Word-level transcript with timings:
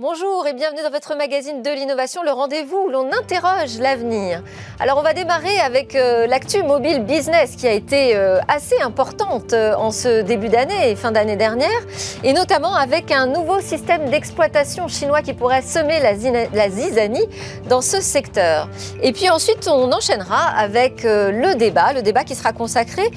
Bonjour 0.00 0.46
et 0.46 0.52
bienvenue 0.52 0.84
dans 0.84 0.92
votre 0.92 1.16
magazine 1.16 1.60
de 1.60 1.70
l'innovation, 1.70 2.22
le 2.22 2.30
rendez-vous 2.30 2.84
où 2.86 2.88
l'on 2.88 3.10
interroge 3.10 3.80
l'avenir. 3.80 4.44
Alors 4.78 4.98
on 4.98 5.02
va 5.02 5.12
démarrer 5.12 5.58
avec 5.58 5.96
euh, 5.96 6.28
l'actu 6.28 6.62
mobile 6.62 7.02
business 7.02 7.56
qui 7.56 7.66
a 7.66 7.72
été 7.72 8.14
euh, 8.14 8.38
assez 8.46 8.80
importante 8.80 9.54
euh, 9.54 9.74
en 9.74 9.90
ce 9.90 10.22
début 10.22 10.50
d'année 10.50 10.92
et 10.92 10.94
fin 10.94 11.10
d'année 11.10 11.34
dernière, 11.34 11.80
et 12.22 12.32
notamment 12.32 12.76
avec 12.76 13.10
un 13.10 13.26
nouveau 13.26 13.60
système 13.60 14.08
d'exploitation 14.08 14.86
chinois 14.86 15.20
qui 15.20 15.34
pourrait 15.34 15.62
semer 15.62 15.98
la, 15.98 16.12
la, 16.54 16.70
zizanie 16.70 17.26
dans 17.68 17.82
ce 17.82 18.00
secteur. 18.00 18.68
Et 19.02 19.10
puis 19.10 19.28
ensuite 19.30 19.66
on 19.66 19.90
enchaînera 19.90 20.44
avec 20.56 21.02
le 21.02 21.56
débat, 21.56 21.92
le 21.92 22.02
débat 22.02 22.22
qui 22.22 22.36
sera 22.36 22.52
consacré 22.52 23.10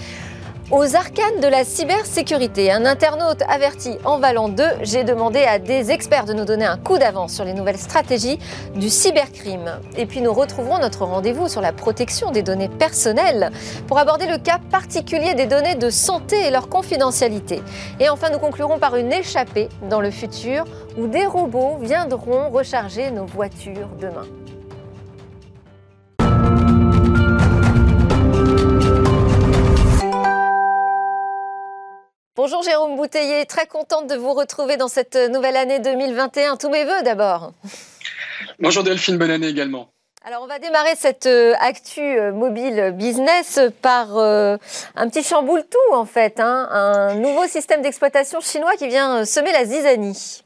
aux 0.72 0.96
arcanes 0.96 1.42
de 1.42 1.48
la 1.48 1.66
cybersécurité, 1.66 2.72
un 2.72 2.86
internaute 2.86 3.42
averti 3.50 3.98
en 4.06 4.20
valant 4.20 4.48
2, 4.48 4.64
j'ai 4.84 5.04
demandé 5.04 5.40
à 5.44 5.60
des 5.60 5.92
experts 5.92 6.26
de 6.26 6.34
nous 6.34 6.46
donner 6.46 6.66
un 6.66 6.78
coup 6.78 6.98
d'avance 6.98 7.34
sur 7.34 7.44
les 7.44 7.54
nouvelles 7.54 7.78
stratégies 7.78 8.40
du 8.76 8.90
cybercrime. 8.90 9.80
Et 9.98 10.06
puis 10.06 10.22
nous 10.22 10.34
retrouverons 10.34 10.80
notre 10.80 11.04
rendez-vous 11.04 11.50
sur 11.50 11.60
la 11.60 11.74
protection 11.74 12.32
des 12.32 12.42
données 12.42 12.70
personnelles 12.70 13.52
pour 13.88 13.98
aborder 13.98 14.28
le 14.28 14.38
cas 14.38 14.60
particulier 14.72 15.34
des 15.34 15.46
données 15.46 15.76
de 15.76 15.90
santé 15.90 16.48
et 16.48 16.52
leur 16.52 16.70
confidentialité. 16.70 17.62
Et 18.00 18.10
enfin, 18.10 18.30
nous 18.30 18.40
conclurons 18.40 18.80
par 18.80 18.96
une 18.96 19.12
échappée 19.12 19.68
dans 19.90 20.00
le 20.00 20.12
futur 20.12 20.64
où 20.98 21.08
des 21.08 21.26
robots 21.26 21.78
viendront 21.82 22.50
recharger 22.50 23.12
nos 23.12 23.26
voitures 23.26 23.90
demain. 24.00 24.26
Bonjour 32.44 32.64
Jérôme 32.64 32.96
Bouteiller, 32.96 33.46
très 33.46 33.68
contente 33.68 34.08
de 34.08 34.16
vous 34.16 34.34
retrouver 34.34 34.76
dans 34.76 34.88
cette 34.88 35.16
nouvelle 35.16 35.56
année 35.56 35.80
2021. 35.80 36.58
Tous 36.58 36.70
mes 36.70 36.86
voeux 36.86 37.04
d'abord. 37.04 37.54
Bonjour 38.58 38.82
Delphine, 38.82 39.20
bonne 39.20 39.30
année 39.30 39.48
également. 39.48 39.90
Alors 40.26 40.42
on 40.42 40.48
va 40.48 40.58
démarrer 40.58 40.96
cette 40.98 41.28
euh, 41.28 41.54
actu 41.60 42.02
euh, 42.02 42.32
mobile 42.32 42.96
business 42.98 43.60
par 43.84 44.18
euh, 44.18 44.58
un 44.96 45.08
petit 45.08 45.22
chamboule 45.22 45.62
tout 45.70 45.94
en 45.94 46.06
fait, 46.06 46.40
hein. 46.40 46.68
un 46.72 47.14
nouveau 47.14 47.46
système 47.46 47.84
d'exploitation 47.84 48.42
chinois 48.42 48.76
qui 48.76 48.88
vient 48.88 49.24
semer 49.24 49.52
la 49.52 49.64
zizanie. 49.64 50.41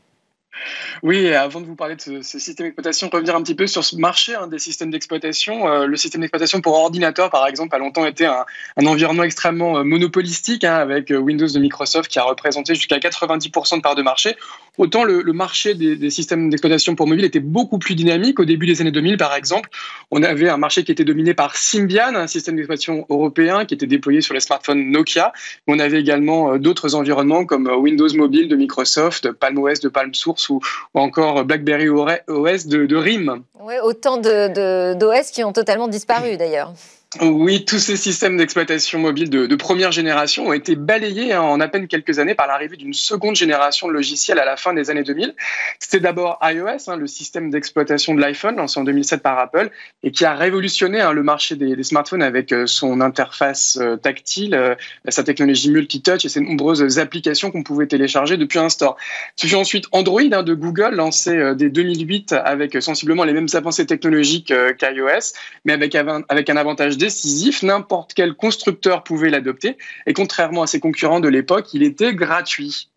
Oui, 1.04 1.34
avant 1.34 1.62
de 1.62 1.66
vous 1.66 1.76
parler 1.76 1.96
de 1.96 2.02
ce, 2.02 2.22
système 2.22 2.68
d'exploitation, 2.68 3.10
revenir 3.12 3.36
un 3.36 3.44
petit 3.44 3.56
peu 3.56 3.68
sur 3.68 3.84
ce 3.84 3.96
marché 3.96 4.36
hein, 4.36 4.48
des 4.48 4.60
systèmes 4.60 4.92
d'exploitation. 4.92 5.68
Euh, 5.68 5.86
le 5.86 5.98
système 5.98 6.22
d'exploitation 6.22 6.62
pour 6.62 6.74
ordinateur, 6.74 7.30
par 7.30 7.48
exemple, 7.48 7.76
a 7.76 7.80
longtemps 7.80 8.06
été 8.06 8.26
un, 8.26 8.46
environnement 8.86 9.24
extrêmement 9.24 9.78
euh, 9.78 9.84
monopolistique, 9.84 10.64
hein, 10.64 10.76
avec 10.76 11.12
euh, 11.12 11.18
Windows 11.18 11.48
de 11.48 11.60
Microsoft 11.60 12.10
qui 12.10 12.20
a 12.20 12.24
représenté 12.24 12.76
jusqu'à 12.76 12.98
90% 12.98 13.78
de 13.78 13.82
part 13.82 13.96
de 13.96 14.02
marché. 14.02 14.36
Autant 14.78 15.04
le, 15.04 15.24
marché 15.34 15.74
des, 15.74 16.10
systèmes 16.10 16.50
d'exploitation 16.50 16.96
pour 16.96 17.08
mobile 17.08 17.26
était 17.26 17.40
beaucoup 17.40 17.78
plus 17.80 17.96
dynamique. 17.96 18.40
Au 18.40 18.46
début 18.46 18.66
des 18.66 18.82
années 18.82 18.92
2000, 18.92 19.18
par 19.18 19.34
exemple, 19.36 19.70
on 20.12 20.24
avait 20.24 20.50
un 20.50 20.58
marché 20.58 20.84
qui 20.84 20.92
était 20.92 21.04
dominé 21.04 21.34
par 21.34 21.56
Symbian, 21.56 22.16
un 22.16 22.28
système 22.28 22.56
d'exploitation 22.56 23.06
européen 23.10 23.66
qui 23.66 23.74
était 23.74 23.88
déployé 23.88 24.22
sur 24.22 24.34
les 24.34 24.40
smartphones 24.40 24.92
Nokia. 24.92 25.34
On 25.68 25.80
avait 25.80 26.00
également 26.00 26.58
d'autres 26.58 26.96
environnements 26.96 27.46
comme 27.46 27.68
Windows 27.68 28.14
Mobile 28.16 28.48
de 28.48 28.56
Microsoft, 28.56 29.32
Palm 29.32 29.58
OS 29.58 29.80
de 29.80 29.90
Palm 29.90 30.14
Source 30.14 30.50
ou, 30.50 30.60
encore 30.94 31.44
BlackBerry 31.46 31.90
OS 31.90 32.68
de, 32.68 32.86
de 32.86 32.96
RIM. 32.96 33.44
Oui, 33.60 33.76
autant 33.84 34.18
d'OS 34.18 35.32
qui 35.32 35.44
ont 35.44 35.54
totalement 35.54 35.88
disparu 35.88 36.38
d'ailleurs. 36.38 36.74
Oui, 37.22 37.64
tous 37.64 37.80
ces 37.80 37.96
systèmes 37.96 38.36
d'exploitation 38.36 39.00
mobile 39.00 39.30
de, 39.30 39.56
première 39.56 39.94
génération 39.94 40.48
ont 40.48 40.54
été 40.54 40.76
balayés 40.76 41.32
hein, 41.32 41.42
en 41.42 41.62
à 41.62 41.70
peine 41.70 41.88
quelques 41.88 42.20
années 42.20 42.36
par 42.36 42.46
l'arrivée 42.46 42.76
d'une 42.76 42.94
seconde 42.94 43.36
génération 43.36 43.88
de 43.88 43.94
logiciels 43.94 44.38
à 44.38 44.44
la 44.44 44.58
fin 44.58 44.74
des 44.74 44.90
années 44.90 45.04
2000. 45.04 45.34
C'était 45.80 46.02
d'abord 46.02 46.40
iOS, 46.42 46.90
hein, 46.90 46.98
le 46.98 47.08
système 47.08 47.52
d'exploitation 47.52 48.16
de 48.16 48.20
l'iPhone 48.20 48.58
lancé 48.58 48.82
en 48.82 48.84
2007 48.84 49.22
par 49.22 49.40
Apple 49.40 49.70
et 50.04 50.12
qui 50.12 50.26
a 50.26 50.36
révolutionné 50.36 51.00
hein, 51.00 51.14
le 51.14 51.24
marché 51.24 51.56
des, 51.56 51.82
smartphones 51.84 52.22
avec 52.22 52.52
euh, 52.52 52.66
son 52.66 53.00
interface 53.00 53.78
euh, 53.80 53.96
tactile, 53.96 54.54
euh, 54.54 54.76
sa 55.08 55.24
technologie 55.24 55.72
multitouch 55.72 56.26
et 56.26 56.30
ses 56.30 56.42
nombreuses 56.42 57.00
applications 57.00 57.50
qu'on 57.50 57.64
pouvait 57.64 57.88
télécharger 57.88 58.36
depuis 58.36 58.60
un 58.60 58.68
store. 58.68 58.98
Suffit 59.38 59.56
ensuite 59.56 59.86
Android 59.94 60.22
de 60.22 60.54
Google 60.54 60.96
lancé 60.96 61.54
dès 61.56 61.70
2008 61.70 62.34
avec 62.34 62.82
sensiblement 62.82 63.24
les 63.24 63.34
mêmes 63.34 63.48
avancées 63.54 63.86
technologiques 63.86 64.54
qu'iOS, 64.78 65.34
mais 65.64 65.72
avec, 65.72 65.96
avec 65.96 66.50
un 66.50 66.58
avantage 66.58 66.98
décisif, 67.06 67.62
n'importe 67.62 68.14
quel 68.16 68.34
constructeur 68.34 69.04
pouvait 69.04 69.30
l'adopter, 69.30 69.78
et 70.08 70.14
contrairement 70.14 70.64
à 70.64 70.68
ses 70.68 70.80
concurrents 70.80 71.20
de 71.20 71.28
l'époque, 71.28 71.74
il 71.74 71.84
était 71.84 72.14
gratuit. 72.14 72.90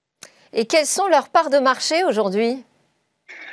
Et 0.55 0.65
quelles 0.65 0.87
sont 0.87 1.09
leurs 1.09 1.29
parts 1.29 1.51
de 1.51 1.59
marché 1.59 2.05
aujourd'hui? 2.05 2.65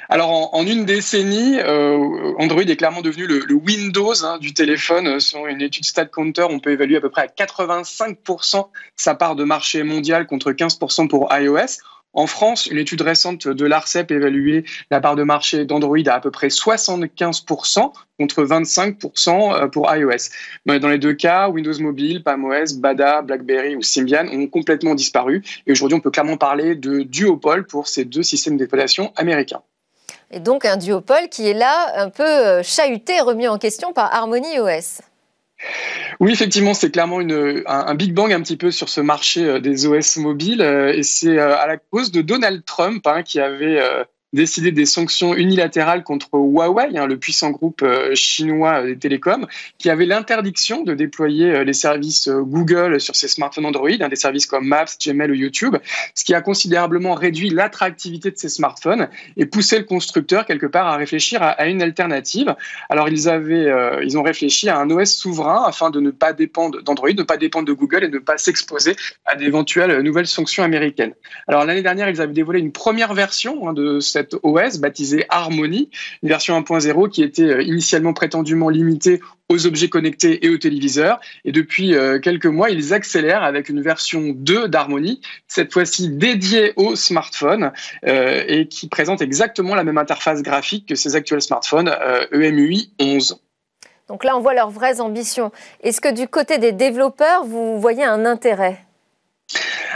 Alors, 0.07 0.53
en, 0.53 0.65
une 0.65 0.85
décennie, 0.85 1.59
euh, 1.59 2.33
Android 2.37 2.61
est 2.61 2.75
clairement 2.75 3.01
devenu 3.01 3.25
le, 3.25 3.53
Windows 3.53 4.23
hein, 4.23 4.37
du 4.37 4.53
téléphone. 4.53 5.19
Selon 5.19 5.47
une 5.47 5.61
étude 5.61 5.83
StatCounter, 5.83 6.45
on 6.49 6.59
peut 6.59 6.71
évaluer 6.71 6.97
à 6.97 7.01
peu 7.01 7.09
près 7.09 7.23
à 7.23 7.27
85% 7.27 8.67
sa 8.95 9.15
part 9.15 9.35
de 9.35 9.43
marché 9.43 9.83
mondial 9.83 10.27
contre 10.27 10.51
15% 10.51 11.07
pour 11.07 11.27
iOS. 11.31 11.81
En 12.15 12.27
France, 12.27 12.67
une 12.67 12.77
étude 12.77 13.01
récente 13.01 13.47
de 13.47 13.65
l'ARCEP 13.65 14.09
évaluait 14.09 14.63
la 14.89 15.01
part 15.01 15.17
de 15.17 15.23
marché 15.23 15.65
d'Android 15.65 15.99
à 16.07 16.15
à 16.15 16.19
peu 16.21 16.31
près 16.31 16.47
75% 16.47 17.91
contre 18.17 18.43
25% 18.43 19.53
euh, 19.53 19.67
pour 19.67 19.93
iOS. 19.93 20.29
Dans 20.65 20.87
les 20.87 20.97
deux 20.97 21.13
cas, 21.13 21.49
Windows 21.49 21.77
Mobile, 21.77 22.23
PalmOS, 22.23 22.77
Bada, 22.77 23.21
BlackBerry 23.21 23.75
ou 23.75 23.81
Symbian 23.81 24.27
ont 24.31 24.47
complètement 24.47 24.95
disparu. 24.95 25.43
Et 25.67 25.73
aujourd'hui, 25.73 25.97
on 25.97 25.99
peut 25.99 26.09
clairement 26.09 26.37
parler 26.37 26.75
de 26.75 27.01
duopole 27.01 27.67
pour 27.67 27.89
ces 27.89 28.05
deux 28.05 28.23
systèmes 28.23 28.55
d'exploitation 28.55 29.11
américains. 29.17 29.61
Et 30.31 30.39
donc 30.39 30.63
un 30.63 30.77
duopole 30.77 31.27
qui 31.29 31.47
est 31.47 31.53
là 31.53 32.01
un 32.01 32.09
peu 32.09 32.23
euh, 32.23 32.63
chahuté, 32.63 33.19
remis 33.19 33.49
en 33.49 33.57
question 33.57 33.91
par 33.91 34.13
Harmony 34.13 34.57
OS. 34.59 35.01
Oui, 36.19 36.31
effectivement, 36.31 36.73
c'est 36.73 36.91
clairement 36.91 37.19
un, 37.19 37.95
big 37.95 38.13
bang 38.13 38.31
un 38.31 38.41
petit 38.41 38.57
peu 38.57 38.71
sur 38.71 38.89
ce 38.89 39.01
marché 39.01 39.43
euh, 39.43 39.59
des 39.59 39.85
OS 39.85 40.17
mobiles 40.17 40.61
euh, 40.61 40.93
et 40.93 41.03
c'est 41.03 41.37
euh, 41.37 41.57
à 41.57 41.67
la 41.67 41.77
cause 41.77 42.11
de 42.11 42.21
Donald 42.21 42.63
Trump 42.65 43.05
hein, 43.07 43.23
qui 43.23 43.39
avait 43.39 43.81
décidé 44.33 44.71
des 44.71 44.85
sanctions 44.85 45.33
unilatérales 45.33 46.03
contre 46.03 46.29
Huawei, 46.33 46.97
hein, 46.97 47.07
le 47.07 47.17
puissant 47.17 47.51
groupe 47.51 47.81
euh, 47.83 48.13
chinois 48.15 48.83
des 48.83 48.97
télécoms, 48.97 49.47
qui 49.77 49.89
avait 49.89 50.05
l'interdiction 50.05 50.83
de 50.83 50.93
déployer 50.93 51.51
euh, 51.51 51.63
les 51.63 51.73
services 51.73 52.27
euh, 52.27 52.41
Google 52.41 52.99
sur 52.99 53.15
ses 53.15 53.27
smartphones 53.27 53.65
Android, 53.65 53.89
hein, 53.99 54.09
des 54.09 54.15
services 54.15 54.45
comme 54.45 54.67
Maps, 54.67 54.85
Gmail 55.03 55.31
ou 55.31 55.35
YouTube, 55.35 55.77
ce 56.15 56.23
qui 56.25 56.33
a 56.33 56.41
considérablement 56.41 57.13
réduit 57.13 57.49
l'attractivité 57.49 58.29
de 58.29 58.37
ces 58.37 58.49
smartphones 58.49 59.07
et 59.37 59.45
poussé 59.45 59.77
le 59.77 59.85
constructeur 59.85 60.45
quelque 60.45 60.65
part 60.65 60.87
à 60.87 60.97
réfléchir 60.97 61.41
à, 61.41 61.65
une 61.67 61.81
alternative. 61.81 62.55
Alors 62.89 63.07
ils 63.09 63.29
avaient, 63.29 63.71
ils 64.03 64.17
ont 64.17 64.23
réfléchi 64.23 64.69
à 64.69 64.77
un 64.77 64.89
OS 64.89 65.11
souverain 65.11 65.63
afin 65.65 65.89
de 65.89 65.99
ne 65.99 66.11
pas 66.11 66.33
dépendre 66.33 66.81
d'Android, 66.83 67.11
de 67.11 67.19
ne 67.19 67.23
pas 67.23 67.37
dépendre 67.37 67.67
de 67.67 67.73
Google 67.73 68.03
et 68.03 68.07
de 68.07 68.15
ne 68.15 68.19
pas 68.19 68.37
s'exposer 68.37 68.95
à 69.25 69.35
d'éventuelles 69.35 70.01
nouvelles 70.01 70.27
sanctions 70.27 70.63
américaines. 70.63 71.13
Alors 71.47 71.65
l'année 71.65 71.83
dernière, 71.83 72.09
ils 72.09 72.21
avaient 72.21 72.33
dévoilé 72.33 72.59
une 72.59 72.71
première 72.71 73.13
version 73.13 73.69
hein, 73.69 73.73
de 73.73 73.99
cette 73.99 74.24
OS 74.43 74.79
baptisé 74.79 75.25
Harmony, 75.29 75.89
une 76.23 76.29
version 76.29 76.59
1.0 76.59 77.09
qui 77.09 77.23
était 77.23 77.43
euh, 77.43 77.61
initialement 77.61 78.13
prétendument 78.13 78.69
limitée 78.69 79.21
aux 79.49 79.67
objets 79.67 79.89
connectés 79.89 80.45
et 80.45 80.49
aux 80.49 80.57
téléviseurs. 80.57 81.19
Et 81.43 81.51
depuis 81.51 81.95
euh, 81.95 82.19
quelques 82.19 82.45
mois, 82.47 82.69
ils 82.69 82.93
accélèrent 82.93 83.43
avec 83.43 83.69
une 83.69 83.81
version 83.81 84.33
2 84.35 84.67
d'Harmony, 84.67 85.21
cette 85.47 85.71
fois-ci 85.71 86.09
dédiée 86.09 86.73
aux 86.75 86.95
smartphones 86.95 87.71
euh, 88.07 88.43
et 88.47 88.67
qui 88.67 88.87
présente 88.87 89.21
exactement 89.21 89.75
la 89.75 89.83
même 89.83 89.97
interface 89.97 90.41
graphique 90.41 90.87
que 90.87 90.95
ces 90.95 91.15
actuels 91.15 91.41
smartphones 91.41 91.95
EMUI 92.31 92.91
11. 92.99 93.39
Donc 94.07 94.23
là, 94.23 94.37
on 94.37 94.39
voit 94.39 94.53
leurs 94.53 94.69
vraies 94.69 95.01
ambitions. 95.01 95.51
Est-ce 95.81 95.99
que 95.99 96.13
du 96.13 96.27
côté 96.27 96.57
des 96.57 96.71
développeurs, 96.71 97.43
vous 97.43 97.79
voyez 97.79 98.03
un 98.03 98.25
intérêt? 98.25 98.85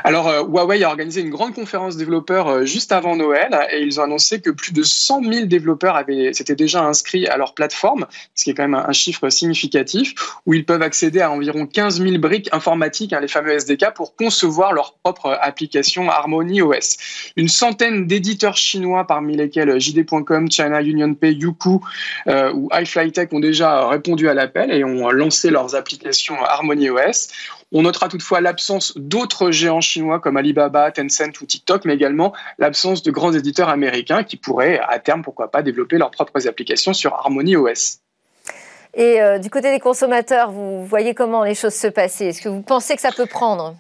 Alors, 0.03 0.27
euh, 0.27 0.43
Huawei 0.43 0.83
a 0.83 0.89
organisé 0.89 1.21
une 1.21 1.29
grande 1.29 1.53
conférence 1.53 1.97
développeurs 1.97 2.47
euh, 2.47 2.65
juste 2.65 2.91
avant 2.91 3.15
Noël 3.15 3.57
et 3.71 3.81
ils 3.81 3.99
ont 3.99 4.03
annoncé 4.03 4.41
que 4.41 4.49
plus 4.49 4.71
de 4.73 4.83
100 4.83 5.23
000 5.23 5.45
développeurs 5.45 5.99
s'étaient 6.33 6.55
déjà 6.55 6.83
inscrits 6.83 7.27
à 7.27 7.37
leur 7.37 7.53
plateforme, 7.53 8.05
ce 8.35 8.43
qui 8.43 8.49
est 8.51 8.53
quand 8.53 8.67
même 8.67 8.75
un, 8.75 8.91
chiffre 8.93 9.29
significatif, 9.29 10.13
où 10.45 10.53
ils 10.53 10.65
peuvent 10.65 10.81
accéder 10.81 11.21
à 11.21 11.31
environ 11.31 11.65
15 11.65 12.01
000 12.01 12.17
briques 12.17 12.49
informatiques, 12.51 13.13
hein, 13.13 13.19
les 13.19 13.27
fameux 13.27 13.51
SDK, 13.51 13.93
pour 13.95 14.15
concevoir 14.15 14.73
leur 14.73 14.93
propre 14.93 15.37
application 15.41 16.09
Harmony 16.09 16.61
OS. 16.61 16.97
Une 17.35 17.47
centaine 17.47 18.07
d'éditeurs 18.07 18.57
chinois, 18.57 19.05
parmi 19.07 19.37
lesquels 19.37 19.79
JD.com, 19.79 20.51
China 20.51 20.81
UnionPay, 20.81 21.33
Youku 21.33 21.81
euh, 22.27 22.51
ou 22.53 22.69
iFlyTech 22.73 23.31
ont 23.33 23.39
déjà 23.39 23.87
répondu 23.87 24.27
à 24.27 24.33
l'appel 24.33 24.71
et 24.71 24.83
ont 24.83 25.09
lancé 25.11 25.49
leurs 25.49 25.75
applications 25.75 26.35
Harmony 26.43 26.89
OS. 26.89 27.29
On 27.71 27.83
notera 27.83 28.07
toutefois 28.07 28.41
l'absence 28.41 28.93
d'autres 28.97 29.51
géants 29.51 29.81
chinois 29.81 30.19
comme 30.19 30.37
Alibaba, 30.37 30.91
Tencent 30.91 31.39
ou 31.41 31.45
TikTok, 31.45 31.85
mais 31.85 31.93
également 31.93 32.33
l'absence 32.57 33.03
de 33.03 33.11
grands 33.11 33.33
éditeurs 33.33 33.69
américains 33.69 34.23
qui 34.23 34.37
pourraient, 34.37 34.79
à 34.79 34.97
terme, 34.97 35.21
pourquoi 35.21 35.51
pas, 35.51 35.61
développer 35.61 35.97
leurs 35.97 36.11
propres 36.11 36.47
applications 36.47 36.93
sur 36.93 37.13
Harmony 37.13 37.55
OS. 37.55 37.99
Et 38.95 39.21
euh, 39.21 39.37
du 39.37 39.51
côté 39.51 39.71
des 39.71 39.79
consommateurs, 39.79 40.51
vous 40.51 40.83
voyez 40.83 41.13
comment 41.13 41.43
les 41.43 41.53
choses 41.53 41.75
se 41.75 41.87
passer 41.87 42.25
Est-ce 42.25 42.41
que 42.41 42.49
vous 42.49 42.61
pensez 42.61 42.95
que 42.95 43.01
ça 43.01 43.11
peut 43.11 43.27
prendre? 43.27 43.75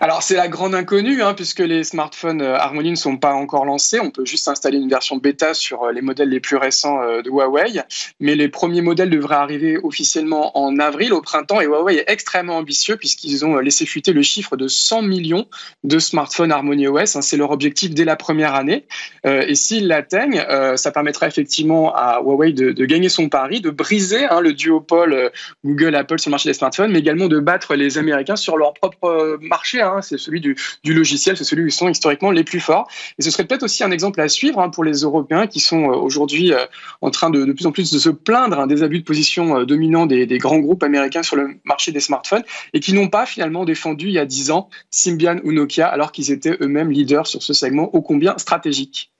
Alors 0.00 0.22
c'est 0.22 0.36
la 0.36 0.48
grande 0.48 0.74
inconnue, 0.74 1.22
hein, 1.22 1.34
puisque 1.34 1.60
les 1.60 1.84
smartphones 1.84 2.42
euh, 2.42 2.56
Harmony 2.56 2.90
ne 2.90 2.96
sont 2.96 3.16
pas 3.16 3.32
encore 3.32 3.64
lancés. 3.64 4.00
On 4.00 4.10
peut 4.10 4.24
juste 4.24 4.48
installer 4.48 4.78
une 4.78 4.88
version 4.88 5.16
bêta 5.16 5.54
sur 5.54 5.84
euh, 5.84 5.92
les 5.92 6.02
modèles 6.02 6.28
les 6.28 6.40
plus 6.40 6.56
récents 6.56 7.02
euh, 7.02 7.22
de 7.22 7.30
Huawei. 7.30 7.82
Mais 8.20 8.34
les 8.34 8.48
premiers 8.48 8.82
modèles 8.82 9.10
devraient 9.10 9.36
arriver 9.36 9.78
officiellement 9.82 10.56
en 10.58 10.78
avril, 10.78 11.12
au 11.12 11.20
printemps. 11.20 11.60
Et 11.60 11.66
Huawei 11.66 11.96
est 11.96 12.10
extrêmement 12.10 12.56
ambitieux, 12.56 12.96
puisqu'ils 12.96 13.44
ont 13.44 13.56
laissé 13.58 13.86
fuiter 13.86 14.12
le 14.12 14.22
chiffre 14.22 14.56
de 14.56 14.68
100 14.68 15.02
millions 15.02 15.46
de 15.84 15.98
smartphones 15.98 16.52
Harmony 16.52 16.88
OS. 16.88 17.16
Hein. 17.16 17.22
c'est 17.22 17.36
leur 17.36 17.50
objectif 17.50 17.90
dès 17.90 18.04
la 18.04 18.16
première 18.16 18.54
année. 18.54 18.86
et 19.24 19.54
s'ils 19.54 19.88
l'atteignent, 19.88 20.44
ça 20.76 20.90
permettra 20.90 21.26
effectivement 21.26 21.94
à 21.94 22.20
Huawei 22.22 22.52
de, 22.52 22.84
gagner 22.84 23.08
son 23.08 23.28
pari, 23.28 23.60
de 23.60 23.70
briser 23.70 24.24
hein, 24.24 24.40
le 24.40 24.52
duopole 24.52 25.30
Google-Apple 25.64 26.18
sur 26.18 26.30
le 26.30 26.32
marché 26.32 26.48
des 26.48 26.54
smartphones, 26.54 26.92
mais 26.92 26.98
également 26.98 27.28
de 27.28 27.38
battre 27.38 27.74
les 27.74 27.98
Américains 27.98 28.36
sur 28.36 28.56
leur 28.56 28.74
propre 28.74 29.38
marché 29.40 29.65
Hein, 29.74 30.00
c'est 30.02 30.18
celui 30.18 30.40
du, 30.40 30.56
logiciel, 30.84 31.36
c'est 31.36 31.44
celui 31.44 31.64
où 31.64 31.66
ils 31.66 31.72
sont 31.72 31.88
historiquement 31.88 32.30
les 32.30 32.44
plus 32.44 32.60
forts. 32.60 32.88
Et 33.18 33.22
ce 33.22 33.30
serait 33.30 33.44
peut-être 33.44 33.64
aussi 33.64 33.82
un 33.84 33.90
exemple 33.90 34.20
à 34.20 34.28
suivre 34.28 34.60
hein, 34.60 34.70
pour 34.70 34.84
les 34.84 35.00
Européens 35.00 35.46
qui 35.46 35.60
sont 35.60 35.90
euh, 35.90 35.94
aujourd'hui 35.94 36.52
euh, 36.52 36.64
en 37.00 37.10
train 37.10 37.30
de, 37.30 37.52
plus 37.52 37.66
en 37.66 37.72
plus 37.72 37.90
de 37.90 37.98
se 37.98 38.10
plaindre 38.10 38.60
hein, 38.60 38.66
des 38.66 38.82
abus 38.82 39.00
de 39.00 39.04
position 39.04 39.58
euh, 39.58 39.64
dominants 39.64 40.06
des, 40.06 40.26
grands 40.38 40.58
groupes 40.58 40.82
américains 40.82 41.22
sur 41.22 41.36
le 41.36 41.56
marché 41.64 41.92
des 41.92 42.00
smartphones 42.00 42.44
et 42.72 42.80
qui 42.80 42.92
n'ont 42.92 43.08
pas 43.08 43.26
finalement 43.26 43.64
défendu 43.64 44.06
il 44.06 44.12
y 44.12 44.18
a 44.18 44.26
10 44.26 44.50
ans 44.50 44.68
Symbian 44.90 45.38
ou 45.44 45.52
Nokia 45.52 45.86
alors 45.86 46.12
qu'ils 46.12 46.30
étaient 46.30 46.56
eux-mêmes 46.60 46.90
leaders 46.90 47.26
sur 47.26 47.42
ce 47.42 47.52
segment 47.52 47.94
ô 47.94 48.02
combien 48.02 48.36
stratégique. 48.38 49.10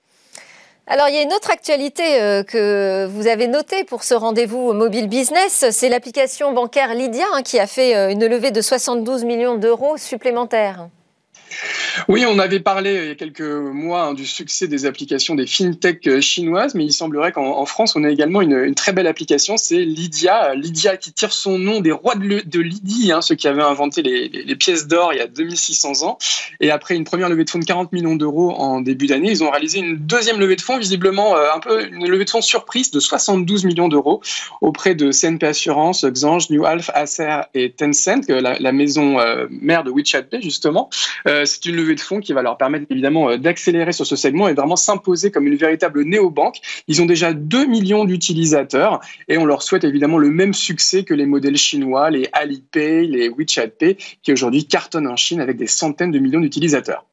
Alors, 0.89 1.09
il 1.09 1.15
y 1.15 1.17
a 1.17 1.21
une 1.21 1.33
autre 1.33 1.51
actualité 1.51 2.43
que 2.47 3.05
vous 3.07 3.27
avez 3.27 3.47
notée 3.47 3.83
pour 3.83 4.03
ce 4.03 4.13
rendez-vous 4.13 4.71
mobile 4.71 5.09
business, 5.09 5.65
c'est 5.71 5.89
l'application 5.89 6.53
bancaire 6.53 6.93
Lydia 6.95 7.25
qui 7.43 7.59
a 7.59 7.67
fait 7.67 8.13
une 8.13 8.25
levée 8.25 8.51
de 8.51 8.61
72 8.61 9.25
millions 9.25 9.57
d'euros 9.57 9.97
supplémentaires. 9.97 10.87
Oui, 12.07 12.25
on 12.27 12.39
avait 12.39 12.59
parlé 12.59 12.93
il 12.93 13.07
y 13.07 13.11
a 13.11 13.15
quelques 13.15 13.41
mois 13.41 14.03
hein, 14.03 14.13
du 14.13 14.25
succès 14.25 14.67
des 14.67 14.85
applications 14.85 15.35
des 15.35 15.47
fintech 15.47 16.07
euh, 16.07 16.21
chinoises, 16.21 16.75
mais 16.75 16.85
il 16.85 16.93
semblerait 16.93 17.31
qu'en 17.31 17.65
France, 17.65 17.95
on 17.95 18.03
a 18.03 18.09
également 18.09 18.41
une, 18.41 18.75
très 18.75 18.93
belle 18.93 19.07
application, 19.07 19.57
c'est 19.57 19.83
Lydia. 19.83 20.55
Lydia 20.55 20.97
qui 20.97 21.11
tire 21.11 21.33
son 21.33 21.57
nom 21.57 21.79
des 21.81 21.91
rois 21.91 22.15
de, 22.15 22.59
Lydie, 22.59 23.11
hein, 23.11 23.21
ceux 23.21 23.35
qui 23.35 23.47
avaient 23.47 23.63
inventé 23.63 24.01
les, 24.01 24.55
pièces 24.55 24.87
d'or 24.87 25.13
il 25.13 25.17
y 25.17 25.21
a 25.21 25.27
2600 25.27 26.03
ans. 26.03 26.17
Et 26.59 26.71
après 26.71 26.95
une 26.95 27.03
première 27.03 27.29
levée 27.29 27.43
de 27.43 27.49
fonds 27.49 27.59
de 27.59 27.65
40 27.65 27.91
millions 27.91 28.15
d'euros 28.15 28.51
en 28.51 28.81
début 28.81 29.07
d'année, 29.07 29.29
ils 29.29 29.43
ont 29.43 29.49
réalisé 29.49 29.79
une 29.79 29.97
deuxième 29.97 30.39
levée 30.39 30.55
de 30.55 30.61
fonds, 30.61 30.77
visiblement 30.77 31.35
euh, 31.35 31.47
un 31.53 31.59
peu 31.59 31.87
une 31.87 32.07
levée 32.07 32.25
de 32.25 32.29
fonds 32.29 32.41
surprise 32.41 32.91
de 32.91 32.99
72 32.99 33.65
millions 33.65 33.87
d'euros 33.87 34.21
auprès 34.61 34.95
de 34.95 35.11
CNP 35.11 35.45
Assurance, 35.47 36.05
Xange, 36.05 36.49
New 36.49 36.65
Alpha, 36.65 36.93
Acer 36.93 37.41
et 37.53 37.71
Tencent, 37.71 38.27
la, 38.27 38.71
maison 38.71 39.19
euh, 39.19 39.47
mère 39.49 39.83
de 39.83 39.91
WeChat 39.91 40.23
Pay 40.23 40.41
justement. 40.41 40.89
C'est 41.45 41.65
une 41.65 41.75
levée 41.75 41.95
de 41.95 41.99
fonds 41.99 42.19
qui 42.19 42.33
va 42.33 42.41
leur 42.41 42.57
permettre 42.57 42.85
évidemment 42.89 43.29
euh, 43.29 43.37
d'accélérer 43.37 43.91
sur 43.91 44.05
ce 44.05 44.15
segment 44.15 44.47
et 44.47 44.53
vraiment 44.53 44.75
s'imposer 44.75 45.31
comme 45.31 45.47
une 45.47 45.55
véritable 45.55 46.03
néobanque. 46.03 46.57
Ils 46.87 47.01
ont 47.01 47.05
déjà 47.05 47.33
2 47.33 47.65
millions 47.65 48.05
d'utilisateurs 48.05 48.99
et 49.27 49.37
on 49.37 49.45
leur 49.45 49.63
souhaite 49.63 49.83
évidemment 49.83 50.17
le 50.17 50.29
même 50.29 50.53
succès 50.53 51.03
que 51.03 51.13
les 51.13 51.25
modèles 51.25 51.57
chinois, 51.57 52.09
les 52.09 52.29
Alipay, 52.33 53.05
les 53.05 53.29
WeChat 53.29 53.67
Pay, 53.67 53.97
qui 54.21 54.31
aujourd'hui 54.31 54.65
cartonnent 54.65 55.07
en 55.07 55.15
Chine 55.15 55.41
avec 55.41 55.57
des 55.57 55.67
centaines 55.67 56.11
de 56.11 56.19
millions 56.19 56.39
d'utilisateurs. 56.39 57.05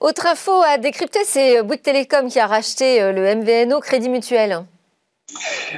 Autre 0.00 0.26
info 0.26 0.62
à 0.66 0.78
décrypter, 0.78 1.20
c'est 1.24 1.62
Bouygues 1.62 1.82
Télécom 1.82 2.28
qui 2.28 2.38
a 2.38 2.46
racheté 2.46 3.02
euh, 3.02 3.12
le 3.12 3.34
MVNO 3.34 3.80
Crédit 3.80 4.08
Mutuel. 4.08 4.64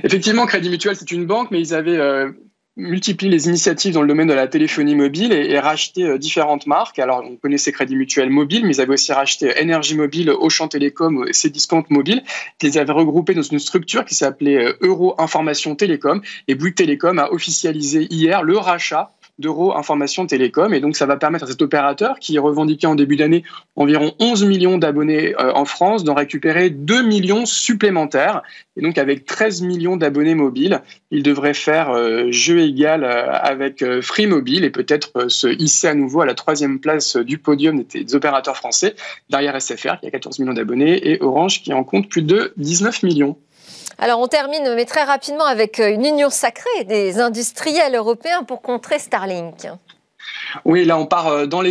Effectivement, 0.05 0.47
Crédit 0.47 0.71
Mutuel, 0.71 0.97
c'est 0.97 1.11
une 1.11 1.27
banque, 1.27 1.51
mais 1.51 1.61
ils 1.61 1.75
avaient 1.75 1.97
euh, 1.97 2.31
multiplie 2.77 3.29
les 3.29 3.49
initiatives 3.49 3.93
dans 3.93 4.03
le 4.03 4.09
domaine 4.09 4.29
de 4.29 4.33
la 4.33 4.49
téléphonie 4.49 4.95
mobile 4.95 5.33
et, 5.33 5.51
et 5.51 5.59
racheter 5.59 6.05
euh, 6.05 6.19
différentes 6.19 6.67
marques. 6.67 6.99
Alors, 6.99 7.23
on 7.25 7.37
connaissait 7.37 7.73
Crédit 7.73 7.97
Mutuel 7.97 8.31
Mobile, 8.31 8.65
mais 8.65 8.77
ils 8.77 8.81
avaient 8.81 8.95
aussi 8.95 9.13
racheté 9.13 9.53
Énergie 9.61 9.97
Mobile, 9.97 10.31
Auchan 10.31 10.69
Télécom 10.69 11.27
et 11.29 11.33
Cdiscount 11.33 11.85
Mobile, 11.91 12.23
qu'ils 12.59 12.79
avaient 12.79 12.93
regroupés 12.93 13.35
dans 13.35 13.43
une 13.43 13.59
structure 13.59 14.05
qui 14.05 14.15
s'appelait 14.15 14.65
euh, 14.65 14.79
Euro 14.81 15.15
Information 15.19 15.75
Télécom. 15.75 16.23
Et 16.49 16.55
Bouygues 16.55 16.77
Télécom 16.77 17.19
a 17.19 17.31
officialisé 17.31 18.07
hier 18.11 18.43
le 18.43 18.57
rachat 18.57 19.13
d'euros 19.43 19.77
information 19.77 20.27
télécom. 20.27 20.73
Et 20.73 20.81
donc, 20.81 20.97
ça 20.97 21.05
va 21.05 21.19
permettre 21.19 21.45
à 21.45 21.49
cet 21.49 21.61
opérateur, 21.61 22.19
qui 22.19 22.39
revendiquait 22.39 22.87
en 22.87 22.95
début 22.95 23.17
d'année 23.17 23.45
environ 23.77 24.13
11 24.19 24.45
millions 24.47 24.79
d'abonnés 24.79 25.35
euh, 25.39 25.53
en 25.53 25.67
France, 25.67 26.05
d'en 26.05 26.15
récupérer 26.15 26.71
2 26.71 27.03
millions 27.03 27.45
supplémentaires. 27.45 28.43
Et 28.77 28.81
donc, 28.81 28.97
avec 28.97 29.27
13 29.27 29.61
millions 29.63 29.99
d'abonnés 29.99 30.35
mobiles, 30.35 30.81
il 31.11 31.23
devrait 31.23 31.53
faire 31.53 31.91
euh, 31.91 32.31
jeu 32.31 32.61
égal 32.61 33.05
euh, 33.05 33.31
avec 33.31 33.85
Free 34.01 34.27
Mobile 34.27 34.65
et 34.65 34.71
peut-être 34.71 35.29
se 35.29 35.49
hisser 35.49 35.89
à 35.89 35.95
nouveau 35.95 36.23
à 36.23 36.27
la 36.27 36.35
troisième 36.35 36.79
place 36.79 37.17
du 37.17 37.37
podium 37.37 37.83
des 37.83 38.15
opérateurs 38.15 38.57
français, 38.57 38.95
derrière 39.29 39.61
SFR, 39.61 40.01
qui 40.01 40.07
a 40.07 40.11
14 40.11 40.39
millions 40.39 40.55
d'abonnés, 40.55 41.11
et 41.11 41.23
Orange, 41.23 41.63
qui 41.63 41.75
en 41.75 41.85
compte 41.85 42.09
plus 42.09 42.23
de 42.23 42.55
19 42.57 43.03
millions. 43.03 43.37
Alors 43.99 44.21
on 44.21 44.29
termine, 44.29 44.75
mais 44.75 44.85
très 44.85 45.05
rapidement, 45.05 45.45
avec 45.45 45.81
euh, 45.81 45.91
une 45.91 46.05
union 46.05 46.31
sacrée 46.31 46.85
des 46.85 47.21
industriels 47.21 47.95
européens 47.95 48.43
pour 48.43 48.63
contrer 48.63 48.99
Starlink. 48.99 49.67
Oui, 50.65 50.85
là 50.85 50.99
on 50.99 51.07
part 51.07 51.29
euh, 51.29 51.47
dans 51.47 51.61
les, 51.61 51.71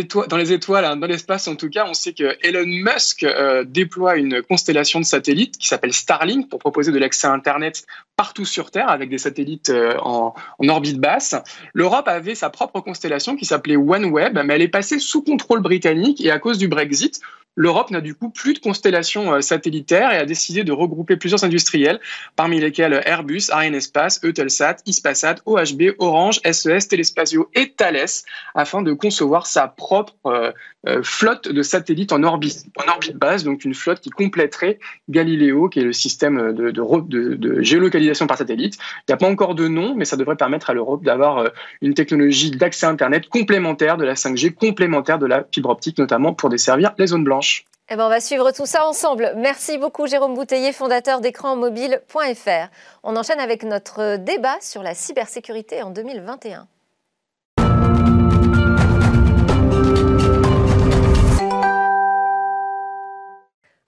étoiles, 0.52 0.84
hein, 0.84 0.96
dans 0.96 1.06
l'espace 1.06 1.48
en 1.48 1.56
tout 1.56 1.70
cas. 1.70 1.86
On 1.88 1.94
sait 1.94 2.12
que 2.12 2.36
Elon 2.42 2.66
Musk 2.66 3.22
euh, 3.22 3.64
déploie 3.64 4.16
une 4.16 4.42
constellation 4.42 5.00
de 5.00 5.04
satellites 5.04 5.56
qui 5.56 5.68
s'appelle 5.68 5.92
Starlink 5.92 6.48
pour 6.48 6.58
proposer 6.58 6.92
de 6.92 6.98
l'accès 6.98 7.26
à 7.26 7.32
Internet 7.32 7.84
partout 8.16 8.44
sur 8.44 8.70
Terre 8.70 8.90
avec 8.90 9.08
des 9.08 9.18
satellites 9.18 9.72
en, 10.00 10.34
en, 10.58 10.68
orbite 10.68 10.98
basse. 10.98 11.34
L'Europe 11.72 12.08
avait 12.08 12.34
sa 12.34 12.50
propre 12.50 12.80
constellation 12.80 13.36
qui 13.36 13.46
s'appelait 13.46 13.76
OneWeb, 13.76 14.38
mais 14.44 14.54
elle 14.54 14.62
est 14.62 14.68
passée 14.68 14.98
sous 14.98 15.22
contrôle 15.22 15.60
britannique 15.60 16.20
et 16.24 16.30
à 16.30 16.38
cause 16.38 16.58
du 16.58 16.68
Brexit, 16.68 17.20
l'Europe 17.56 17.90
n'a 17.90 18.00
du 18.00 18.14
coup 18.14 18.30
plus 18.30 18.54
de 18.54 18.58
constellation 18.58 19.34
euh, 19.34 19.40
satellitaire 19.40 20.12
et 20.12 20.16
a 20.16 20.24
décidé 20.24 20.64
de 20.64 20.72
regrouper 20.72 21.16
plusieurs 21.16 21.44
industriels, 21.44 22.00
parmi 22.36 22.60
lesquels 22.60 23.00
Airbus, 23.04 23.50
Arianespace, 23.50 24.20
Eutelsat, 24.24 24.76
Ispasat, 24.86 25.36
OHB, 25.46 25.94
Orange, 25.98 26.40
SES, 26.50 26.88
Telespazio 26.88 27.50
et 27.54 27.72
Thales, 27.72 28.24
afin 28.54 28.82
de 28.82 28.92
concevoir 28.92 29.46
sa 29.46 29.68
propre 29.68 30.14
euh, 30.26 30.52
euh, 30.88 31.02
flotte 31.02 31.48
de 31.48 31.62
satellites 31.62 32.12
en 32.12 32.22
orbite, 32.22 32.64
en 32.76 32.90
orbite 32.90 33.16
basse, 33.16 33.44
donc 33.44 33.64
une 33.64 33.74
flotte 33.74 34.00
qui 34.00 34.10
compléterait 34.10 34.78
Galileo, 35.08 35.68
qui 35.68 35.78
est 35.78 35.84
le 35.84 35.92
système 35.92 36.52
de, 36.52 36.70
de 36.70 37.62
géolocalisation 37.62 38.26
par 38.26 38.38
satellite. 38.38 38.78
Il 39.00 39.04
n'y 39.10 39.14
a 39.14 39.16
pas 39.16 39.28
encore 39.28 39.54
de 39.54 39.68
nom, 39.68 39.94
mais 39.94 40.04
ça 40.04 40.16
devrait 40.16 40.36
permettre 40.36 40.70
à 40.70 40.74
l'Europe 40.74 41.04
d'avoir 41.04 41.50
une 41.82 41.94
technologie 41.94 42.50
d'accès 42.50 42.86
Internet 42.86 43.28
complémentaire 43.28 43.96
de 43.96 44.04
la 44.04 44.14
5G, 44.14 44.54
complémentaire 44.54 45.18
de 45.18 45.26
la 45.26 45.44
fibre 45.52 45.70
optique, 45.70 45.98
notamment 45.98 46.34
pour 46.34 46.48
desservir 46.48 46.92
les 46.98 47.08
zones 47.08 47.24
blanches. 47.24 47.41
Eh 47.88 47.96
ben, 47.96 48.06
on 48.06 48.08
va 48.08 48.20
suivre 48.20 48.52
tout 48.52 48.64
ça 48.64 48.86
ensemble. 48.86 49.34
Merci 49.36 49.76
beaucoup 49.76 50.06
Jérôme 50.06 50.34
Bouteiller, 50.34 50.72
fondateur 50.72 51.20
d'écranmobile.fr. 51.20 52.70
On 53.02 53.16
enchaîne 53.16 53.40
avec 53.40 53.64
notre 53.64 54.16
débat 54.16 54.56
sur 54.60 54.82
la 54.82 54.94
cybersécurité 54.94 55.82
en 55.82 55.90
2021. 55.90 56.66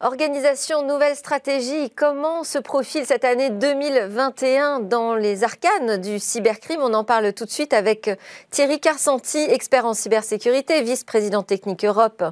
Organisation, 0.01 0.83
nouvelle 0.83 1.15
stratégie, 1.15 1.89
comment 1.89 2.43
se 2.43 2.59
profile 2.59 3.07
cette 3.07 3.25
année 3.25 3.51
2021 3.51 4.81
dans 4.81 5.15
les 5.15 5.45
arcanes 5.45 5.99
du 5.99 6.19
cybercrime? 6.19 6.81
On 6.83 6.93
en 6.95 7.05
parle 7.05 7.33
tout 7.33 7.45
de 7.45 7.51
suite 7.51 7.73
avec 7.73 8.11
Thierry 8.51 8.81
Carsanti, 8.81 9.39
expert 9.39 9.87
en 9.87 9.95
cybersécurité, 9.95 10.83
vice-président 10.83 11.45
technique 11.45 11.85
Europe, 11.85 12.25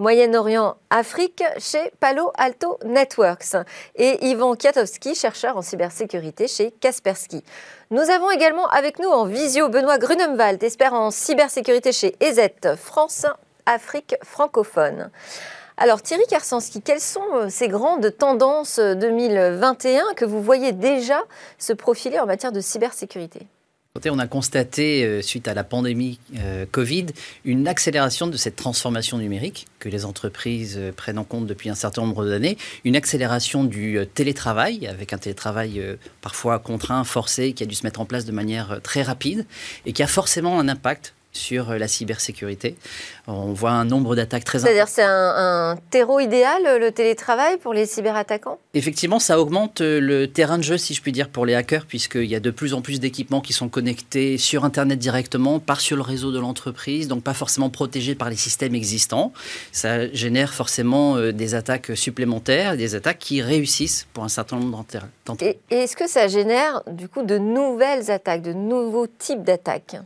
Moyen-Orient, 0.00 0.76
Afrique 0.90 1.44
chez 1.58 1.92
Palo 2.00 2.32
Alto 2.36 2.80
Networks, 2.84 3.54
et 3.94 4.26
Yvan 4.26 4.56
Kiatowski, 4.56 5.14
chercheur 5.14 5.56
en 5.56 5.62
cybersécurité 5.62 6.48
chez 6.48 6.72
Kaspersky. 6.72 7.44
Nous 7.92 8.10
avons 8.10 8.32
également 8.32 8.66
avec 8.66 8.98
nous 8.98 9.08
en 9.08 9.24
visio 9.24 9.68
Benoît 9.68 9.98
Grunemwald, 9.98 10.60
expert 10.64 10.94
en 10.94 11.12
cybersécurité 11.12 11.92
chez 11.92 12.16
EZ 12.18 12.50
France, 12.76 13.24
Afrique 13.66 14.16
francophone. 14.24 15.10
Alors 15.76 16.02
Thierry 16.02 16.22
Karsanski, 16.30 16.82
quelles 16.82 17.00
sont 17.00 17.20
euh, 17.34 17.46
ces 17.50 17.66
grandes 17.66 18.16
tendances 18.16 18.78
2021 18.78 19.90
euh, 19.90 20.14
que 20.14 20.24
vous 20.24 20.40
voyez 20.40 20.70
déjà 20.70 21.24
se 21.58 21.72
profiler 21.72 22.20
en 22.20 22.26
matière 22.26 22.52
de 22.52 22.60
cybersécurité? 22.60 23.40
On 24.08 24.18
a 24.18 24.26
constaté, 24.26 25.04
euh, 25.04 25.20
suite 25.22 25.48
à 25.48 25.54
la 25.54 25.64
pandémie 25.64 26.18
Covid, 26.70 27.06
une 27.44 27.66
accélération 27.66 28.28
de 28.28 28.36
cette 28.36 28.54
transformation 28.54 29.18
numérique 29.18 29.66
que 29.80 29.88
les 29.88 30.04
entreprises 30.04 30.80
prennent 30.96 31.18
en 31.18 31.24
compte 31.24 31.46
depuis 31.46 31.70
un 31.70 31.74
certain 31.74 32.02
nombre 32.02 32.24
d'années, 32.24 32.56
une 32.84 32.94
accélération 32.94 33.64
du 33.64 33.98
télétravail, 34.14 34.86
avec 34.86 35.12
un 35.12 35.18
télétravail 35.18 35.82
parfois 36.22 36.58
contraint, 36.58 37.02
forcé, 37.04 37.52
qui 37.52 37.62
a 37.62 37.66
dû 37.66 37.74
se 37.74 37.84
mettre 37.84 38.00
en 38.00 38.04
place 38.04 38.24
de 38.24 38.32
manière 38.32 38.80
très 38.82 39.02
rapide 39.02 39.46
et 39.86 39.92
qui 39.92 40.02
a 40.02 40.08
forcément 40.08 40.58
un 40.58 40.68
impact 40.68 41.14
sur 41.34 41.74
la 41.74 41.88
cybersécurité. 41.88 42.76
On 43.26 43.52
voit 43.52 43.72
un 43.72 43.84
nombre 43.84 44.16
d'attaques 44.16 44.44
très 44.44 44.58
C'est-à-dire 44.58 44.88
c'est 44.88 45.02
un, 45.02 45.34
un, 45.72 45.76
terreau 45.90 46.20
idéal, 46.20 46.62
le 46.80 46.90
télétravail, 46.90 47.58
pour 47.58 47.74
les 47.74 47.86
cyberattaquants? 47.86 48.58
Effectivement, 48.72 49.18
ça 49.18 49.40
augmente 49.40 49.80
le 49.80 50.26
terrain 50.26 50.58
de 50.58 50.62
jeu, 50.62 50.78
si 50.78 50.94
je 50.94 51.02
puis 51.02 51.12
dire, 51.12 51.28
pour 51.28 51.44
les 51.44 51.54
hackers, 51.54 51.86
puisqu'il 51.86 52.26
y 52.26 52.34
a 52.34 52.40
de 52.40 52.50
plus 52.50 52.72
en 52.72 52.80
plus 52.80 53.00
d'équipements 53.00 53.40
qui 53.40 53.52
sont 53.52 53.68
connectés 53.68 54.38
sur 54.38 54.64
Internet 54.64 54.98
directement, 54.98 55.58
par 55.58 55.80
sur 55.80 55.96
le 55.96 56.02
réseau 56.02 56.32
de 56.32 56.38
l'entreprise, 56.38 57.08
donc 57.08 57.22
pas 57.22 57.34
forcément 57.34 57.70
protégés 57.70 58.14
par 58.14 58.30
les 58.30 58.36
systèmes 58.36 58.74
existants. 58.74 59.32
Ça 59.72 60.10
génère 60.12 60.54
forcément 60.54 61.16
euh, 61.16 61.32
des 61.32 61.54
attaques 61.54 61.96
supplémentaires, 61.96 62.76
des 62.76 62.94
attaques 62.94 63.18
qui 63.18 63.42
réussissent 63.42 64.06
pour 64.12 64.24
un 64.24 64.28
certain 64.28 64.56
nombre 64.56 64.84
d'entreprises. 65.26 65.56
Et, 65.70 65.74
et 65.74 65.78
est-ce 65.80 65.96
que 65.96 66.08
ça 66.08 66.28
génère 66.28 66.82
du 66.86 67.08
coup 67.08 67.22
de 67.22 67.38
nouvelles 67.38 68.10
attaques, 68.10 68.42
de 68.42 68.52
nouveaux 68.52 69.06
types 69.06 69.42
d'attaques? 69.42 69.96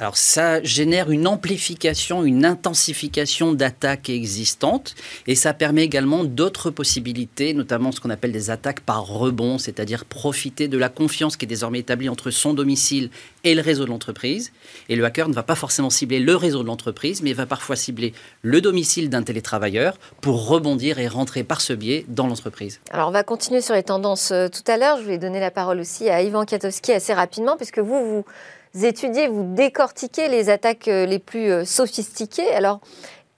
Alors 0.00 0.16
ça 0.16 0.62
génère 0.62 1.10
une 1.10 1.26
amplification, 1.26 2.24
une 2.24 2.46
intensification 2.46 3.52
d'attaques 3.52 4.08
existantes 4.08 4.94
et 5.26 5.34
ça 5.34 5.52
permet 5.52 5.84
également 5.84 6.24
d'autres 6.24 6.70
possibilités, 6.70 7.52
notamment 7.52 7.92
ce 7.92 8.00
qu'on 8.00 8.08
appelle 8.08 8.32
des 8.32 8.48
attaques 8.48 8.80
par 8.80 9.06
rebond, 9.06 9.58
c'est-à-dire 9.58 10.06
profiter 10.06 10.68
de 10.68 10.78
la 10.78 10.88
confiance 10.88 11.36
qui 11.36 11.44
est 11.44 11.48
désormais 11.48 11.80
établie 11.80 12.08
entre 12.08 12.30
son 12.30 12.54
domicile 12.54 13.10
et 13.44 13.54
le 13.54 13.60
réseau 13.60 13.84
de 13.84 13.90
l'entreprise. 13.90 14.52
Et 14.88 14.96
le 14.96 15.04
hacker 15.04 15.28
ne 15.28 15.34
va 15.34 15.42
pas 15.42 15.54
forcément 15.54 15.90
cibler 15.90 16.18
le 16.18 16.34
réseau 16.34 16.62
de 16.62 16.68
l'entreprise, 16.68 17.20
mais 17.22 17.34
va 17.34 17.44
parfois 17.44 17.76
cibler 17.76 18.14
le 18.40 18.62
domicile 18.62 19.10
d'un 19.10 19.22
télétravailleur 19.22 19.98
pour 20.22 20.48
rebondir 20.48 20.98
et 20.98 21.08
rentrer 21.08 21.44
par 21.44 21.60
ce 21.60 21.74
biais 21.74 22.06
dans 22.08 22.26
l'entreprise. 22.26 22.80
Alors 22.90 23.08
on 23.08 23.12
va 23.12 23.22
continuer 23.22 23.60
sur 23.60 23.74
les 23.74 23.82
tendances 23.82 24.30
euh, 24.30 24.48
tout 24.48 24.64
à 24.66 24.78
l'heure. 24.78 24.96
Je 24.96 25.02
vais 25.02 25.18
donner 25.18 25.40
la 25.40 25.50
parole 25.50 25.78
aussi 25.78 26.08
à 26.08 26.22
Ivan 26.22 26.46
Katowski 26.46 26.92
assez 26.92 27.12
rapidement, 27.12 27.58
puisque 27.58 27.80
vous, 27.80 28.02
vous 28.02 28.24
étudiez, 28.74 29.28
vous 29.28 29.54
décortiquez 29.54 30.28
les 30.28 30.48
attaques 30.48 30.88
euh, 30.88 31.06
les 31.06 31.18
plus 31.18 31.50
euh, 31.50 31.64
sophistiquées. 31.64 32.52
Alors, 32.54 32.80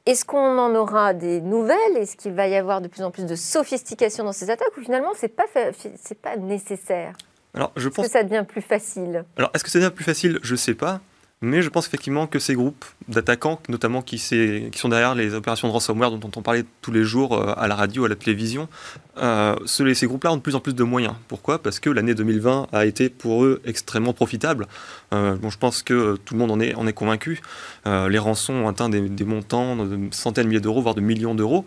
est-ce 0.06 0.24
qu'on 0.24 0.58
en 0.58 0.74
aura 0.74 1.14
des 1.14 1.40
nouvelles? 1.40 1.96
Est-ce 1.96 2.16
qu'il 2.16 2.32
va 2.32 2.48
y 2.48 2.56
avoir 2.56 2.80
de 2.80 2.88
plus 2.88 3.02
en 3.02 3.10
plus 3.10 3.24
de 3.24 3.36
sophistication 3.36 4.24
dans 4.24 4.32
ces 4.32 4.50
attaques? 4.50 4.76
Ou 4.76 4.82
finalement 4.82 5.12
c'est 5.16 5.28
pas 5.28 5.44
c'est 5.54 6.20
pas 6.20 6.36
nécessaire? 6.36 7.14
Alors, 7.54 7.72
je 7.76 7.88
pense 7.88 8.06
que 8.06 8.12
ça 8.12 8.22
devient 8.22 8.44
plus 8.46 8.62
facile? 8.62 9.24
Alors, 9.36 9.50
est-ce 9.54 9.62
que 9.62 9.70
ça 9.70 9.78
devient 9.78 9.92
plus 9.94 10.04
facile? 10.04 10.38
Je 10.42 10.56
sais 10.56 10.74
pas. 10.74 11.00
Mais 11.42 11.60
je 11.60 11.68
pense 11.68 11.88
effectivement 11.88 12.28
que 12.28 12.38
ces 12.38 12.54
groupes 12.54 12.84
d'attaquants, 13.08 13.60
notamment 13.68 14.00
qui, 14.00 14.18
sont 14.18 14.88
derrière 14.88 15.16
les 15.16 15.34
opérations 15.34 15.66
de 15.66 15.72
ransomware 15.72 16.12
dont 16.12 16.30
on 16.36 16.40
parlait 16.40 16.64
tous 16.82 16.92
les 16.92 17.02
jours 17.02 17.36
euh, 17.36 17.52
à 17.56 17.66
la 17.66 17.74
radio, 17.74 18.04
à 18.04 18.08
la 18.08 18.14
télévision, 18.14 18.68
euh, 19.18 19.56
ces 19.66 20.06
groupes-là 20.06 20.32
ont 20.32 20.36
de 20.36 20.40
plus 20.40 20.54
en 20.54 20.60
plus 20.60 20.72
de 20.72 20.84
moyens. 20.84 21.14
Pourquoi? 21.26 21.60
Parce 21.60 21.80
que 21.80 21.90
l'année 21.90 22.14
2020 22.14 22.68
a 22.72 22.86
été 22.86 23.08
pour 23.08 23.44
eux 23.44 23.60
extrêmement 23.64 24.12
profitable. 24.12 24.68
Euh, 25.12 25.36
je 25.46 25.58
pense 25.58 25.82
que 25.82 26.16
tout 26.24 26.34
le 26.34 26.38
monde 26.38 26.52
en 26.52 26.60
est, 26.60 26.92
convaincu. 26.92 27.40
Les 27.84 28.18
rançons 28.18 28.54
ont 28.54 28.68
atteint 28.68 28.88
des, 28.88 29.00
des, 29.00 29.24
montants 29.24 29.76
de 29.76 29.98
centaines 30.12 30.44
de 30.44 30.48
milliers 30.48 30.60
d'euros, 30.60 30.80
voire 30.80 30.94
de 30.94 31.00
millions 31.00 31.34
d'euros. 31.34 31.64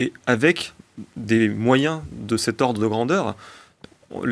Et 0.00 0.12
avec 0.26 0.72
des 1.16 1.48
moyens 1.48 2.00
de 2.12 2.36
cet 2.36 2.62
ordre 2.62 2.80
de 2.80 2.86
grandeur, 2.86 3.36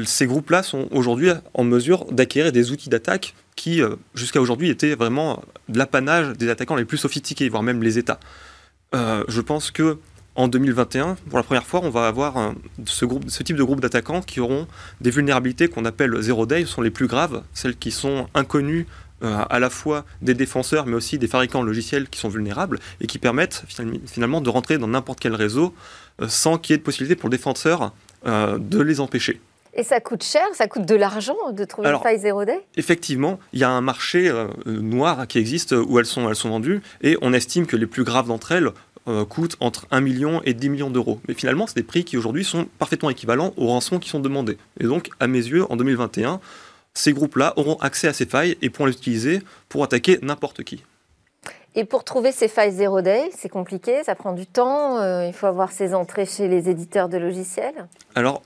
ces 0.05 0.27
groupes-là 0.27 0.63
sont 0.63 0.89
aujourd'hui 0.91 1.31
en 1.55 1.65
mesure 1.65 2.07
d'acquérir 2.07 2.53
des 2.53 2.71
outils 2.71 2.89
d'attaque 2.89 3.35
qui, 3.57 3.83
euh, 3.83 3.97
jusqu'à 4.15 4.41
aujourd'hui, 4.41 4.71
étaient 4.71 4.95
vraiment 4.95 5.43
de 5.69 5.79
l'apanage 5.79 6.37
des 6.37 6.49
attaquants 6.49 6.77
les 6.77 6.85
plus 6.85 6.99
sophistiqués, 6.99 7.49
voire 7.49 7.63
même 7.63 7.83
les 7.83 7.99
États. 7.99 8.21
Euh, 8.95 9.25
je 9.29 9.41
pense 9.41 9.71
que 9.71 9.99
en 10.35 10.49
2021, 10.49 11.17
pour 11.31 11.39
la 11.39 11.43
première 11.43 11.65
fois, 11.65 11.81
on 11.83 11.89
va 11.89 12.07
avoir 12.07 12.53
ce, 12.85 13.43
type 13.43 13.57
de 13.57 13.63
groupe 13.63 13.81
d'attaquants 13.81 14.21
qui 14.21 14.39
auront 14.41 14.67
des 15.01 15.11
vulnérabilités 15.11 15.69
qu'on 15.69 15.87
appelle 15.87 16.21
zero 16.21 16.45
day, 16.45 16.67
sont 16.67 16.83
les 16.83 16.91
plus 16.91 17.07
graves, 17.07 17.43
celles 17.55 17.75
qui 17.75 17.91
sont 17.91 18.29
inconnues 18.35 18.87
euh, 19.23 19.45
à 19.49 19.59
la 19.59 19.71
fois 19.71 20.05
des 20.21 20.35
défenseurs, 20.35 20.85
mais 20.85 20.95
aussi 20.95 21.19
des 21.19 21.27
fabricants 21.27 21.63
logiciels 21.63 22.11
qui 22.11 22.21
sont 22.21 22.29
vulnérables 22.29 22.81
et 23.01 23.07
qui 23.07 23.19
permettent 23.19 23.65
finalement 24.07 24.43
de 24.43 24.51
rentrer 24.51 24.77
dans 24.77 24.89
n'importe 24.89 25.21
quel 25.21 25.35
réseau 25.35 25.75
sans 26.29 26.59
qu'il 26.59 26.75
y 26.75 26.75
ait 26.75 26.79
de 26.79 26.83
possibilité 26.83 27.17
pour 27.17 27.31
le 27.31 27.37
défenseur 27.37 27.95
de 28.27 28.81
les 28.81 29.01
empêcher. 29.01 29.41
Et 29.77 29.83
ça 29.83 30.01
coûte 30.01 30.25
cher, 30.25 30.43
ça 30.55 30.69
coûte 30.69 30.87
de 30.87 30.95
l'argent 30.95 31.37
de 31.53 31.65
trouver 31.65 31.89
Alors, 31.89 32.01
une 32.01 32.05
faille 32.05 32.19
zéro 32.19 32.45
day 32.45 32.65
Effectivement, 32.77 33.39
il 33.53 33.61
y 33.61 33.65
a 33.65 33.71
un 33.71 33.83
marché 33.83 34.29
euh, 34.29 34.49
noir 34.67 35.27
qui 35.27 35.39
existe 35.39 35.73
où 35.73 35.99
elles 35.99 36.07
sont, 36.07 36.29
elles 36.29 36.37
sont 36.37 36.49
vendues 36.49 36.81
et 37.03 37.19
on 37.21 37.35
estime 37.35 37.67
que 37.67 37.77
les 37.77 37.87
plus 37.87 38.03
graves 38.03 38.27
d'entre 38.27 38.53
elles 38.53 38.71
euh, 39.09 39.25
coûtent 39.25 39.57
entre 39.61 39.87
1 39.91 40.01
million 40.01 40.41
et 40.45 40.55
10 40.55 40.71
millions 40.71 40.91
d'euros. 40.91 41.21
Mais 41.29 41.35
finalement, 41.35 41.67
c'est 41.67 41.77
des 41.77 41.83
prix 41.83 42.05
qui 42.05 42.17
aujourd'hui 42.17 42.43
sont 42.43 42.67
parfaitement 42.79 43.11
équivalents 43.11 43.53
aux 43.57 43.67
rançons 43.67 43.99
qui 43.99 44.09
sont 44.09 44.19
demandées. 44.19 44.57
Et 44.81 44.85
donc, 44.85 45.11
à 45.21 45.27
mes 45.27 45.39
yeux, 45.39 45.71
en 45.71 45.77
2021, 45.77 46.41
ces 46.95 47.13
groupes-là 47.13 47.53
auront 47.57 47.77
accès 47.77 48.09
à 48.09 48.13
ces 48.13 48.27
failles 48.27 48.57
et 48.63 48.71
pourront 48.71 48.87
les 48.87 48.95
utiliser 48.95 49.43
pour 49.69 49.85
attaquer 49.85 50.19
n'importe 50.23 50.65
qui. 50.65 50.83
Et 51.79 51.85
pour 51.85 52.05
trouver 52.05 52.33
ces 52.33 52.49
failles 52.49 52.73
zéro 52.73 53.03
day, 53.03 53.31
c'est 53.37 53.51
compliqué, 53.51 54.03
ça 54.05 54.15
prend 54.15 54.33
du 54.33 54.47
temps, 54.47 54.99
euh, 54.99 55.27
il 55.27 55.33
faut 55.35 55.47
avoir 55.47 55.71
ses 55.71 55.95
entrées 55.95 56.27
chez 56.27 56.49
les 56.49 56.69
éditeurs 56.71 57.09
de 57.09 57.19
logiciels 57.19 57.87
Alors, 58.15 58.43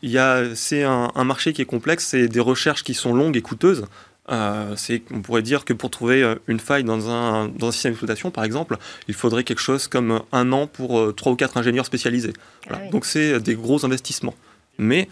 c'est 0.54 0.82
un, 0.82 1.12
un, 1.14 1.24
marché 1.24 1.52
qui 1.52 1.62
est 1.62 1.66
complexe, 1.66 2.06
c'est 2.06 2.26
des 2.26 2.40
recherches 2.40 2.82
qui 2.82 2.92
sont 2.92 3.14
longues 3.14 3.36
et 3.36 3.42
coûteuses. 3.42 3.86
Euh, 4.30 4.76
on 5.12 5.22
pourrait 5.22 5.42
dire 5.42 5.64
que 5.64 5.72
pour 5.72 5.90
trouver 5.90 6.22
euh, 6.22 6.36
une 6.46 6.60
faille 6.60 6.84
dans 6.84 7.10
un, 7.10 7.48
dans 7.48 7.68
un 7.68 7.72
système 7.72 7.92
d'exploitation, 7.92 8.30
par 8.30 8.44
exemple, 8.44 8.76
il 9.08 9.14
faudrait 9.14 9.44
quelque 9.44 9.60
chose 9.60 9.88
comme 9.88 10.22
un 10.30 10.52
an 10.52 10.66
pour 10.66 11.00
euh, 11.00 11.12
trois 11.12 11.32
ou 11.32 11.36
quatre 11.36 11.56
ingénieurs 11.56 11.86
spécialisés. 11.86 12.32
Voilà. 12.66 12.78
Ah 12.80 12.84
oui. 12.84 12.90
Donc 12.90 13.06
c'est 13.06 13.40
des 13.40 13.54
gros 13.54 13.84
investissements. 13.84 14.34
Mais 14.78 15.08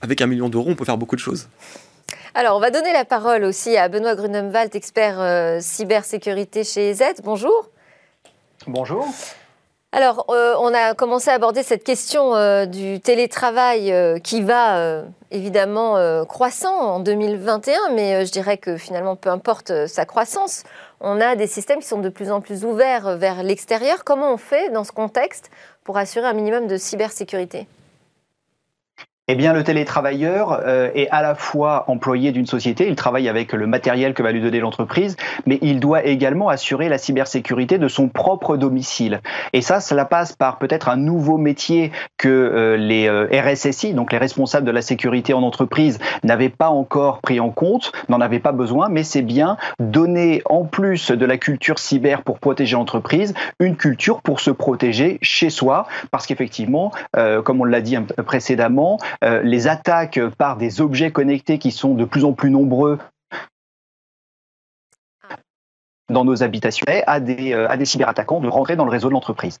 avec 0.00 0.20
un 0.20 0.26
million 0.26 0.48
d'euros, 0.48 0.70
on 0.70 0.76
peut 0.76 0.84
faire 0.84 0.98
beaucoup 0.98 1.16
de 1.16 1.20
choses. 1.20 1.48
Alors, 2.36 2.56
on 2.56 2.60
va 2.60 2.70
donner 2.70 2.92
la 2.92 3.04
parole 3.04 3.44
aussi 3.44 3.76
à 3.76 3.88
Benoît 3.88 4.16
Grunemwald, 4.16 4.74
expert 4.74 5.20
euh, 5.20 5.58
cybersécurité 5.60 6.64
chez 6.64 6.92
Z. 6.92 7.02
Bonjour. 7.22 7.70
Bonjour. 8.66 9.06
Alors, 9.92 10.26
euh, 10.30 10.56
on 10.58 10.74
a 10.74 10.94
commencé 10.94 11.30
à 11.30 11.34
aborder 11.34 11.62
cette 11.62 11.84
question 11.84 12.34
euh, 12.34 12.66
du 12.66 12.98
télétravail 12.98 13.94
qui 14.24 14.42
va 14.42 15.04
évidemment 15.30 16.24
croissant 16.26 16.76
en 16.76 16.98
2021, 16.98 17.90
mais 17.92 18.26
je 18.26 18.32
dirais 18.32 18.58
que 18.58 18.76
finalement, 18.76 19.14
peu 19.14 19.30
importe 19.30 19.86
sa 19.86 20.04
croissance, 20.04 20.64
on 21.00 21.20
a 21.20 21.36
des 21.36 21.46
systèmes 21.46 21.78
qui 21.78 21.86
sont 21.86 22.00
de 22.00 22.08
plus 22.08 22.32
en 22.32 22.40
plus 22.40 22.64
ouverts 22.64 23.16
vers 23.16 23.44
l'extérieur. 23.44 24.02
Comment 24.02 24.32
on 24.32 24.38
fait 24.38 24.70
dans 24.70 24.82
ce 24.82 24.90
contexte 24.90 25.52
pour 25.84 25.98
assurer 25.98 26.26
un 26.26 26.32
minimum 26.32 26.66
de 26.66 26.76
cybersécurité? 26.76 27.68
Eh 29.26 29.36
bien, 29.36 29.54
le 29.54 29.64
télétravailleur 29.64 30.60
euh, 30.66 30.90
est 30.94 31.08
à 31.08 31.22
la 31.22 31.34
fois 31.34 31.84
employé 31.88 32.30
d'une 32.30 32.44
société, 32.44 32.86
il 32.86 32.94
travaille 32.94 33.26
avec 33.26 33.54
le 33.54 33.66
matériel 33.66 34.12
que 34.12 34.22
va 34.22 34.32
lui 34.32 34.42
donner 34.42 34.60
l'entreprise, 34.60 35.16
mais 35.46 35.58
il 35.62 35.80
doit 35.80 36.04
également 36.04 36.50
assurer 36.50 36.90
la 36.90 36.98
cybersécurité 36.98 37.78
de 37.78 37.88
son 37.88 38.08
propre 38.08 38.58
domicile. 38.58 39.22
Et 39.54 39.62
ça, 39.62 39.80
cela 39.80 40.04
passe 40.04 40.34
par 40.34 40.58
peut-être 40.58 40.90
un 40.90 40.98
nouveau 40.98 41.38
métier 41.38 41.90
que 42.18 42.28
euh, 42.28 42.76
les 42.76 43.08
euh, 43.08 43.26
RSSI, 43.32 43.94
donc 43.94 44.12
les 44.12 44.18
responsables 44.18 44.66
de 44.66 44.70
la 44.70 44.82
sécurité 44.82 45.32
en 45.32 45.42
entreprise, 45.42 46.00
n'avaient 46.22 46.50
pas 46.50 46.68
encore 46.68 47.20
pris 47.22 47.40
en 47.40 47.48
compte, 47.48 47.92
n'en 48.10 48.20
avaient 48.20 48.40
pas 48.40 48.52
besoin, 48.52 48.90
mais 48.90 49.04
c'est 49.04 49.22
bien 49.22 49.56
donner, 49.78 50.42
en 50.44 50.64
plus 50.64 51.10
de 51.12 51.24
la 51.24 51.38
culture 51.38 51.78
cyber 51.78 52.24
pour 52.24 52.38
protéger 52.40 52.76
l'entreprise, 52.76 53.32
une 53.58 53.76
culture 53.76 54.20
pour 54.20 54.40
se 54.40 54.50
protéger 54.50 55.18
chez 55.22 55.48
soi, 55.48 55.86
parce 56.10 56.26
qu'effectivement, 56.26 56.92
euh, 57.16 57.40
comme 57.40 57.62
on 57.62 57.64
l'a 57.64 57.80
dit 57.80 57.96
précédemment, 58.26 58.98
euh, 59.22 59.42
les 59.42 59.68
attaques 59.68 60.20
par 60.38 60.56
des 60.56 60.80
objets 60.80 61.12
connectés 61.12 61.58
qui 61.58 61.70
sont 61.70 61.94
de 61.94 62.04
plus 62.04 62.24
en 62.24 62.32
plus 62.32 62.50
nombreux 62.50 62.98
dans 66.10 66.24
nos 66.24 66.42
habitations 66.42 66.84
à 67.06 67.20
des, 67.20 67.52
euh, 67.52 67.68
à 67.68 67.76
des 67.76 67.84
cyberattaquants 67.84 68.40
de 68.40 68.48
rentrer 68.48 68.76
dans 68.76 68.84
le 68.84 68.90
réseau 68.90 69.08
de 69.08 69.14
l'entreprise. 69.14 69.58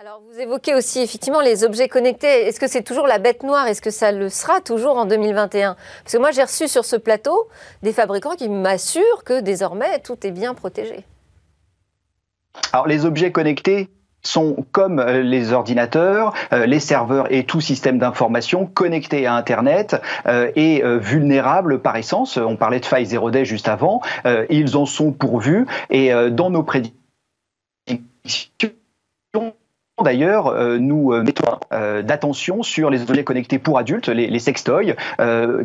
Alors, 0.00 0.22
vous 0.30 0.40
évoquez 0.40 0.74
aussi 0.74 1.00
effectivement 1.00 1.42
les 1.42 1.62
objets 1.62 1.88
connectés. 1.88 2.46
Est-ce 2.46 2.58
que 2.58 2.68
c'est 2.68 2.82
toujours 2.82 3.06
la 3.06 3.18
bête 3.18 3.42
noire? 3.42 3.66
Est-ce 3.66 3.82
que 3.82 3.90
ça 3.90 4.12
le 4.12 4.30
sera 4.30 4.62
toujours 4.62 4.96
en 4.96 5.04
2021 5.04 5.76
Parce 6.02 6.14
que 6.14 6.18
moi, 6.18 6.30
j'ai 6.30 6.42
reçu 6.42 6.68
sur 6.68 6.86
ce 6.86 6.96
plateau 6.96 7.48
des 7.82 7.92
fabricants 7.92 8.34
qui 8.34 8.48
m'assurent 8.48 9.24
que 9.24 9.40
désormais, 9.40 9.98
tout 9.98 10.26
est 10.26 10.30
bien 10.30 10.54
protégé. 10.54 11.04
Alors, 12.72 12.86
les 12.86 13.04
objets 13.04 13.30
connectés, 13.30 13.90
sont 14.22 14.64
comme 14.72 14.98
euh, 14.98 15.22
les 15.22 15.52
ordinateurs, 15.52 16.32
euh, 16.52 16.66
les 16.66 16.80
serveurs 16.80 17.32
et 17.32 17.44
tout 17.44 17.60
système 17.60 17.98
d'information 17.98 18.66
connectés 18.66 19.26
à 19.26 19.34
Internet 19.34 20.00
euh, 20.26 20.50
et 20.56 20.82
vulnérables 20.84 21.80
par 21.80 21.96
essence. 21.96 22.36
On 22.36 22.56
parlait 22.56 22.80
de 22.80 22.86
faille 22.86 23.06
zéro 23.06 23.30
day 23.30 23.44
juste 23.44 23.68
avant. 23.68 24.00
Ils 24.48 24.76
en 24.76 24.86
sont 24.86 25.12
pourvus 25.12 25.66
et 25.90 26.12
dans 26.30 26.50
nos 26.50 26.62
prédictions 26.62 26.94
D'ailleurs, 30.02 30.46
euh, 30.46 30.78
nous 30.78 31.12
euh, 31.12 31.22
mettons 31.22 31.58
euh, 31.72 32.02
d'attention 32.02 32.62
sur 32.62 32.90
les 32.90 33.02
objets 33.02 33.24
connectés 33.24 33.58
pour 33.58 33.78
adultes, 33.78 34.08
les, 34.08 34.28
les 34.28 34.38
sextoys, 34.38 34.96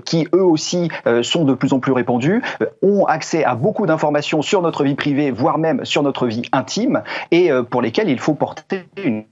qui 0.05 0.27
eux 0.33 0.43
aussi 0.43 0.89
sont 1.21 1.45
de 1.45 1.53
plus 1.53 1.73
en 1.73 1.79
plus 1.79 1.91
répandus, 1.91 2.41
ont 2.81 3.05
accès 3.05 3.43
à 3.43 3.55
beaucoup 3.55 3.85
d'informations 3.85 4.41
sur 4.41 4.61
notre 4.61 4.83
vie 4.83 4.95
privée, 4.95 5.31
voire 5.31 5.57
même 5.57 5.85
sur 5.85 6.03
notre 6.03 6.27
vie 6.27 6.43
intime, 6.51 7.03
et 7.31 7.49
pour 7.69 7.81
lesquels 7.81 8.09
il 8.09 8.19
faut 8.19 8.33
porter 8.33 8.85
une 9.03 9.23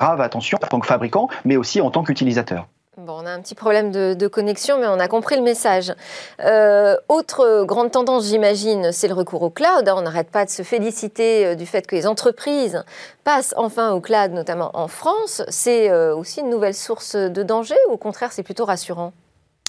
grave 0.00 0.20
attention 0.20 0.58
en 0.62 0.66
tant 0.66 0.80
que 0.80 0.86
fabricant, 0.86 1.28
mais 1.44 1.56
aussi 1.56 1.80
en 1.80 1.90
tant 1.90 2.02
qu'utilisateur. 2.02 2.66
Bon, 2.96 3.22
on 3.22 3.26
a 3.26 3.30
un 3.30 3.40
petit 3.40 3.56
problème 3.56 3.90
de, 3.90 4.26
connexion, 4.28 4.78
mais 4.78 4.86
on 4.86 5.00
a 5.00 5.08
compris 5.08 5.34
le 5.34 5.42
message. 5.42 5.92
Euh, 6.38 6.96
autre 7.08 7.64
grande 7.64 7.90
tendance, 7.90 8.26
j'imagine, 8.26 8.92
c'est 8.92 9.08
le 9.08 9.14
recours 9.14 9.42
au 9.42 9.50
cloud. 9.50 9.88
On 9.88 10.02
n'arrête 10.02 10.30
pas 10.30 10.44
de 10.44 10.50
se 10.50 10.62
féliciter 10.62 11.44
euh, 11.44 11.54
du 11.56 11.66
fait 11.66 11.88
que 11.88 11.96
les 11.96 12.06
entreprises 12.06 12.84
passent 13.24 13.52
enfin 13.56 13.90
au 13.90 14.00
cloud, 14.00 14.30
notamment 14.30 14.70
en 14.74 14.86
France. 14.86 15.42
C'est 15.48 15.90
euh, 15.90 16.14
aussi 16.14 16.40
une 16.40 16.50
nouvelle 16.50 16.74
source 16.74 17.16
de 17.16 17.42
danger 17.42 17.74
ou 17.88 17.94
au 17.94 17.96
contraire, 17.96 18.32
c'est 18.32 18.44
plutôt 18.44 18.64
rassurant? 18.64 19.12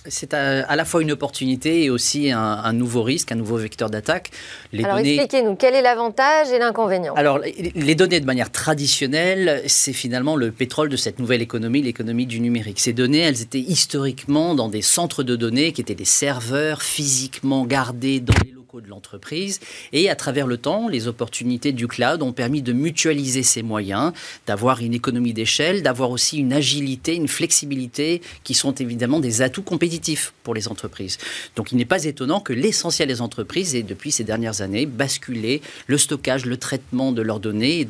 C'est 0.07 0.33
à, 0.33 0.75
la 0.75 0.85
fois 0.85 1.01
une 1.01 1.11
opportunité 1.11 1.83
et 1.83 1.89
aussi 1.89 2.31
un, 2.31 2.73
nouveau 2.73 3.03
risque, 3.03 3.31
un 3.31 3.35
nouveau 3.35 3.57
vecteur 3.57 3.89
d'attaque. 3.89 4.31
Alors 4.77 4.97
expliquez-nous, 4.97 5.55
quel 5.55 5.75
est 5.75 5.81
l'avantage 5.81 6.51
et 6.51 6.59
l'inconvénient? 6.59 7.13
Alors 7.15 7.39
les 7.39 7.95
données 7.95 8.19
de 8.19 8.25
manière 8.25 8.51
traditionnelle, 8.51 9.63
c'est 9.67 9.93
finalement 9.93 10.35
le 10.35 10.51
pétrole 10.51 10.89
de 10.89 10.97
cette 10.97 11.19
nouvelle 11.19 11.41
économie, 11.41 11.81
l'économie 11.81 12.25
du 12.25 12.39
numérique. 12.39 12.79
Ces 12.79 12.93
données, 12.93 13.19
elles 13.19 13.41
étaient 13.41 13.59
historiquement 13.59 14.55
dans 14.55 14.69
des 14.69 14.81
centres 14.81 15.23
de 15.23 15.35
données 15.35 15.71
qui 15.71 15.81
étaient 15.81 15.95
des 15.95 16.05
serveurs 16.05 16.81
physiquement 16.81 17.65
gardés 17.65 18.19
dans 18.19 18.33
les 18.43 18.54
de 18.81 18.87
l'entreprise. 18.87 19.59
Et 19.93 20.09
à 20.09 20.15
travers 20.15 20.47
le 20.47 20.57
temps, 20.57 20.87
les 20.87 21.07
opportunités 21.07 21.71
du 21.71 21.87
cloud 21.87 22.21
ont 22.21 22.33
permis 22.33 22.61
de 22.61 22.73
mutualiser 22.73 23.43
ces 23.43 23.63
moyens, 23.63 24.13
d'avoir 24.47 24.81
une 24.81 24.93
économie 24.93 25.33
d'échelle, 25.33 25.83
d'avoir 25.83 26.11
aussi 26.11 26.37
une 26.37 26.53
agilité, 26.53 27.15
une 27.15 27.27
flexibilité 27.27 28.21
qui 28.43 28.53
sont 28.53 28.73
évidemment 28.73 29.19
des 29.19 29.41
atouts 29.41 29.61
compétitifs 29.61 30.33
pour 30.43 30.53
les 30.53 30.67
entreprises. 30.67 31.17
Donc 31.55 31.71
il 31.71 31.77
n'est 31.77 31.85
pas 31.85 32.05
étonnant 32.05 32.39
que 32.39 32.53
l'essentiel 32.53 33.07
des 33.07 33.21
entreprises 33.21 33.75
ait 33.75 33.83
depuis 33.83 34.11
ces 34.11 34.23
dernières 34.23 34.61
années 34.61 34.85
basculé 34.85 35.61
le 35.87 35.97
stockage, 35.97 36.45
le 36.45 36.57
traitement 36.57 37.11
de 37.11 37.21
leurs 37.21 37.39
données 37.39 37.87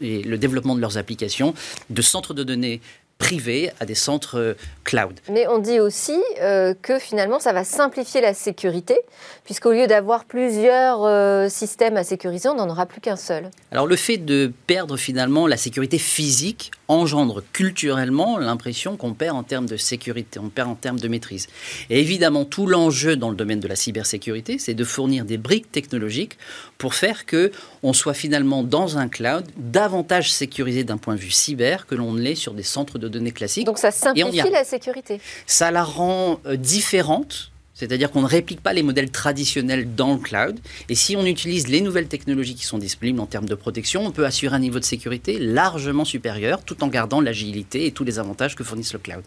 et 0.00 0.22
le 0.22 0.38
développement 0.38 0.74
de 0.74 0.80
leurs 0.80 0.98
applications 0.98 1.54
de 1.90 2.02
centres 2.02 2.34
de 2.34 2.42
données 2.42 2.80
privés 3.18 3.70
à 3.80 3.86
des 3.86 3.94
centres 3.94 4.38
euh, 4.38 4.54
cloud. 4.84 5.14
Mais 5.30 5.46
on 5.48 5.58
dit 5.58 5.80
aussi 5.80 6.16
euh, 6.40 6.74
que 6.80 6.98
finalement 6.98 7.40
ça 7.40 7.52
va 7.52 7.64
simplifier 7.64 8.20
la 8.20 8.34
sécurité, 8.34 8.96
puisqu'au 9.44 9.72
lieu 9.72 9.86
d'avoir 9.86 10.24
plusieurs 10.24 11.04
euh, 11.04 11.48
systèmes 11.48 11.96
à 11.96 12.04
sécuriser, 12.04 12.48
on 12.48 12.54
n'en 12.54 12.68
aura 12.68 12.86
plus 12.86 13.00
qu'un 13.00 13.16
seul. 13.16 13.50
Alors 13.72 13.86
le 13.86 13.96
fait 13.96 14.18
de 14.18 14.52
perdre 14.66 14.96
finalement 14.96 15.46
la 15.46 15.56
sécurité 15.56 15.98
physique 15.98 16.70
engendre 16.88 17.42
culturellement 17.52 18.38
l'impression 18.38 18.96
qu'on 18.96 19.12
perd 19.12 19.36
en 19.36 19.42
termes 19.42 19.66
de 19.66 19.76
sécurité, 19.76 20.38
on 20.38 20.48
perd 20.48 20.68
en 20.68 20.74
termes 20.74 21.00
de 21.00 21.08
maîtrise. 21.08 21.48
Et 21.90 22.00
évidemment, 22.00 22.44
tout 22.44 22.66
l'enjeu 22.66 23.16
dans 23.16 23.30
le 23.30 23.36
domaine 23.36 23.60
de 23.60 23.68
la 23.68 23.76
cybersécurité, 23.76 24.58
c'est 24.58 24.74
de 24.74 24.84
fournir 24.84 25.24
des 25.24 25.38
briques 25.38 25.72
technologiques 25.72 26.38
pour 26.78 26.94
faire 26.94 27.26
que 27.26 27.50
on 27.82 27.92
soit 27.92 28.14
finalement 28.14 28.62
dans 28.62 28.98
un 28.98 29.08
cloud 29.08 29.44
davantage 29.56 30.32
sécurisé 30.32 30.84
d'un 30.84 30.98
point 30.98 31.14
de 31.14 31.20
vue 31.20 31.30
cyber 31.30 31.86
que 31.86 31.94
l'on 31.94 32.14
l'est 32.14 32.34
sur 32.34 32.54
des 32.54 32.62
centres 32.62 32.98
de 32.98 33.08
données 33.08 33.32
classiques. 33.32 33.66
Donc 33.66 33.78
ça 33.78 33.90
simplifie 33.90 34.50
la 34.50 34.64
sécurité. 34.64 35.20
Ça 35.46 35.70
la 35.70 35.84
rend 35.84 36.40
euh, 36.46 36.56
différente 36.56 37.50
c'est-à-dire 37.76 38.10
qu'on 38.10 38.22
ne 38.22 38.26
réplique 38.26 38.62
pas 38.62 38.72
les 38.72 38.82
modèles 38.82 39.10
traditionnels 39.10 39.94
dans 39.94 40.14
le 40.14 40.18
cloud. 40.18 40.58
Et 40.88 40.94
si 40.94 41.14
on 41.14 41.26
utilise 41.26 41.68
les 41.68 41.82
nouvelles 41.82 42.08
technologies 42.08 42.54
qui 42.54 42.64
sont 42.64 42.78
disponibles 42.78 43.20
en 43.20 43.26
termes 43.26 43.46
de 43.46 43.54
protection, 43.54 44.04
on 44.04 44.12
peut 44.12 44.24
assurer 44.24 44.56
un 44.56 44.60
niveau 44.60 44.78
de 44.78 44.84
sécurité 44.84 45.38
largement 45.38 46.06
supérieur 46.06 46.64
tout 46.64 46.82
en 46.82 46.88
gardant 46.88 47.20
l'agilité 47.20 47.86
et 47.86 47.92
tous 47.92 48.04
les 48.04 48.18
avantages 48.18 48.56
que 48.56 48.64
fournissent 48.64 48.94
le 48.94 48.98
cloud. 48.98 49.22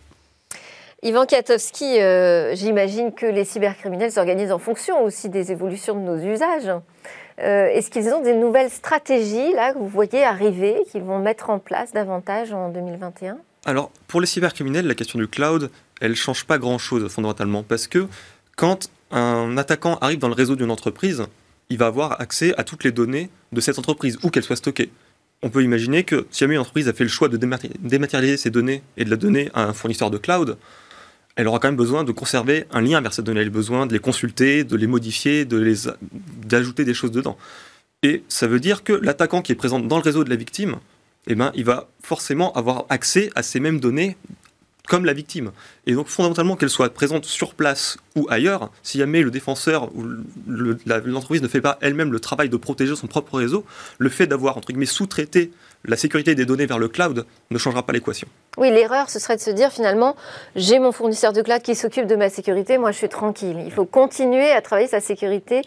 Yvan 1.02 1.26
Katowski, 1.26 2.02
euh, 2.02 2.56
j'imagine 2.56 3.14
que 3.14 3.26
les 3.26 3.46
cybercriminels 3.46 4.12
s'organisent 4.12 4.52
en 4.52 4.60
fonction 4.60 5.02
aussi 5.02 5.30
des 5.30 5.52
évolutions 5.52 5.96
de 5.96 6.02
nos 6.02 6.18
usages. 6.18 6.70
Euh, 7.42 7.68
est-ce 7.68 7.90
qu'ils 7.90 8.10
ont 8.10 8.22
des 8.22 8.34
nouvelles 8.34 8.70
stratégies 8.70 9.54
là 9.54 9.72
que 9.72 9.78
vous 9.78 9.88
voyez 9.88 10.26
arriver, 10.26 10.76
qu'ils 10.92 11.04
vont 11.04 11.20
mettre 11.20 11.52
en 11.52 11.60
place 11.60 11.94
davantage 11.94 12.52
en 12.52 12.68
2021 12.68 13.38
Alors, 13.66 13.92
pour 14.08 14.20
les 14.20 14.28
cybercriminels, 14.28 14.88
la 14.88 14.96
question 14.96 15.18
du 15.20 15.30
cloud, 15.30 15.72
elle 16.02 16.12
ne 16.12 16.16
change 16.16 16.44
pas 16.44 16.58
grand-chose 16.58 17.08
fondamentalement, 17.08 17.64
parce 17.64 17.88
que 17.88 18.08
quand 18.58 18.90
un 19.12 19.58
attaquant 19.58 19.98
arrive 20.02 20.20
dans 20.20 20.28
le 20.28 20.34
réseau 20.34 20.58
d'une 20.58 20.72
entreprise, 20.72 21.24
il 21.70 21.78
va 21.78 21.86
avoir 21.86 22.20
accès 22.20 22.54
à 22.58 22.66
toutes 22.66 22.84
les 22.84 22.92
données 22.92 23.30
de 23.54 23.62
cette 23.62 23.80
entreprise, 23.80 24.18
où 24.24 24.30
qu'elles 24.30 24.44
soient 24.44 24.58
stockées. 24.58 24.92
On 25.44 25.50
peut 25.50 25.64
imaginer 25.64 26.04
que 26.04 26.28
si 26.30 26.40
jamais 26.40 26.56
une 26.56 26.60
entreprise 26.60 26.90
a 26.90 26.94
fait 26.94 27.06
le 27.06 27.10
choix 27.10 27.30
de 27.30 27.38
dématérialiser 27.38 28.36
ses 28.36 28.50
données 28.50 28.84
et 28.98 29.06
de 29.06 29.10
la 29.10 29.16
donner 29.16 29.50
à 29.54 29.64
un 29.64 29.72
fournisseur 29.72 30.12
de 30.12 30.18
cloud, 30.18 30.58
elle 31.40 31.48
aura 31.48 31.60
quand 31.60 31.70
même 31.70 31.78
besoin 31.78 32.04
de 32.04 32.12
conserver 32.12 32.66
un 32.70 32.82
lien 32.82 33.00
vers 33.00 33.14
ces 33.14 33.22
données. 33.22 33.40
Elle 33.40 33.48
a 33.48 33.50
besoin 33.50 33.86
de 33.86 33.94
les 33.94 34.00
consulter, 34.00 34.66
de 34.66 34.76
les 34.76 34.88
modifier, 34.88 35.46
de 35.46 35.56
les 35.56 35.90
d'ajouter 36.46 36.84
des 36.84 36.94
choses 36.94 37.12
dedans. 37.12 37.38
Et 38.04 38.24
ça 38.28 38.46
veut 38.46 38.60
dire 38.60 38.84
que 38.84 38.92
l'attaquant 38.92 39.42
qui 39.42 39.54
est 39.54 39.56
présent 39.56 39.80
dans 39.80 39.96
le 39.96 40.04
réseau 40.04 40.26
de 40.26 40.30
la 40.30 40.36
victime, 40.36 40.76
eh 41.28 41.36
ben, 41.36 41.54
il 41.56 41.64
va 41.64 41.88
forcément 42.04 42.52
avoir 42.56 42.86
accès 42.90 43.30
à 43.36 43.44
ces 43.44 43.62
mêmes 43.62 43.80
données 43.80 44.18
comme 44.90 45.06
la 45.06 45.14
victime. 45.14 45.52
Et 45.86 45.94
donc 45.94 46.10
fondamentalement 46.10 46.58
qu'elle 46.58 46.70
soit 46.70 46.94
présente 46.94 47.24
sur 47.24 47.54
place 47.54 47.98
ou 48.18 48.28
ailleurs, 48.30 48.70
si 48.84 48.98
jamais 48.98 49.22
le 49.22 49.32
défenseur 49.32 49.96
ou 49.96 50.04
l'entreprise 50.46 51.42
ne 51.42 51.48
fait 51.48 51.62
pas 51.62 51.78
elle-même 51.80 52.12
le 52.12 52.20
travail 52.20 52.50
de 52.50 52.58
protéger 52.58 52.98
son 52.98 53.08
propre 53.08 53.38
réseau, 53.38 53.64
le 53.98 54.10
fait 54.10 54.28
d'avoir 54.28 54.58
entre 54.58 54.74
guillemets 54.74 54.86
sous-traité 54.86 55.52
la 55.86 55.96
sécurité 55.96 56.36
des 56.36 56.46
données 56.46 56.66
vers 56.66 56.80
le 56.80 56.88
cloud 56.88 57.26
ne 57.52 57.58
changera 57.58 57.84
pas 57.84 57.94
l'équation. 57.94 58.28
Oui, 58.58 58.70
l'erreur, 58.70 59.10
ce 59.10 59.20
serait 59.20 59.36
de 59.36 59.42
se 59.42 59.52
dire 59.52 59.72
finalement, 59.72 60.16
j'ai 60.56 60.80
mon 60.80 60.92
fournisseur 60.92 61.34
de 61.34 61.42
cloud 61.42 61.62
qui 61.62 61.76
s'occupe 61.76 62.08
de 62.08 62.16
ma 62.16 62.30
sécurité, 62.30 62.78
moi 62.78 62.92
je 62.92 62.98
suis 62.98 63.10
tranquille. 63.10 63.58
Il 63.66 63.72
faut 63.72 63.86
continuer 63.86 64.52
à 64.52 64.62
travailler 64.62 64.88
sa 64.88 65.00
sécurité 65.00 65.62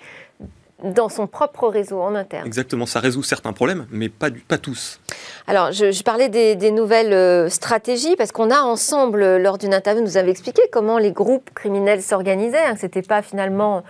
dans 0.82 1.08
son 1.08 1.26
propre 1.26 1.68
réseau 1.68 2.00
en 2.00 2.14
interne. 2.14 2.46
Exactement, 2.46 2.86
ça 2.86 3.00
résout 3.00 3.22
certains 3.22 3.52
problèmes, 3.52 3.86
mais 3.90 4.08
pas, 4.08 4.28
pas 4.48 4.58
tous. 4.58 5.00
Alors, 5.46 5.72
je, 5.72 6.02
parlais 6.02 6.28
des, 6.28 6.70
nouvelles 6.70 7.12
euh, 7.12 7.48
stratégies, 7.48 8.16
parce 8.16 8.32
qu'on 8.32 8.50
a 8.50 8.60
ensemble, 8.60 9.36
lors 9.36 9.58
d'une 9.58 9.74
interview, 9.74 10.02
nous 10.02 10.16
avait 10.16 10.30
expliqué 10.30 10.62
comment 10.72 10.98
les 10.98 11.12
groupes 11.12 11.50
criminels 11.54 12.02
s'organisaient, 12.02 12.58
hein, 12.58 12.74
ce 12.76 12.86
n'était 12.86 13.02
pas 13.02 13.22
finalement 13.22 13.84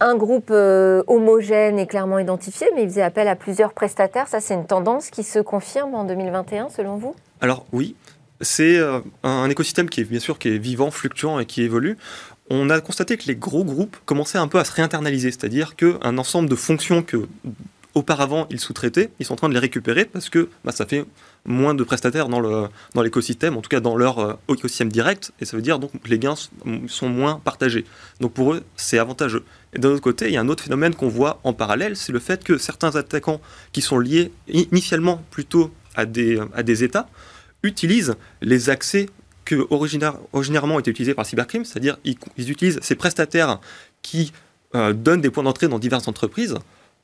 un 0.00 0.16
groupe 0.16 0.50
euh, 0.50 1.02
homogène 1.06 1.78
et 1.78 1.86
clairement 1.86 2.18
identifié, 2.18 2.66
mais 2.74 2.82
ils 2.82 2.88
faisaient 2.88 3.02
appel 3.02 3.28
à 3.28 3.36
plusieurs 3.36 3.72
prestataires. 3.72 4.28
Ça, 4.28 4.40
c'est 4.40 4.54
une 4.54 4.66
tendance 4.66 5.10
qui 5.10 5.22
se 5.22 5.38
confirme 5.38 5.94
en 5.94 6.04
2021, 6.04 6.68
selon 6.68 6.96
vous? 6.96 7.14
Alors 7.40 7.66
oui, 7.72 7.96
c'est 8.40 8.76
euh, 8.76 9.00
un 9.22 9.48
écosystème 9.48 9.88
qui 9.88 10.00
est 10.00 10.04
bien 10.04 10.20
sûr 10.20 10.38
qui 10.38 10.48
est 10.48 10.58
vivant, 10.58 10.90
fluctuant 10.90 11.38
et 11.38 11.46
qui 11.46 11.62
évolue. 11.62 11.96
On 12.48 12.70
a 12.70 12.80
constaté 12.80 13.16
que 13.16 13.26
les 13.26 13.36
gros 13.36 13.64
groupes 13.64 13.96
commençaient 14.04 14.38
un 14.38 14.48
peu 14.48 14.58
à 14.58 14.64
se 14.64 14.72
réinternaliser, 14.72 15.30
c'est-à-dire 15.30 15.74
qu'un 15.74 16.18
ensemble 16.18 16.48
de 16.48 16.54
fonctions 16.54 17.02
que 17.02 17.26
auparavant 17.96 18.46
ils 18.50 18.60
sous-traitaient, 18.60 19.10
ils 19.18 19.24
sont 19.24 19.32
en 19.32 19.36
train 19.36 19.48
de 19.48 19.54
les 19.54 19.58
récupérer 19.58 20.04
parce 20.04 20.28
que 20.28 20.50
bah, 20.64 20.70
ça 20.70 20.84
fait 20.84 21.06
moins 21.46 21.74
de 21.74 21.82
prestataires 21.82 22.28
dans 22.28 23.02
l'écosystème, 23.02 23.56
en 23.56 23.62
tout 23.62 23.70
cas 23.70 23.80
dans 23.80 23.96
leur 23.96 24.18
euh, 24.18 24.34
écosystème 24.50 24.92
direct, 24.92 25.32
et 25.40 25.46
ça 25.46 25.56
veut 25.56 25.62
dire 25.62 25.78
donc 25.78 25.92
que 25.92 26.08
les 26.08 26.18
gains 26.18 26.34
sont 26.88 27.08
moins 27.08 27.40
partagés. 27.42 27.86
Donc 28.20 28.34
pour 28.34 28.52
eux, 28.52 28.62
c'est 28.76 28.98
avantageux. 28.98 29.44
Et 29.72 29.78
d'un 29.78 29.88
autre 29.88 30.02
côté, 30.02 30.26
il 30.26 30.32
y 30.32 30.36
a 30.36 30.40
un 30.42 30.48
autre 30.48 30.62
phénomène 30.62 30.94
qu'on 30.94 31.08
voit 31.08 31.40
en 31.42 31.54
parallèle, 31.54 31.96
c'est 31.96 32.12
le 32.12 32.18
fait 32.18 32.44
que 32.44 32.58
certains 32.58 32.94
attaquants 32.96 33.40
qui 33.72 33.80
sont 33.80 33.98
liés 33.98 34.30
initialement 34.46 35.22
plutôt 35.30 35.70
à 35.94 36.04
des, 36.04 36.84
États 36.84 37.08
utilisent 37.62 38.14
les 38.42 38.68
accès 38.68 39.08
que 39.46 39.66
originairement 39.70 40.74
ont 40.74 40.80
été 40.80 40.90
utilisés 40.90 41.14
par 41.14 41.24
cybercrime, 41.24 41.64
c'est-à-dire 41.64 41.96
ils, 42.04 42.18
utilisent 42.50 42.78
ces 42.82 42.94
prestataires 42.94 43.58
qui 44.02 44.32
euh, 44.74 44.92
donnent 44.92 45.22
des 45.22 45.30
points 45.30 45.44
d'entrée 45.44 45.68
dans 45.68 45.78
diverses 45.78 46.08
entreprises 46.08 46.56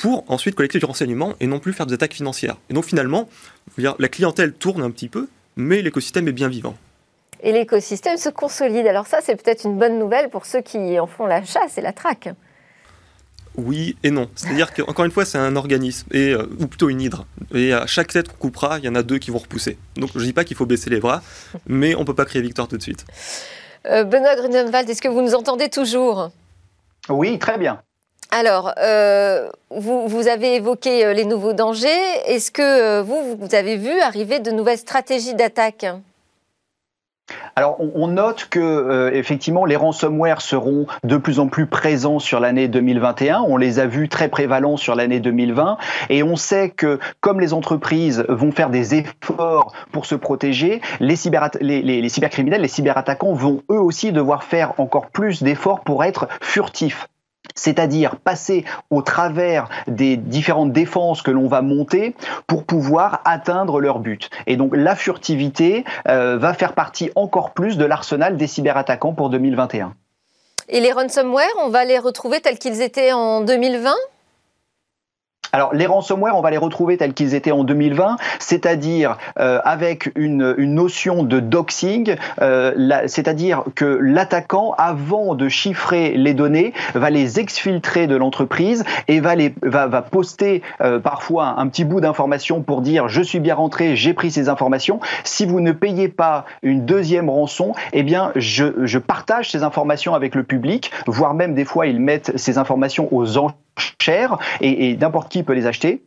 pour 0.02 0.24
ensuite 0.28 0.56
collecter 0.56 0.80
du 0.80 0.84
renseignement 0.84 1.34
et 1.38 1.46
non 1.46 1.60
plus 1.60 1.72
faire 1.72 1.86
des 1.86 1.94
attaques 1.94 2.14
financières. 2.14 2.56
Et 2.68 2.74
donc 2.74 2.84
finalement, 2.84 3.28
la 3.78 4.08
clientèle 4.08 4.52
tourne 4.52 4.82
un 4.82 4.90
petit 4.90 5.08
peu, 5.08 5.28
mais 5.54 5.80
l'écosystème 5.80 6.26
est 6.26 6.32
bien 6.32 6.48
vivant. 6.48 6.76
Et 7.40 7.52
l'écosystème 7.52 8.16
se 8.16 8.28
consolide. 8.28 8.88
Alors 8.88 9.06
ça, 9.06 9.18
c'est 9.22 9.40
peut-être 9.40 9.64
une 9.64 9.78
bonne 9.78 10.00
nouvelle 10.00 10.28
pour 10.28 10.44
ceux 10.44 10.60
qui 10.60 10.98
en 10.98 11.06
font 11.06 11.26
la 11.26 11.44
chasse 11.44 11.78
et 11.78 11.80
la 11.80 11.92
traque. 11.92 12.30
Oui 13.54 13.96
et 14.02 14.10
non. 14.10 14.28
C'est-à-dire 14.34 14.74
qu'encore 14.74 15.04
une 15.04 15.12
fois, 15.12 15.24
c'est 15.24 15.38
un 15.38 15.54
organisme, 15.54 16.08
et, 16.10 16.32
euh, 16.32 16.46
ou 16.58 16.66
plutôt 16.66 16.88
une 16.88 17.00
hydre. 17.00 17.26
Et 17.54 17.72
à 17.72 17.86
chaque 17.86 18.08
tête 18.08 18.26
qu'on 18.26 18.36
coupera, 18.36 18.78
il 18.78 18.84
y 18.84 18.88
en 18.88 18.96
a 18.96 19.04
deux 19.04 19.18
qui 19.18 19.30
vont 19.30 19.38
repousser. 19.38 19.78
Donc 19.94 20.10
je 20.14 20.18
ne 20.18 20.24
dis 20.24 20.32
pas 20.32 20.42
qu'il 20.42 20.56
faut 20.56 20.66
baisser 20.66 20.90
les 20.90 20.98
bras, 20.98 21.22
mais 21.66 21.94
on 21.94 22.00
ne 22.00 22.04
peut 22.04 22.14
pas 22.14 22.24
crier 22.24 22.42
victoire 22.42 22.66
tout 22.66 22.76
de 22.76 22.82
suite. 22.82 23.04
Euh, 23.86 24.02
Benoît 24.02 24.34
Grunenwald, 24.34 24.90
est-ce 24.90 25.02
que 25.02 25.08
vous 25.08 25.22
nous 25.22 25.34
entendez 25.36 25.68
toujours? 25.68 26.30
Oui, 27.08 27.38
très 27.38 27.58
bien. 27.58 27.82
Alors, 28.34 28.72
euh, 28.78 29.50
vous, 29.70 30.26
avez 30.26 30.56
évoqué 30.56 31.12
les 31.12 31.26
nouveaux 31.26 31.52
dangers. 31.52 31.88
Est-ce 32.24 32.50
que 32.50 33.02
vous, 33.02 33.36
vous 33.38 33.54
avez 33.54 33.76
vu 33.76 34.00
arriver 34.00 34.40
de 34.40 34.50
nouvelles 34.50 34.78
stratégies 34.78 35.34
d'attaque? 35.34 35.84
Alors, 37.54 37.76
on, 37.80 38.08
note 38.08 38.48
que 38.50 38.60
euh, 38.60 39.10
effectivement, 39.12 39.64
les 39.66 39.76
ransomware 39.76 40.40
seront 40.40 40.86
de 41.04 41.16
plus 41.18 41.38
en 41.38 41.48
plus 41.48 41.66
présents 41.66 42.18
sur 42.18 42.40
l'année 42.40 42.66
2021. 42.68 43.42
On 43.46 43.56
les 43.56 43.78
a 43.78 43.86
vus 43.86 44.08
très 44.08 44.28
prévalents 44.28 44.76
sur 44.76 44.94
l'année 44.94 45.20
2020, 45.20 45.76
et 46.08 46.22
on 46.22 46.36
sait 46.36 46.70
que 46.70 46.98
comme 47.20 47.40
les 47.40 47.52
entreprises 47.52 48.24
vont 48.28 48.52
faire 48.52 48.70
des 48.70 48.94
efforts 48.94 49.72
pour 49.92 50.06
se 50.06 50.14
protéger, 50.14 50.80
les 51.00 51.16
cybercriminels, 51.16 52.62
les 52.62 52.68
cyberattaquants 52.68 53.34
vont 53.34 53.62
eux 53.70 53.80
aussi 53.80 54.12
devoir 54.12 54.44
faire 54.44 54.72
encore 54.78 55.08
plus 55.08 55.42
d'efforts 55.42 55.80
pour 55.80 56.04
être 56.04 56.28
furtifs. 56.40 57.06
C'est-à-dire 57.54 58.16
passer 58.16 58.64
au 58.90 59.02
travers 59.02 59.68
des 59.86 60.16
différentes 60.16 60.72
défenses 60.72 61.22
que 61.22 61.30
l'on 61.30 61.48
va 61.48 61.62
monter 61.62 62.14
pour 62.46 62.64
pouvoir 62.64 63.20
atteindre 63.24 63.80
leur 63.80 63.98
but. 63.98 64.30
Et 64.46 64.56
donc 64.56 64.74
la 64.74 64.96
furtivité 64.96 65.84
euh, 66.08 66.38
va 66.38 66.54
faire 66.54 66.72
partie 66.72 67.10
encore 67.14 67.52
plus 67.52 67.76
de 67.76 67.84
l'arsenal 67.84 68.36
des 68.36 68.46
cyberattaquants 68.46 69.14
pour 69.14 69.30
2021. 69.30 69.94
Et 70.68 70.80
les 70.80 70.92
ransomware, 70.92 71.46
on 71.62 71.68
va 71.68 71.84
les 71.84 71.98
retrouver 71.98 72.40
tels 72.40 72.58
qu'ils 72.58 72.80
étaient 72.82 73.12
en 73.12 73.40
2020 73.42 73.94
alors 75.54 75.74
les 75.74 75.84
ransomware, 75.84 76.34
on 76.34 76.40
va 76.40 76.50
les 76.50 76.56
retrouver 76.56 76.96
tels 76.96 77.12
qu'ils 77.12 77.34
étaient 77.34 77.52
en 77.52 77.62
2020, 77.62 78.16
c'est-à-dire 78.38 79.18
euh, 79.38 79.60
avec 79.64 80.10
une, 80.16 80.54
une, 80.56 80.72
notion 80.72 81.24
de 81.24 81.40
doxing, 81.40 82.16
euh, 82.40 83.02
c'est-à-dire 83.06 83.64
que 83.74 83.84
l'attaquant, 83.84 84.74
avant 84.78 85.34
de 85.34 85.50
chiffrer 85.50 86.14
les 86.16 86.32
données, 86.32 86.72
va 86.94 87.10
les 87.10 87.38
exfiltrer 87.38 88.06
de 88.06 88.16
l'entreprise 88.16 88.82
et 89.08 89.20
va, 89.20 89.34
les, 89.34 89.52
va, 89.60 89.88
va 89.88 90.00
poster 90.00 90.62
euh, 90.80 90.98
parfois 90.98 91.56
un 91.58 91.68
petit 91.68 91.84
bout 91.84 92.00
d'information 92.00 92.62
pour 92.62 92.80
dire 92.80 93.08
je 93.08 93.20
suis 93.20 93.38
bien 93.38 93.54
rentré, 93.54 93.94
j'ai 93.94 94.14
pris 94.14 94.30
ces 94.30 94.48
informations. 94.48 95.00
Si 95.22 95.44
vous 95.44 95.60
ne 95.60 95.72
payez 95.72 96.08
pas 96.08 96.46
une 96.62 96.86
deuxième 96.86 97.28
rançon, 97.28 97.74
eh 97.92 98.02
bien 98.02 98.32
je, 98.36 98.86
je 98.86 98.98
partage 98.98 99.50
ces 99.50 99.62
informations 99.62 100.14
avec 100.14 100.34
le 100.34 100.44
public, 100.44 100.90
voire 101.06 101.34
même 101.34 101.54
des 101.54 101.66
fois 101.66 101.86
ils 101.86 102.00
mettent 102.00 102.32
ces 102.36 102.56
informations 102.56 103.08
aux 103.10 103.36
enchères 103.36 103.54
cher 104.00 104.38
et, 104.60 104.96
n'importe 104.96 105.30
qui 105.30 105.42
peut 105.42 105.52
les 105.52 105.66
acheter. 105.66 106.02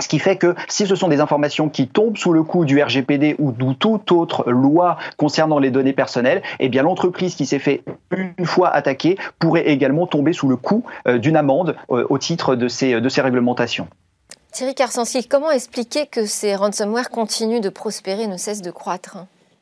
Ce 0.00 0.06
qui 0.06 0.18
fait 0.18 0.36
que 0.36 0.54
si 0.68 0.86
ce 0.86 0.94
sont 0.94 1.08
des 1.08 1.20
informations 1.20 1.68
qui 1.68 1.88
tombent 1.88 2.16
sous 2.16 2.32
le 2.32 2.44
coup 2.44 2.64
du 2.64 2.80
RGPD 2.80 3.34
ou 3.38 3.50
de 3.50 3.72
toute 3.72 4.12
autre 4.12 4.48
loi 4.48 4.96
concernant 5.16 5.58
les 5.58 5.70
données 5.70 5.92
personnelles, 5.92 6.42
eh 6.60 6.68
bien 6.68 6.82
l'entreprise 6.82 7.34
qui 7.34 7.46
s'est 7.46 7.58
fait 7.58 7.82
une 8.16 8.46
fois 8.46 8.68
attaquer 8.68 9.18
pourrait 9.40 9.66
également 9.68 10.06
tomber 10.06 10.32
sous 10.32 10.48
le 10.48 10.56
coup 10.56 10.84
euh, 11.08 11.18
d'une 11.18 11.36
amende 11.36 11.74
euh, 11.90 12.06
au 12.10 12.18
titre 12.18 12.54
de 12.54 12.68
ces, 12.68 12.94
réglementations. 12.94 13.88
Thierry 14.52 14.74
Karsanski, 14.74 15.26
comment 15.26 15.50
expliquer 15.50 16.06
que 16.06 16.26
ces 16.26 16.54
ransomware 16.54 17.10
continuent 17.10 17.60
de 17.60 17.68
prospérer, 17.68 18.26
ne 18.28 18.36
cessent 18.36 18.62
de 18.62 18.70
croître? 18.70 19.18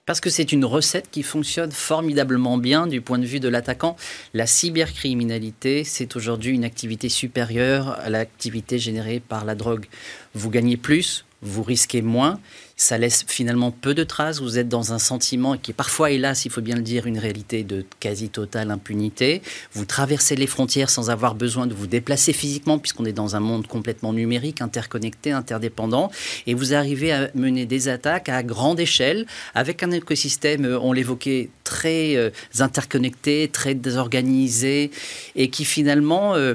Parce 0.06 0.20
que 0.20 0.30
c'est 0.30 0.52
une 0.52 0.64
recette 0.64 1.10
qui 1.10 1.22
fonctionne 1.22 1.72
formidablement 1.72 2.56
bien 2.56 2.86
du 2.86 3.00
point 3.00 3.18
de 3.18 3.26
vue 3.26 3.40
de 3.40 3.48
l'attaquant. 3.48 3.96
La 4.32 4.46
cybercriminalité, 4.46 5.84
c'est 5.84 6.16
aujourd'hui 6.16 6.52
une 6.52 6.64
activité 6.64 7.08
supérieure 7.08 7.98
à 8.00 8.08
l'activité 8.08 8.78
générée 8.78 9.20
par 9.20 9.44
la 9.44 9.56
drogue. 9.56 9.86
Vous 10.34 10.48
gagnez 10.48 10.76
plus, 10.76 11.24
vous 11.42 11.64
risquez 11.64 12.02
moins, 12.02 12.40
ça 12.78 12.98
laisse 12.98 13.24
finalement 13.26 13.70
peu 13.70 13.94
de 13.94 14.04
traces, 14.04 14.42
vous 14.42 14.58
êtes 14.58 14.68
dans 14.68 14.92
un 14.92 14.98
sentiment 14.98 15.56
qui 15.56 15.70
est 15.70 15.74
parfois, 15.74 16.10
hélas, 16.10 16.44
il 16.44 16.50
faut 16.50 16.60
bien 16.60 16.76
le 16.76 16.82
dire, 16.82 17.06
une 17.06 17.18
réalité 17.18 17.64
de 17.64 17.86
quasi 18.00 18.28
totale 18.28 18.70
impunité, 18.70 19.40
vous 19.72 19.86
traversez 19.86 20.36
les 20.36 20.46
frontières 20.46 20.90
sans 20.90 21.08
avoir 21.08 21.34
besoin 21.34 21.66
de 21.66 21.72
vous 21.72 21.86
déplacer 21.86 22.34
physiquement, 22.34 22.78
puisqu'on 22.78 23.06
est 23.06 23.12
dans 23.12 23.34
un 23.34 23.40
monde 23.40 23.66
complètement 23.66 24.12
numérique, 24.12 24.60
interconnecté, 24.60 25.32
interdépendant, 25.32 26.10
et 26.46 26.52
vous 26.52 26.74
arrivez 26.74 27.12
à 27.12 27.30
mener 27.34 27.64
des 27.64 27.88
attaques 27.88 28.28
à 28.28 28.42
grande 28.42 28.78
échelle, 28.78 29.24
avec 29.54 29.82
un 29.82 29.90
écosystème, 29.90 30.66
euh, 30.66 30.78
on 30.78 30.92
l'évoquait, 30.92 31.48
très 31.64 32.14
euh, 32.16 32.28
interconnecté, 32.58 33.48
très 33.50 33.74
désorganisé, 33.74 34.90
et 35.34 35.48
qui 35.48 35.64
finalement 35.64 36.34
euh, 36.34 36.54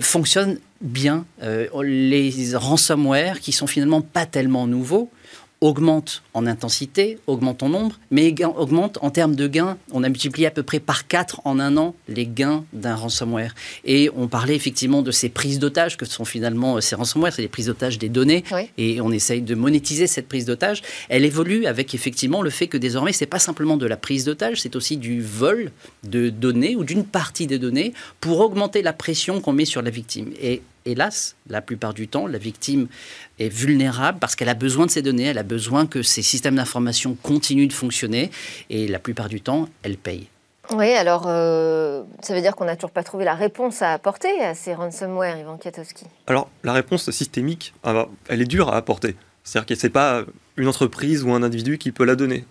fonctionne 0.00 0.58
bien. 0.80 1.26
les 1.40 2.32
ransomware, 2.54 3.40
qui 3.40 3.52
sont 3.52 3.66
finalement 3.66 4.00
pas 4.00 4.26
tellement 4.26 4.66
nouveaux, 4.66 5.10
augmente 5.60 6.22
en 6.34 6.46
intensité, 6.46 7.18
augmente 7.26 7.62
en 7.62 7.68
nombre, 7.68 7.98
mais 8.10 8.34
augmente 8.56 8.98
en 9.02 9.10
termes 9.10 9.34
de 9.34 9.48
gains. 9.48 9.76
On 9.92 10.04
a 10.04 10.08
multiplié 10.08 10.46
à 10.46 10.50
peu 10.50 10.62
près 10.62 10.80
par 10.80 11.06
4 11.08 11.42
en 11.44 11.58
un 11.58 11.76
an 11.76 11.94
les 12.08 12.26
gains 12.26 12.64
d'un 12.72 12.94
ransomware. 12.94 13.54
Et 13.84 14.10
on 14.16 14.28
parlait 14.28 14.54
effectivement 14.54 15.02
de 15.02 15.10
ces 15.10 15.28
prises 15.28 15.58
d'otages 15.58 15.96
que 15.96 16.04
sont 16.04 16.24
finalement 16.24 16.76
euh, 16.76 16.80
ces 16.80 16.94
ransomware, 16.94 17.32
c'est 17.32 17.42
les 17.42 17.48
prises 17.48 17.66
d'otages 17.66 17.98
des 17.98 18.08
données. 18.08 18.44
Et 18.76 19.00
on 19.00 19.10
essaye 19.10 19.42
de 19.42 19.54
monétiser 19.54 20.06
cette 20.06 20.28
prise 20.28 20.44
d'otage. 20.44 20.82
Elle 21.08 21.24
évolue 21.24 21.66
avec 21.66 21.94
effectivement 21.94 22.42
le 22.42 22.50
fait 22.50 22.68
que 22.68 22.76
désormais, 22.76 23.12
c'est 23.12 23.26
pas 23.26 23.38
simplement 23.38 23.76
de 23.76 23.86
la 23.86 23.96
prise 23.96 24.24
d'otage, 24.24 24.60
c'est 24.60 24.76
aussi 24.76 24.96
du 24.96 25.20
vol 25.22 25.72
de 26.04 26.30
données 26.30 26.76
ou 26.76 26.84
d'une 26.84 27.04
partie 27.04 27.46
des 27.46 27.58
données 27.58 27.92
pour 28.20 28.40
augmenter 28.40 28.82
la 28.82 28.92
pression 28.92 29.40
qu'on 29.40 29.52
met 29.52 29.64
sur 29.64 29.82
la 29.82 29.90
victime. 29.90 30.30
Et 30.40 30.62
hélas, 30.90 31.36
la 31.48 31.60
plupart 31.60 31.94
du 31.94 32.08
temps, 32.08 32.26
la 32.26 32.38
victime 32.38 32.88
est 33.38 33.48
vulnérable 33.48 34.18
parce 34.18 34.36
qu'elle 34.36 34.48
a 34.48 34.54
besoin 34.54 34.86
de 34.86 34.90
ces 34.90 35.02
données, 35.02 35.24
elle 35.24 35.38
a 35.38 35.42
besoin 35.42 35.86
que 35.86 36.02
ces 36.02 36.22
systèmes 36.22 36.56
d'information 36.56 37.16
continuent 37.22 37.68
de 37.68 37.72
fonctionner 37.72 38.30
et 38.70 38.88
la 38.88 38.98
plupart 38.98 39.28
du 39.28 39.40
temps, 39.40 39.68
elle 39.82 39.96
paye. 39.96 40.28
Oui, 40.70 40.92
alors 40.92 41.24
euh, 41.26 42.02
ça 42.22 42.34
veut 42.34 42.42
dire 42.42 42.54
qu'on 42.54 42.66
n'a 42.66 42.76
toujours 42.76 42.90
pas 42.90 43.02
trouvé 43.02 43.24
la 43.24 43.34
réponse 43.34 43.80
à 43.80 43.92
apporter 43.92 44.28
à 44.42 44.54
ces 44.54 44.74
ransomware, 44.74 45.38
Ivan 45.38 45.56
Kiatowski 45.56 46.04
Alors, 46.26 46.50
la 46.62 46.74
réponse 46.74 47.10
systémique, 47.10 47.72
ah 47.84 47.94
bah, 47.94 48.08
elle 48.28 48.42
est 48.42 48.46
dure 48.46 48.68
à 48.68 48.76
apporter. 48.76 49.16
C'est-à-dire 49.44 49.66
que 49.66 49.74
ce 49.74 49.86
n'est 49.86 49.92
pas 49.92 50.24
une 50.58 50.68
entreprise 50.68 51.22
ou 51.22 51.32
un 51.32 51.42
individu 51.42 51.78
qui 51.78 51.90
peut 51.90 52.04
la 52.04 52.16
donner. 52.16 52.44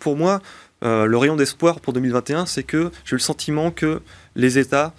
Pour 0.00 0.16
moi, 0.16 0.40
euh, 0.82 1.06
le 1.06 1.16
rayon 1.16 1.36
d'espoir 1.36 1.78
pour 1.80 1.92
2021, 1.92 2.46
c'est 2.46 2.64
que 2.64 2.90
j'ai 3.04 3.14
le 3.14 3.20
sentiment 3.20 3.70
que 3.70 4.02
les 4.34 4.58
États 4.58 4.92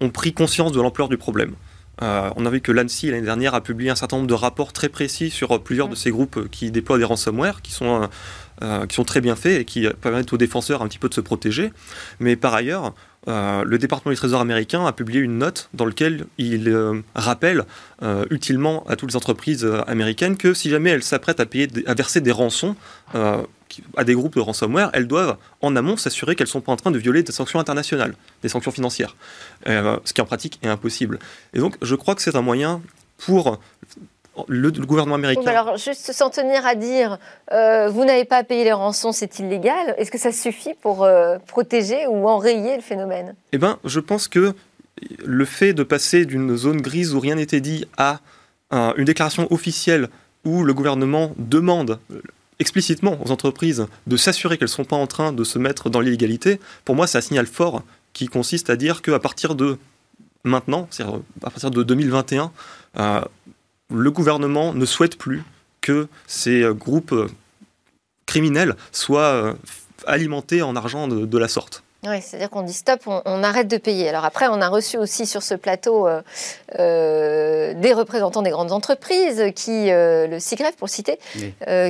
ont 0.00 0.10
pris 0.10 0.34
conscience 0.34 0.72
de 0.72 0.80
l'ampleur 0.80 1.08
du 1.08 1.16
problème. 1.16 1.54
Euh, 2.02 2.30
on 2.36 2.46
a 2.46 2.50
vu 2.50 2.60
que 2.60 2.72
l'ANSI 2.72 3.10
l'année 3.10 3.22
dernière 3.22 3.54
a 3.54 3.60
publié 3.60 3.90
un 3.90 3.94
certain 3.94 4.16
nombre 4.16 4.28
de 4.28 4.34
rapports 4.34 4.72
très 4.72 4.88
précis 4.88 5.30
sur 5.30 5.52
euh, 5.52 5.58
plusieurs 5.58 5.88
de 5.88 5.94
ces 5.94 6.10
groupes 6.10 6.36
euh, 6.36 6.48
qui 6.50 6.70
déploient 6.70 6.98
des 6.98 7.04
ransomware, 7.04 7.62
qui 7.62 7.72
sont, 7.72 8.08
qui 8.88 8.94
sont 8.94 9.04
très 9.04 9.20
bien 9.20 9.34
faits 9.34 9.60
et 9.60 9.64
qui 9.64 9.88
permettent 10.00 10.32
aux 10.32 10.36
défenseurs 10.36 10.82
un 10.82 10.88
petit 10.88 10.98
peu 10.98 11.08
de 11.08 11.14
se 11.14 11.20
protéger. 11.20 11.72
Mais 12.20 12.36
par 12.36 12.54
ailleurs, 12.54 12.94
le 13.26 13.76
département 13.76 14.12
du 14.12 14.16
Trésor 14.16 14.40
américain 14.40 14.86
a 14.86 14.92
publié 14.92 15.20
une 15.20 15.38
note 15.38 15.68
dans 15.74 15.84
laquelle 15.84 16.26
il 16.38 17.02
rappelle 17.16 17.64
utilement 18.30 18.84
à 18.86 18.94
toutes 18.94 19.10
les 19.10 19.16
entreprises 19.16 19.68
américaines 19.88 20.36
que 20.36 20.54
si 20.54 20.70
jamais 20.70 20.90
elles 20.90 21.02
s'apprêtent 21.02 21.40
à, 21.40 21.46
payer, 21.46 21.68
à 21.86 21.94
verser 21.94 22.20
des 22.20 22.30
rançons, 22.30 22.76
à 23.96 24.04
des 24.04 24.14
groupes 24.14 24.34
de 24.34 24.40
ransomware, 24.40 24.90
elles 24.92 25.06
doivent 25.06 25.36
en 25.60 25.76
amont 25.76 25.96
s'assurer 25.96 26.34
qu'elles 26.34 26.46
ne 26.46 26.52
sont 26.52 26.60
pas 26.60 26.72
en 26.72 26.76
train 26.76 26.90
de 26.90 26.98
violer 26.98 27.22
des 27.22 27.32
sanctions 27.32 27.58
internationales, 27.58 28.14
des 28.42 28.48
sanctions 28.48 28.70
financières, 28.70 29.16
euh, 29.68 29.98
ce 30.04 30.12
qui 30.12 30.20
en 30.20 30.24
pratique 30.24 30.58
est 30.62 30.68
impossible. 30.68 31.18
Et 31.54 31.58
donc 31.58 31.76
je 31.82 31.94
crois 31.94 32.14
que 32.14 32.22
c'est 32.22 32.36
un 32.36 32.42
moyen 32.42 32.82
pour 33.18 33.58
le, 34.48 34.70
gouvernement 34.70 35.16
américain. 35.16 35.46
alors, 35.46 35.76
juste 35.76 36.12
s'en 36.12 36.30
tenir 36.30 36.64
à 36.64 36.74
dire, 36.74 37.18
euh, 37.52 37.88
vous 37.88 38.04
n'avez 38.04 38.24
pas 38.24 38.42
payé 38.44 38.64
les 38.64 38.72
rançons, 38.72 39.12
c'est 39.12 39.38
illégal. 39.38 39.94
Est-ce 39.98 40.10
que 40.10 40.18
ça 40.18 40.32
suffit 40.32 40.74
pour 40.80 41.04
euh, 41.04 41.38
protéger 41.46 42.06
ou 42.06 42.26
enrayer 42.26 42.76
le 42.76 42.82
phénomène? 42.82 43.34
Eh 43.52 43.58
bien, 43.58 43.78
je 43.84 44.00
pense 44.00 44.28
que 44.28 44.54
le 45.24 45.44
fait 45.44 45.74
de 45.74 45.82
passer 45.82 46.24
d'une 46.24 46.56
zone 46.56 46.80
grise 46.80 47.14
où 47.14 47.20
rien 47.20 47.34
n'était 47.34 47.60
dit 47.60 47.86
à 47.96 48.20
une 48.96 49.04
déclaration 49.04 49.52
officielle 49.52 50.08
où 50.44 50.64
le 50.64 50.74
gouvernement 50.74 51.32
demande 51.36 51.98
explicitement 52.58 53.18
aux 53.24 53.30
entreprises 53.30 53.86
de 54.06 54.16
s'assurer 54.16 54.58
qu'elles 54.58 54.66
ne 54.66 54.72
sont 54.72 54.84
pas 54.84 54.96
en 54.96 55.06
train 55.06 55.32
de 55.32 55.44
se 55.44 55.58
mettre 55.58 55.90
dans 55.90 56.00
l'illégalité, 56.00 56.60
pour 56.84 56.94
moi, 56.94 57.06
c'est 57.06 57.18
un 57.18 57.22
signal 57.22 57.46
fort 57.46 57.82
qui 58.12 58.26
consiste 58.26 58.70
à 58.70 58.76
dire 58.76 59.02
qu'à 59.02 59.18
partir 59.18 59.54
de 59.54 59.78
maintenant, 60.44 60.86
c'est-à-dire 60.90 61.20
à 61.42 61.50
partir 61.50 61.70
de 61.70 61.82
2021, 61.82 62.52
euh, 62.98 63.20
le 63.90 64.10
gouvernement 64.10 64.74
ne 64.74 64.84
souhaite 64.84 65.16
plus 65.16 65.42
que 65.80 66.08
ces 66.26 66.64
groupes 66.74 67.14
criminels 68.26 68.76
soient 68.92 69.20
euh, 69.20 69.54
alimentés 70.06 70.62
en 70.62 70.76
argent 70.76 71.08
de 71.08 71.38
la 71.38 71.48
sorte. 71.48 71.82
Oui, 72.04 72.16
c'est-à-dire 72.20 72.50
qu'on 72.50 72.62
dit 72.62 72.72
stop, 72.72 73.00
on, 73.06 73.42
arrête 73.44 73.68
de 73.68 73.76
payer. 73.76 74.08
Alors 74.08 74.24
après, 74.24 74.48
on 74.48 74.60
a 74.60 74.68
reçu 74.68 74.98
aussi 74.98 75.24
sur 75.24 75.40
ce 75.40 75.54
plateau 75.54 76.08
euh, 76.08 76.20
euh, 76.80 77.74
des 77.74 77.92
représentants 77.92 78.42
des 78.42 78.50
grandes 78.50 78.72
entreprises, 78.72 79.44
qui, 79.54 79.88
euh, 79.92 80.26
le 80.26 80.40
CIGREF 80.40 80.74
pour 80.74 80.88
le 80.88 80.90
citer, 80.90 81.18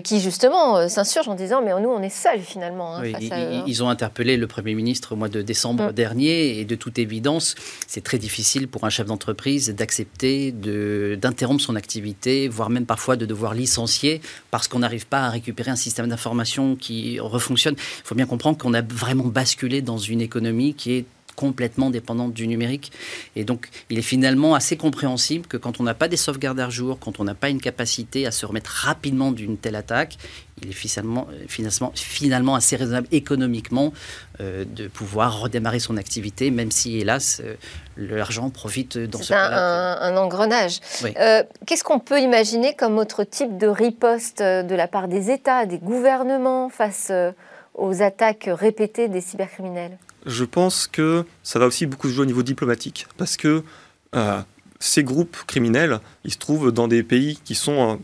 qui 0.04 0.20
justement 0.20 0.86
s'insurgent 0.90 1.28
en 1.28 1.34
disant 1.34 1.62
mais 1.62 1.72
nous 1.80 1.88
on 1.88 2.02
est 2.02 2.10
seuls 2.10 2.40
finalement. 2.40 2.96
Hein, 2.96 3.04
ils, 3.66 3.82
ont 3.82 3.88
interpellé 3.88 4.36
le 4.36 4.46
Premier 4.46 4.74
ministre 4.74 5.12
au 5.12 5.16
mois 5.16 5.30
de 5.30 5.40
décembre 5.40 5.84
mm. 5.84 5.92
dernier 5.92 6.58
et 6.58 6.66
de 6.66 6.74
toute 6.74 6.98
évidence, 6.98 7.54
c'est 7.86 8.04
très 8.04 8.18
difficile 8.18 8.68
pour 8.68 8.84
un 8.84 8.90
chef 8.90 9.06
d'entreprise 9.06 9.70
d'accepter 9.70 10.52
d'interrompre 10.52 11.62
son 11.62 11.74
activité, 11.74 12.48
voire 12.48 12.68
même 12.68 12.84
parfois 12.84 13.16
de 13.16 13.24
devoir 13.24 13.54
licencier 13.54 14.20
parce 14.50 14.68
qu'on 14.68 14.80
n'arrive 14.80 15.06
pas 15.06 15.20
à 15.20 15.30
récupérer 15.30 15.70
un 15.70 15.76
système 15.76 16.08
d'information 16.08 16.76
qui 16.76 17.18
refonctionne. 17.18 17.76
Il 17.78 18.04
faut 18.04 18.14
bien 18.14 18.26
comprendre 18.26 18.58
qu'on 18.58 18.74
a 18.74 18.82
vraiment 18.82 19.24
basculé 19.24 19.80
dans 19.80 20.01
une 20.08 20.20
économie 20.20 20.74
qui 20.74 20.92
est 20.92 21.04
complètement 21.36 21.90
dépendante 21.90 22.32
du 22.32 22.46
numérique. 22.46 22.92
Et 23.36 23.44
donc, 23.44 23.68
il 23.90 23.98
est 23.98 24.02
finalement 24.02 24.54
assez 24.54 24.76
compréhensible 24.76 25.46
que 25.46 25.56
quand 25.56 25.80
on 25.80 25.82
n'a 25.82 25.94
pas 25.94 26.08
des 26.08 26.16
sauvegardes 26.16 26.60
à 26.60 26.68
jour, 26.68 26.98
quand 26.98 27.20
on 27.20 27.24
n'a 27.24 27.34
pas 27.34 27.48
une 27.48 27.60
capacité 27.60 28.26
à 28.26 28.30
se 28.30 28.44
remettre 28.46 28.70
rapidement 28.70 29.32
d'une 29.32 29.56
telle 29.56 29.76
attaque, 29.76 30.18
il 30.62 30.70
est 30.70 30.74
finalement, 30.74 31.26
finalement, 31.48 31.92
finalement 31.94 32.54
assez 32.54 32.76
raisonnable 32.76 33.08
économiquement 33.10 33.92
euh, 34.40 34.64
de 34.64 34.86
pouvoir 34.86 35.40
redémarrer 35.40 35.80
son 35.80 35.96
activité, 35.96 36.50
même 36.50 36.70
si, 36.70 36.98
hélas, 36.98 37.40
euh, 37.42 37.54
l'argent 37.96 38.50
profite 38.50 38.98
dans 38.98 39.20
ce 39.20 39.30
cas-là. 39.30 40.02
Un, 40.02 40.14
un, 40.14 40.16
engrenage. 40.16 40.80
Euh, 41.18 41.42
qu'est-ce 41.66 41.82
qu'on 41.82 41.98
peut 41.98 42.20
imaginer 42.20 42.76
comme 42.76 42.98
autre 42.98 43.24
type 43.24 43.58
de 43.58 43.66
riposte 43.66 44.40
de 44.40 44.74
la 44.74 44.86
part 44.86 45.08
des 45.08 45.30
États, 45.30 45.66
des 45.66 45.78
gouvernements 45.78 46.68
face 46.68 47.10
aux 47.74 48.02
attaques 48.02 48.48
répétées 48.48 49.08
des 49.08 49.20
cybercriminels 49.20 49.98
Je 50.26 50.44
pense 50.44 50.86
que 50.86 51.24
ça 51.42 51.58
va 51.58 51.66
aussi 51.66 51.86
beaucoup 51.86 52.08
jouer 52.08 52.22
au 52.22 52.26
niveau 52.26 52.42
diplomatique, 52.42 53.06
parce 53.16 53.36
que 53.36 53.62
ces 54.78 55.04
groupes 55.04 55.38
criminels, 55.46 56.00
ils 56.24 56.32
se 56.32 56.38
trouvent 56.38 56.70
dans 56.70 56.86
des 56.86 57.02
pays 57.02 57.38
qui 57.44 57.54
sont 57.54 57.98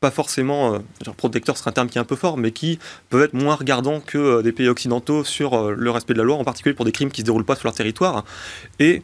pas 0.00 0.10
forcément, 0.10 0.78
genre 1.04 1.14
protecteurs 1.14 1.58
c'est 1.58 1.68
un 1.68 1.72
terme 1.72 1.88
qui 1.88 1.98
est 1.98 2.00
un 2.00 2.04
peu 2.04 2.16
fort, 2.16 2.38
mais 2.38 2.52
qui 2.52 2.78
peuvent 3.10 3.22
être 3.22 3.34
moins 3.34 3.54
regardants 3.54 4.00
que 4.00 4.40
des 4.40 4.52
pays 4.52 4.68
occidentaux 4.68 5.24
sur 5.24 5.70
le 5.70 5.90
respect 5.90 6.14
de 6.14 6.18
la 6.18 6.24
loi, 6.24 6.36
en 6.36 6.44
particulier 6.44 6.74
pour 6.74 6.86
des 6.86 6.92
crimes 6.92 7.10
qui 7.10 7.20
ne 7.20 7.24
se 7.24 7.26
déroulent 7.26 7.44
pas 7.44 7.54
sur 7.54 7.66
leur 7.66 7.74
territoire. 7.74 8.24
Et 8.78 9.02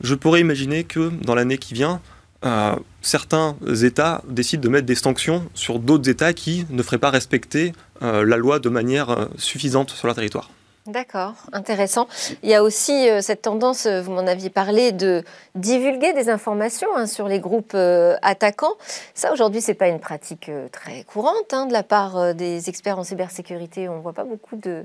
je 0.00 0.14
pourrais 0.14 0.40
imaginer 0.40 0.84
que 0.84 1.10
dans 1.22 1.34
l'année 1.34 1.58
qui 1.58 1.74
vient, 1.74 2.00
euh, 2.44 2.76
certains 3.00 3.56
États 3.82 4.22
décident 4.28 4.62
de 4.62 4.68
mettre 4.68 4.86
des 4.86 4.94
sanctions 4.94 5.48
sur 5.54 5.78
d'autres 5.78 6.08
États 6.10 6.34
qui 6.34 6.66
ne 6.68 6.82
feraient 6.82 6.98
pas 6.98 7.10
respecter 7.10 7.68
euh, 7.68 7.72
la 8.12 8.36
loi 8.36 8.58
de 8.58 8.68
manière 8.68 9.10
euh, 9.10 9.26
suffisante 9.36 9.90
sur 9.90 10.06
leur 10.06 10.14
territoire. 10.16 10.50
D'accord, 10.86 11.34
intéressant. 11.54 12.08
Il 12.42 12.50
y 12.50 12.54
a 12.54 12.62
aussi 12.62 13.08
cette 13.22 13.40
tendance, 13.40 13.86
vous 13.86 14.12
m'en 14.12 14.26
aviez 14.26 14.50
parlé, 14.50 14.92
de 14.92 15.24
divulguer 15.54 16.12
des 16.12 16.28
informations 16.28 16.88
hein, 16.94 17.06
sur 17.06 17.26
les 17.26 17.40
groupes 17.40 17.74
attaquants. 18.20 18.74
Ça, 19.14 19.32
aujourd'hui, 19.32 19.62
ce 19.62 19.70
n'est 19.70 19.76
pas 19.76 19.88
une 19.88 19.98
pratique 19.98 20.50
très 20.72 21.04
courante 21.04 21.54
hein, 21.54 21.64
de 21.64 21.72
la 21.72 21.84
part 21.84 22.34
des 22.34 22.68
experts 22.68 22.98
en 22.98 23.04
cybersécurité. 23.04 23.88
On 23.88 23.96
ne 23.96 24.02
voit 24.02 24.12
pas 24.12 24.24
beaucoup 24.24 24.56
de, 24.56 24.84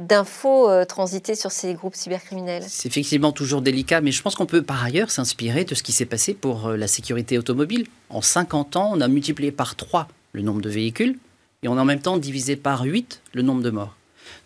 d'infos 0.00 0.68
euh, 0.68 0.84
transiter 0.84 1.34
sur 1.34 1.52
ces 1.52 1.74
groupes 1.74 1.94
cybercriminels 1.94 2.64
C'est 2.66 2.88
effectivement 2.88 3.32
toujours 3.32 3.60
délicat, 3.60 4.00
mais 4.00 4.12
je 4.12 4.22
pense 4.22 4.34
qu'on 4.34 4.46
peut 4.46 4.62
par 4.62 4.82
ailleurs 4.82 5.10
s'inspirer 5.10 5.64
de 5.64 5.74
ce 5.74 5.82
qui 5.82 5.92
s'est 5.92 6.06
passé 6.06 6.34
pour 6.34 6.68
euh, 6.68 6.76
la 6.76 6.88
sécurité 6.88 7.38
automobile. 7.38 7.86
En 8.08 8.22
50 8.22 8.76
ans, 8.76 8.90
on 8.92 9.00
a 9.00 9.08
multiplié 9.08 9.52
par 9.52 9.76
3 9.76 10.08
le 10.32 10.42
nombre 10.42 10.62
de 10.62 10.70
véhicules 10.70 11.18
et 11.62 11.68
on 11.68 11.76
a 11.76 11.82
en 11.82 11.84
même 11.84 12.00
temps 12.00 12.16
divisé 12.16 12.56
par 12.56 12.82
8 12.82 13.20
le 13.34 13.42
nombre 13.42 13.62
de 13.62 13.70
morts. 13.70 13.94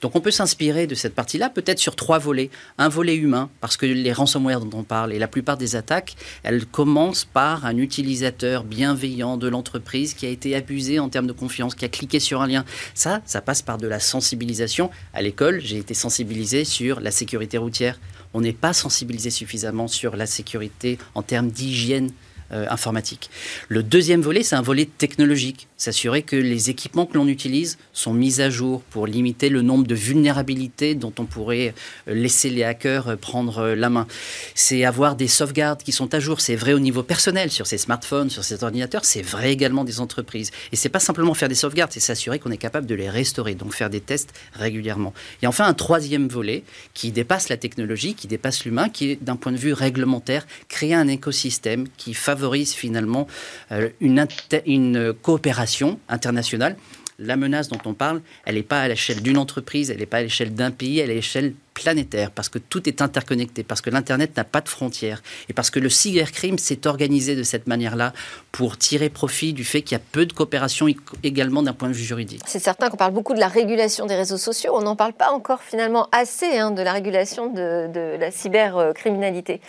Donc 0.00 0.16
on 0.16 0.20
peut 0.20 0.31
s'inspirer 0.31 0.87
de 0.87 0.94
cette 0.94 1.14
partie-là, 1.14 1.48
peut-être 1.48 1.79
sur 1.79 1.94
trois 1.94 2.18
volets. 2.18 2.50
Un 2.79 2.88
volet 2.88 3.14
humain, 3.14 3.50
parce 3.61 3.77
que 3.77 3.87
les 3.87 4.12
ransomware 4.12 4.61
dont 4.61 4.79
on 4.79 4.83
parle 4.83 5.12
et 5.12 5.18
la 5.18 5.29
plupart 5.29 5.57
des 5.57 5.77
attaques, 5.77 6.16
elles 6.42 6.66
commencent 6.66 7.24
par 7.24 7.64
un 7.64 7.77
utilisateur 7.77 8.64
bienveillant 8.64 9.37
de 9.37 9.48
l'entreprise 9.48 10.14
qui 10.14 10.27
a 10.27 10.29
été 10.29 10.57
abusé 10.57 10.98
en 10.98 11.09
termes 11.09 11.27
de 11.27 11.33
confiance, 11.33 11.74
qui 11.74 11.85
a 11.85 11.88
cliqué 11.88 12.18
sur 12.18 12.42
un 12.42 12.46
lien. 12.46 12.64
Ça, 12.94 13.22
ça 13.24 13.40
passe 13.40 13.62
par 13.62 13.79
de 13.79 13.87
la 13.87 14.00
sensibilisation. 14.00 14.90
À 15.12 15.22
l'école, 15.22 15.61
j'ai 15.61 15.79
été 15.79 15.94
sensibilisé 15.94 16.64
sur 16.64 17.00
la 17.00 17.11
sécurité 17.11 17.59
routière. 17.59 18.00
On 18.33 18.40
n'est 18.40 18.53
pas 18.53 18.72
sensibilisé 18.72 19.31
suffisamment 19.31 19.87
sur 19.87 20.16
la 20.16 20.27
sécurité 20.27 20.98
en 21.14 21.22
termes 21.22 21.50
d'hygiène 21.50 22.11
euh, 22.52 22.66
informatique. 22.68 23.30
Le 23.68 23.83
deuxième 23.83 24.20
volet, 24.20 24.42
c'est 24.42 24.54
un 24.54 24.61
volet 24.61 24.85
technologique. 24.85 25.66
S'assurer 25.78 26.22
que 26.22 26.37
les 26.37 26.68
équipements 26.68 27.07
que 27.07 27.16
l'on 27.16 27.26
utilise 27.26 27.78
sont 27.94 28.12
mis 28.12 28.42
à 28.42 28.50
jour 28.50 28.83
pour 28.90 29.07
limiter 29.07 29.48
le 29.48 29.62
nombre 29.62 29.87
de 29.87 29.94
vulnérabilités 29.94 30.94
dont 30.94 31.12
on 31.18 31.24
pourrait 31.24 31.74
euh, 32.07 32.14
laisser 32.14 32.50
les 32.50 32.62
hackers 32.62 33.09
euh, 33.09 33.16
prendre 33.16 33.68
la 33.68 33.88
main. 33.88 34.07
C'est 34.54 34.85
avoir 34.85 35.16
des 35.16 35.26
sauvegardes 35.26 35.83
qui 35.83 35.90
sont 35.90 36.12
à 36.12 36.20
jour. 36.20 36.42
C'est 36.42 36.54
vrai 36.54 36.74
au 36.74 36.80
niveau 36.80 37.02
personnel, 37.02 37.50
sur 37.50 37.66
ces 37.66 37.78
smartphones, 37.78 38.28
sur 38.28 38.44
ces 38.44 38.62
ordinateurs. 38.62 39.07
C'est 39.07 39.22
vrai 39.22 39.50
également 39.50 39.85
des 39.85 40.00
entreprises. 40.00 40.50
Et 40.70 40.76
c'est 40.76 40.90
pas 40.90 41.00
simplement 41.00 41.33
faire 41.33 41.48
des 41.48 41.54
sauvegardes, 41.54 41.92
c'est 41.92 42.00
s'assurer 42.00 42.38
qu'on 42.38 42.50
est 42.50 42.59
capable 42.59 42.87
de 42.87 42.94
les 42.94 43.09
restaurer, 43.09 43.54
donc 43.54 43.72
faire 43.72 43.88
des 43.88 44.00
tests 44.00 44.35
régulièrement. 44.52 45.14
Et 45.40 45.46
enfin, 45.46 45.64
un 45.64 45.74
troisième 45.74 46.28
volet 46.28 46.62
qui 46.92 47.11
dépasse 47.11 47.48
la 47.48 47.57
technologie, 47.57 48.14
qui 48.14 48.28
dépasse 48.28 48.66
l'humain, 48.66 48.90
qui 48.90 49.12
est 49.12 49.24
d'un 49.24 49.37
point 49.37 49.52
de 49.52 49.57
vue 49.57 49.72
réglementaire, 49.72 50.46
créer 50.68 50.92
un 50.94 51.09
écosystème 51.09 51.87
qui 51.96 52.12
favorise 52.12 52.43
favorise 52.44 52.74
finalement 52.74 53.26
euh, 53.72 53.88
une, 54.00 54.26
une 54.66 55.14
coopération 55.14 55.98
internationale 56.09 56.76
la 57.20 57.37
menace 57.37 57.68
dont 57.68 57.78
on 57.85 57.94
parle, 57.94 58.22
elle 58.44 58.57
n'est 58.57 58.64
pas 58.64 58.80
à 58.80 58.88
l'échelle 58.88 59.22
d'une 59.22 59.38
entreprise, 59.38 59.88
elle 59.88 59.98
n'est 59.98 60.07
pas 60.07 60.16
à 60.16 60.22
l'échelle 60.22 60.52
d'un 60.52 60.72
pays, 60.72 60.98
elle 60.98 61.11
est 61.11 61.12
à 61.12 61.16
l'échelle 61.16 61.54
planétaire, 61.72 62.33
parce 62.33 62.48
que 62.48 62.59
tout 62.59 62.88
est 62.88 63.00
interconnecté, 63.02 63.62
parce 63.62 63.80
que 63.80 63.88
l'Internet 63.88 64.37
n'a 64.37 64.42
pas 64.42 64.61
de 64.61 64.68
frontières, 64.68 65.22
et 65.48 65.52
parce 65.52 65.70
que 65.70 65.78
le 65.78 65.88
cybercrime 65.88 66.59
s'est 66.59 66.88
organisé 66.88 67.37
de 67.37 67.44
cette 67.44 67.68
manière-là 67.68 68.12
pour 68.50 68.76
tirer 68.78 69.11
profit 69.11 69.52
du 69.52 69.64
fait 69.64 69.83
qu'il 69.83 69.96
y 69.96 70.00
a 70.00 70.04
peu 70.11 70.26
de 70.26 70.33
coopération 70.33 70.88
également 71.22 71.62
d'un 71.62 71.72
point 71.72 71.88
de 71.88 71.94
vue 71.94 72.02
juridique. 72.02 72.42
C'est 72.46 72.59
certain 72.59 72.90
qu'on 72.90 72.96
parle 72.96 73.14
beaucoup 73.14 73.35
de 73.35 73.40
la 73.40 73.48
régulation 73.48 74.07
des 74.07 74.16
réseaux 74.16 74.37
sociaux, 74.37 74.72
on 74.74 74.83
n'en 74.83 74.96
parle 74.96 75.12
pas 75.12 75.30
encore 75.30 75.62
finalement 75.62 76.09
assez 76.11 76.59
hein, 76.59 76.72
de 76.72 76.83
la 76.83 76.92
régulation 76.92 77.46
de, 77.46 77.87
de 77.92 78.18
la 78.18 78.33
cybercriminalité. 78.33 79.61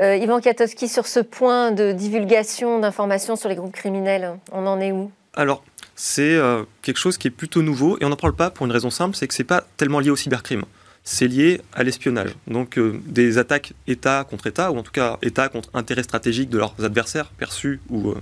Euh, 0.00 0.16
Ivan 0.16 0.40
Katowski, 0.40 0.88
sur 0.88 1.06
ce 1.06 1.20
point 1.20 1.72
de 1.72 1.92
divulgation 1.92 2.78
d'informations 2.78 3.36
sur 3.36 3.48
les 3.48 3.54
groupes 3.54 3.72
criminels, 3.72 4.38
on 4.52 4.66
en 4.66 4.80
est 4.80 4.92
où? 4.92 5.10
Alors, 5.34 5.64
c'est 5.96 6.34
euh, 6.34 6.64
quelque 6.82 6.98
chose 6.98 7.18
qui 7.18 7.28
est 7.28 7.30
plutôt 7.30 7.62
nouveau 7.62 7.98
et 8.00 8.04
on 8.04 8.08
n'en 8.08 8.16
parle 8.16 8.34
pas 8.34 8.50
pour 8.50 8.66
une 8.66 8.72
raison 8.72 8.90
simple, 8.90 9.16
c'est 9.16 9.26
que 9.26 9.34
ce 9.34 9.42
n'est 9.42 9.46
pas 9.46 9.64
tellement 9.76 10.00
lié 10.00 10.10
au 10.10 10.16
cybercrime. 10.16 10.64
C'est 11.02 11.26
lié 11.26 11.60
à 11.72 11.82
l'espionnage. 11.82 12.34
Donc 12.46 12.78
euh, 12.78 13.00
des 13.06 13.38
attaques 13.38 13.72
État 13.86 14.24
contre 14.28 14.46
État, 14.46 14.70
ou 14.70 14.78
en 14.78 14.82
tout 14.82 14.92
cas 14.92 15.18
État 15.22 15.48
contre 15.48 15.70
intérêts 15.74 16.02
stratégiques 16.02 16.50
de 16.50 16.58
leurs 16.58 16.74
adversaires, 16.84 17.30
perçus 17.30 17.80
ou, 17.88 18.14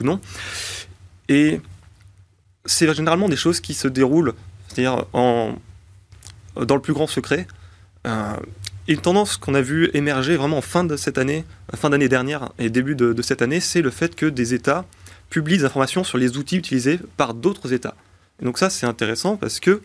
non. 0.00 0.20
Et 1.28 1.60
c'est 2.64 2.92
généralement 2.94 3.28
des 3.28 3.36
choses 3.36 3.60
qui 3.60 3.74
se 3.74 3.86
déroulent, 3.86 4.34
c'est-à-dire 4.68 5.04
dans 5.12 5.54
le 6.56 6.80
plus 6.80 6.92
grand 6.92 7.06
secret 7.06 7.46
une 8.88 9.00
tendance 9.00 9.36
qu'on 9.36 9.54
a 9.54 9.60
vu 9.60 9.90
émerger 9.94 10.36
vraiment 10.36 10.58
en 10.58 10.62
fin 10.62 10.84
de 10.84 10.96
cette 10.96 11.18
année, 11.18 11.44
fin 11.76 11.90
d'année 11.90 12.08
dernière 12.08 12.50
et 12.58 12.70
début 12.70 12.94
de, 12.94 13.22
cette 13.22 13.42
année, 13.42 13.60
c'est 13.60 13.82
le 13.82 13.90
fait 13.90 14.14
que 14.14 14.26
des 14.26 14.54
États 14.54 14.84
publient 15.28 15.58
des 15.58 15.64
informations 15.64 16.02
sur 16.02 16.18
les 16.18 16.36
outils 16.36 16.56
utilisés 16.56 16.98
par 17.16 17.34
d'autres 17.34 17.72
États. 17.72 17.94
Et 18.42 18.44
donc 18.44 18.58
ça, 18.58 18.70
c'est 18.70 18.86
intéressant 18.86 19.36
parce 19.36 19.60
que 19.60 19.80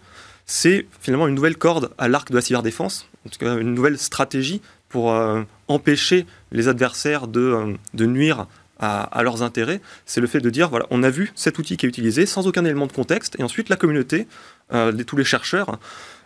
c'est 0.45 0.87
finalement 1.01 1.27
une 1.27 1.35
nouvelle 1.35 1.57
corde 1.57 1.91
à 1.97 2.07
l'arc 2.07 2.29
de 2.31 2.35
la 2.35 2.41
cyberdéfense, 2.41 3.07
en 3.25 3.29
tout 3.29 3.39
cas 3.39 3.57
une 3.57 3.73
nouvelle 3.73 3.97
stratégie 3.97 4.61
pour 4.89 5.11
euh, 5.11 5.43
empêcher 5.67 6.25
les 6.51 6.67
adversaires 6.67 7.27
de, 7.27 7.39
euh, 7.41 8.05
nuire 8.05 8.47
à, 8.79 9.23
leurs 9.23 9.41
intérêts. 9.41 9.81
C'est 10.05 10.21
le 10.21 10.27
fait 10.27 10.41
de 10.41 10.49
dire, 10.49 10.69
voilà, 10.69 10.85
on 10.89 11.01
a 11.03 11.09
vu 11.09 11.31
cet 11.35 11.57
outil 11.57 11.77
qui 11.77 11.85
est 11.85 11.89
utilisé 11.89 12.25
sans 12.25 12.45
aucun 12.47 12.65
élément 12.65 12.87
de 12.87 12.91
contexte, 12.91 13.39
et 13.39 13.43
ensuite 13.43 13.69
la 13.69 13.77
communauté, 13.77 14.27
euh, 14.73 14.91
tous 15.03 15.15
les 15.15 15.23
chercheurs, 15.23 15.79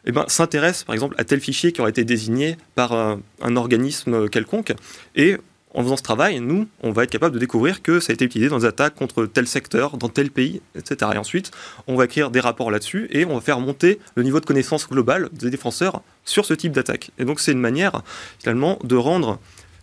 eh 0.05 0.11
ben, 0.11 0.25
s'intéresse 0.27 0.83
par 0.83 0.93
exemple 0.93 1.15
à 1.17 1.23
tel 1.23 1.39
fichier 1.39 1.71
qui 1.71 1.81
aurait 1.81 1.91
été 1.91 2.03
désigné 2.03 2.57
par 2.75 2.93
euh, 2.93 3.15
un 3.41 3.55
organisme 3.55 4.29
quelconque. 4.29 4.73
Et 5.15 5.37
en 5.73 5.83
faisant 5.83 5.97
ce 5.97 6.03
travail, 6.03 6.39
nous, 6.39 6.67
on 6.81 6.91
va 6.91 7.03
être 7.03 7.11
capable 7.11 7.35
de 7.35 7.39
découvrir 7.39 7.81
que 7.81 7.99
ça 7.99 8.11
a 8.11 8.13
été 8.13 8.25
utilisé 8.25 8.49
dans 8.49 8.59
des 8.59 8.65
attaques 8.65 8.95
contre 8.95 9.25
tel 9.25 9.47
secteur, 9.47 9.97
dans 9.97 10.09
tel 10.09 10.31
pays, 10.31 10.61
etc. 10.75 11.11
Et 11.13 11.17
ensuite, 11.17 11.51
on 11.87 11.95
va 11.95 12.05
écrire 12.05 12.31
des 12.31 12.39
rapports 12.39 12.71
là-dessus 12.71 13.07
et 13.11 13.25
on 13.25 13.35
va 13.35 13.41
faire 13.41 13.59
monter 13.59 13.99
le 14.15 14.23
niveau 14.23 14.39
de 14.39 14.45
connaissance 14.45 14.87
globale 14.87 15.29
des 15.31 15.49
défenseurs 15.49 16.01
sur 16.25 16.45
ce 16.45 16.53
type 16.53 16.71
d'attaque. 16.71 17.11
Et 17.19 17.25
donc, 17.25 17.39
c'est 17.39 17.51
une 17.51 17.59
manière, 17.59 18.01
finalement, 18.39 18.79
de 18.83 18.95
rendre 18.95 19.39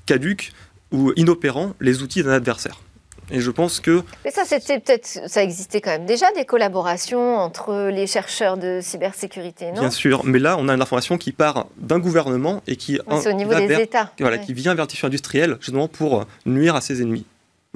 caduque 0.06 0.52
ou 0.90 1.12
inopérant 1.16 1.74
les 1.80 2.02
outils 2.02 2.22
d'un 2.22 2.32
adversaire. 2.32 2.80
Et 3.30 3.40
je 3.40 3.50
pense 3.50 3.80
que. 3.80 4.02
Mais 4.24 4.30
ça, 4.30 4.44
c'était 4.44 4.78
peut-être. 4.78 5.20
Ça 5.26 5.42
existait 5.42 5.80
quand 5.80 5.90
même 5.90 6.06
déjà 6.06 6.30
des 6.32 6.44
collaborations 6.44 7.36
entre 7.36 7.88
les 7.88 8.06
chercheurs 8.06 8.56
de 8.56 8.80
cybersécurité, 8.82 9.72
non? 9.72 9.80
Bien 9.80 9.90
sûr, 9.90 10.24
mais 10.24 10.38
là, 10.38 10.56
on 10.58 10.68
a 10.68 10.74
une 10.74 10.82
information 10.82 11.18
qui 11.18 11.32
part 11.32 11.66
d'un 11.76 11.98
gouvernement 11.98 12.62
et 12.66 12.76
qui. 12.76 13.00
c'est 13.20 13.30
au 13.30 13.36
niveau 13.36 13.54
des 13.54 13.80
États. 13.80 14.12
Voilà, 14.20 14.38
qui 14.38 14.54
vient 14.54 14.74
vers 14.74 14.86
tissu 14.86 15.06
industriel, 15.06 15.56
justement 15.60 15.88
pour 15.88 16.24
nuire 16.44 16.76
à 16.76 16.80
ses 16.80 17.02
ennemis. 17.02 17.26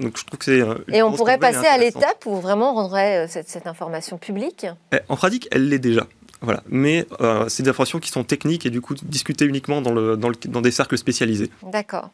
Donc 0.00 0.16
je 0.18 0.24
trouve 0.24 0.38
que 0.38 0.44
c'est. 0.44 0.60
Euh, 0.60 0.76
et 0.88 1.02
on 1.02 1.12
pourrait 1.12 1.38
passer 1.38 1.66
à 1.66 1.76
l'étape 1.78 2.24
où 2.26 2.36
vraiment 2.36 2.72
on 2.72 2.74
rendrait 2.74 3.26
euh, 3.26 3.28
cette, 3.28 3.66
information 3.66 4.18
publique? 4.18 4.66
Eh, 4.92 4.98
En 5.08 5.16
pratique, 5.16 5.48
elle 5.50 5.68
l'est 5.68 5.78
déjà. 5.78 6.06
Voilà. 6.42 6.62
Mais 6.68 7.06
euh, 7.20 7.48
c'est 7.48 7.62
des 7.62 7.70
informations 7.70 8.00
qui 8.00 8.10
sont 8.10 8.24
techniques 8.24 8.64
et 8.64 8.70
du 8.70 8.80
coup 8.80 8.94
discutées 9.02 9.44
uniquement 9.44 9.82
dans, 9.82 9.92
le, 9.92 10.16
dans, 10.16 10.60
des 10.60 10.70
cercles 10.70 10.96
spécialisés. 10.96 11.50
D'accord. 11.62 12.10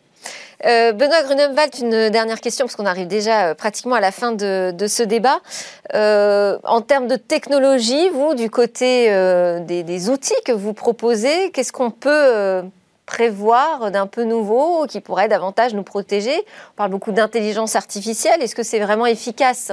Euh, 0.65 0.93
Benoît 0.93 1.23
Grunemwald, 1.23 1.73
une 1.81 2.11
dernière 2.11 2.41
question, 2.41 2.65
parce 2.65 2.75
qu'on 2.75 2.87
arrive 2.87 3.07
déjà 3.07 3.49
euh, 3.49 3.55
pratiquement 3.55 3.95
à 3.95 4.01
la 4.01 4.11
fin 4.11 4.33
de, 4.33 4.75
ce 4.89 5.03
débat. 5.03 5.41
En 5.93 6.81
termes 6.81 7.07
de 7.07 7.17
technologie, 7.17 8.09
vous, 8.11 8.35
du 8.35 8.51
côté 8.51 9.07
des, 9.67 10.11
outils 10.11 10.35
que 10.45 10.53
vous 10.53 10.73
proposez, 10.73 11.51
qu'est-ce 11.53 11.73
qu'on 11.73 11.91
peut 11.91 12.63
prévoir 13.05 13.93
d'un 13.93 14.09
peu 14.09 14.25
nouveau 14.25 14.87
qui 14.89 15.01
pourrait 15.01 15.29
davantage 15.29 15.75
nous 15.75 15.85
protéger? 15.85 16.35
On 16.73 16.77
parle 16.77 16.91
beaucoup 16.91 17.13
d'intelligence 17.13 17.77
artificielle. 17.77 18.43
Est-ce 18.43 18.57
que 18.57 18.65
c'est 18.65 18.81
vraiment 18.81 19.07
efficace? 19.07 19.71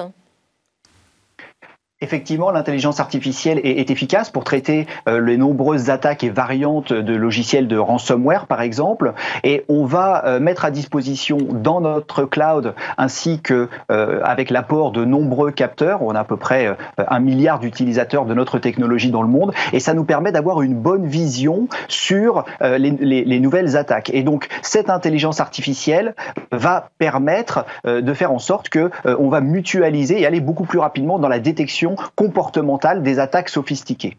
Effectivement, 2.04 2.52
l'intelligence 2.52 3.00
artificielle 3.00 3.62
est, 3.63 3.89
efficace 3.89 4.30
pour 4.30 4.44
traiter 4.44 4.88
euh, 5.08 5.22
les 5.22 5.38
nombreuses 5.38 5.89
attaques 5.89 6.26
et 6.26 6.30
variantes 6.30 6.92
de 6.92 7.16
logiciels 7.16 7.70
de 7.70 7.78
ransomware, 7.78 8.46
par 8.46 8.62
exemple. 8.62 9.13
Et 9.46 9.63
on 9.70 9.86
va 9.86 10.26
euh, 10.26 10.42
mettre 10.42 10.66
à 10.66 10.72
disposition 10.72 11.38
dans 11.38 11.80
notre 11.80 12.26
cloud, 12.26 12.76
ainsi 12.98 13.39
que 13.39 13.70
euh, 13.89 14.20
avec 14.26 14.50
l'apport 14.50 14.92
de 14.92 15.06
nombreux 15.06 15.52
capteurs, 15.52 16.02
on 16.02 16.13
a 16.13 16.20
à 16.20 16.24
peu 16.26 16.36
près 16.36 16.76
un 16.98 17.20
milliard 17.22 17.60
d'utilisateurs 17.60 18.26
de 18.26 18.34
notre 18.34 18.60
technologie 18.60 19.10
dans 19.10 19.22
le 19.22 19.30
monde, 19.30 19.54
et 19.72 19.80
ça 19.80 19.94
nous 19.94 20.04
permet 20.04 20.34
d'avoir 20.34 20.62
une 20.62 20.76
bonne 20.76 21.08
vision 21.08 21.70
sur 21.88 22.44
les, 22.62 22.92
les, 22.92 23.39
nouvelles 23.39 23.78
attaques. 23.78 24.10
Et 24.13 24.24
donc, 24.24 24.50
cette 24.62 24.89
intelligence 24.89 25.39
artificielle 25.39 26.16
va 26.52 26.89
permettre 26.98 27.66
de 27.86 28.13
faire 28.13 28.32
en 28.32 28.39
sorte 28.39 28.70
que 28.70 28.89
on 29.06 29.30
va 29.30 29.42
mutualiser 29.42 30.22
et 30.22 30.26
aller 30.26 30.42
beaucoup 30.42 30.66
plus 30.66 30.80
rapidement 30.80 31.20
dans 31.20 31.30
la 31.30 31.39
détection 31.39 31.93
comportementale 32.16 33.04
des 33.04 33.20
attaques 33.20 33.50
sophistiquées. 33.50 34.18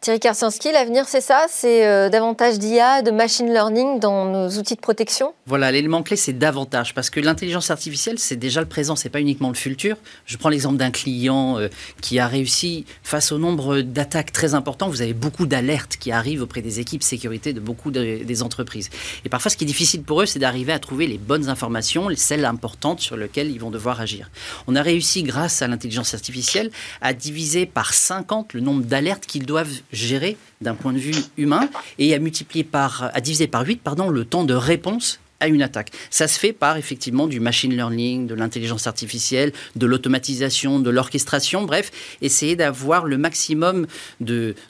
Thierry 0.00 0.20
Karsinski, 0.20 0.70
l'avenir, 0.70 1.06
c'est 1.08 1.20
ça? 1.20 1.46
C'est 1.50 1.84
euh, 1.84 2.08
davantage 2.08 2.60
d'IA, 2.60 3.02
de 3.02 3.10
machine 3.10 3.52
learning 3.52 3.98
dans 3.98 4.26
nos 4.26 4.48
outils 4.56 4.76
de 4.76 4.80
protection? 4.80 5.34
Voilà, 5.46 5.72
l'élément 5.72 6.04
clé, 6.04 6.16
c'est 6.16 6.32
davantage. 6.32 6.94
Parce 6.94 7.10
que 7.10 7.18
l'intelligence 7.18 7.72
artificielle, 7.72 8.20
c'est 8.20 8.36
déjà 8.36 8.60
le 8.60 8.68
présent, 8.68 8.94
c'est 8.94 9.08
pas 9.08 9.20
uniquement 9.20 9.48
le 9.48 9.56
futur. 9.56 9.96
Je 10.24 10.36
prends 10.36 10.50
l'exemple 10.50 10.76
d'un 10.76 10.92
client 10.92 11.58
euh, 11.58 11.66
qui 12.00 12.20
a 12.20 12.28
réussi, 12.28 12.86
face 13.02 13.32
au 13.32 13.38
nombre 13.38 13.80
d'attaques 13.80 14.30
très 14.30 14.54
importants, 14.54 14.88
vous 14.88 15.02
avez 15.02 15.14
beaucoup 15.14 15.46
d'alertes 15.46 15.96
qui 15.96 16.12
arrivent 16.12 16.42
auprès 16.42 16.62
des 16.62 16.78
équipes 16.78 17.02
sécurité 17.02 17.52
de 17.52 17.58
beaucoup 17.58 17.90
des 17.90 18.42
entreprises. 18.44 18.90
Et 19.24 19.28
parfois, 19.28 19.50
ce 19.50 19.56
qui 19.56 19.64
est 19.64 19.66
difficile 19.66 20.04
pour 20.04 20.22
eux, 20.22 20.26
c'est 20.26 20.38
d'arriver 20.38 20.72
à 20.72 20.78
trouver 20.78 21.08
les 21.08 21.18
bonnes 21.18 21.48
informations, 21.48 22.08
celles 22.14 22.44
importantes 22.44 23.00
sur 23.00 23.16
lesquelles 23.16 23.50
ils 23.50 23.58
vont 23.58 23.70
devoir 23.70 24.00
agir. 24.00 24.30
On 24.68 24.76
a 24.76 24.82
réussi, 24.82 25.24
grâce 25.24 25.60
à 25.60 25.66
l'intelligence 25.66 26.14
artificielle, 26.14 26.70
à 27.00 27.14
diviser 27.14 27.66
par 27.66 27.94
50 27.94 28.54
le 28.54 28.60
nombre 28.60 28.84
d'alertes 28.84 29.26
qu'ils 29.26 29.44
doivent 29.44 29.72
gérer 29.92 30.36
d'un 30.60 30.74
point 30.74 30.92
de 30.92 30.98
vue 30.98 31.14
humain 31.36 31.68
et 31.98 32.14
à 32.14 32.18
multiplier 32.18 32.64
par, 32.64 33.10
à 33.14 33.20
diviser 33.20 33.46
par 33.46 33.64
8 33.64 33.80
pardon, 33.82 34.08
le 34.08 34.24
temps 34.24 34.44
de 34.44 34.54
réponse 34.54 35.20
à 35.40 35.48
une 35.48 35.62
attaque. 35.62 35.90
Ça 36.10 36.26
se 36.26 36.38
fait 36.38 36.52
par 36.52 36.76
effectivement 36.76 37.26
du 37.26 37.40
machine 37.40 37.74
learning, 37.74 38.26
de 38.26 38.34
l'intelligence 38.34 38.86
artificielle, 38.86 39.52
de 39.76 39.86
l'automatisation, 39.86 40.80
de 40.80 40.90
l'orchestration, 40.90 41.62
bref, 41.62 41.90
essayer 42.22 42.56
d'avoir 42.56 43.04
le 43.04 43.18
maximum 43.18 43.86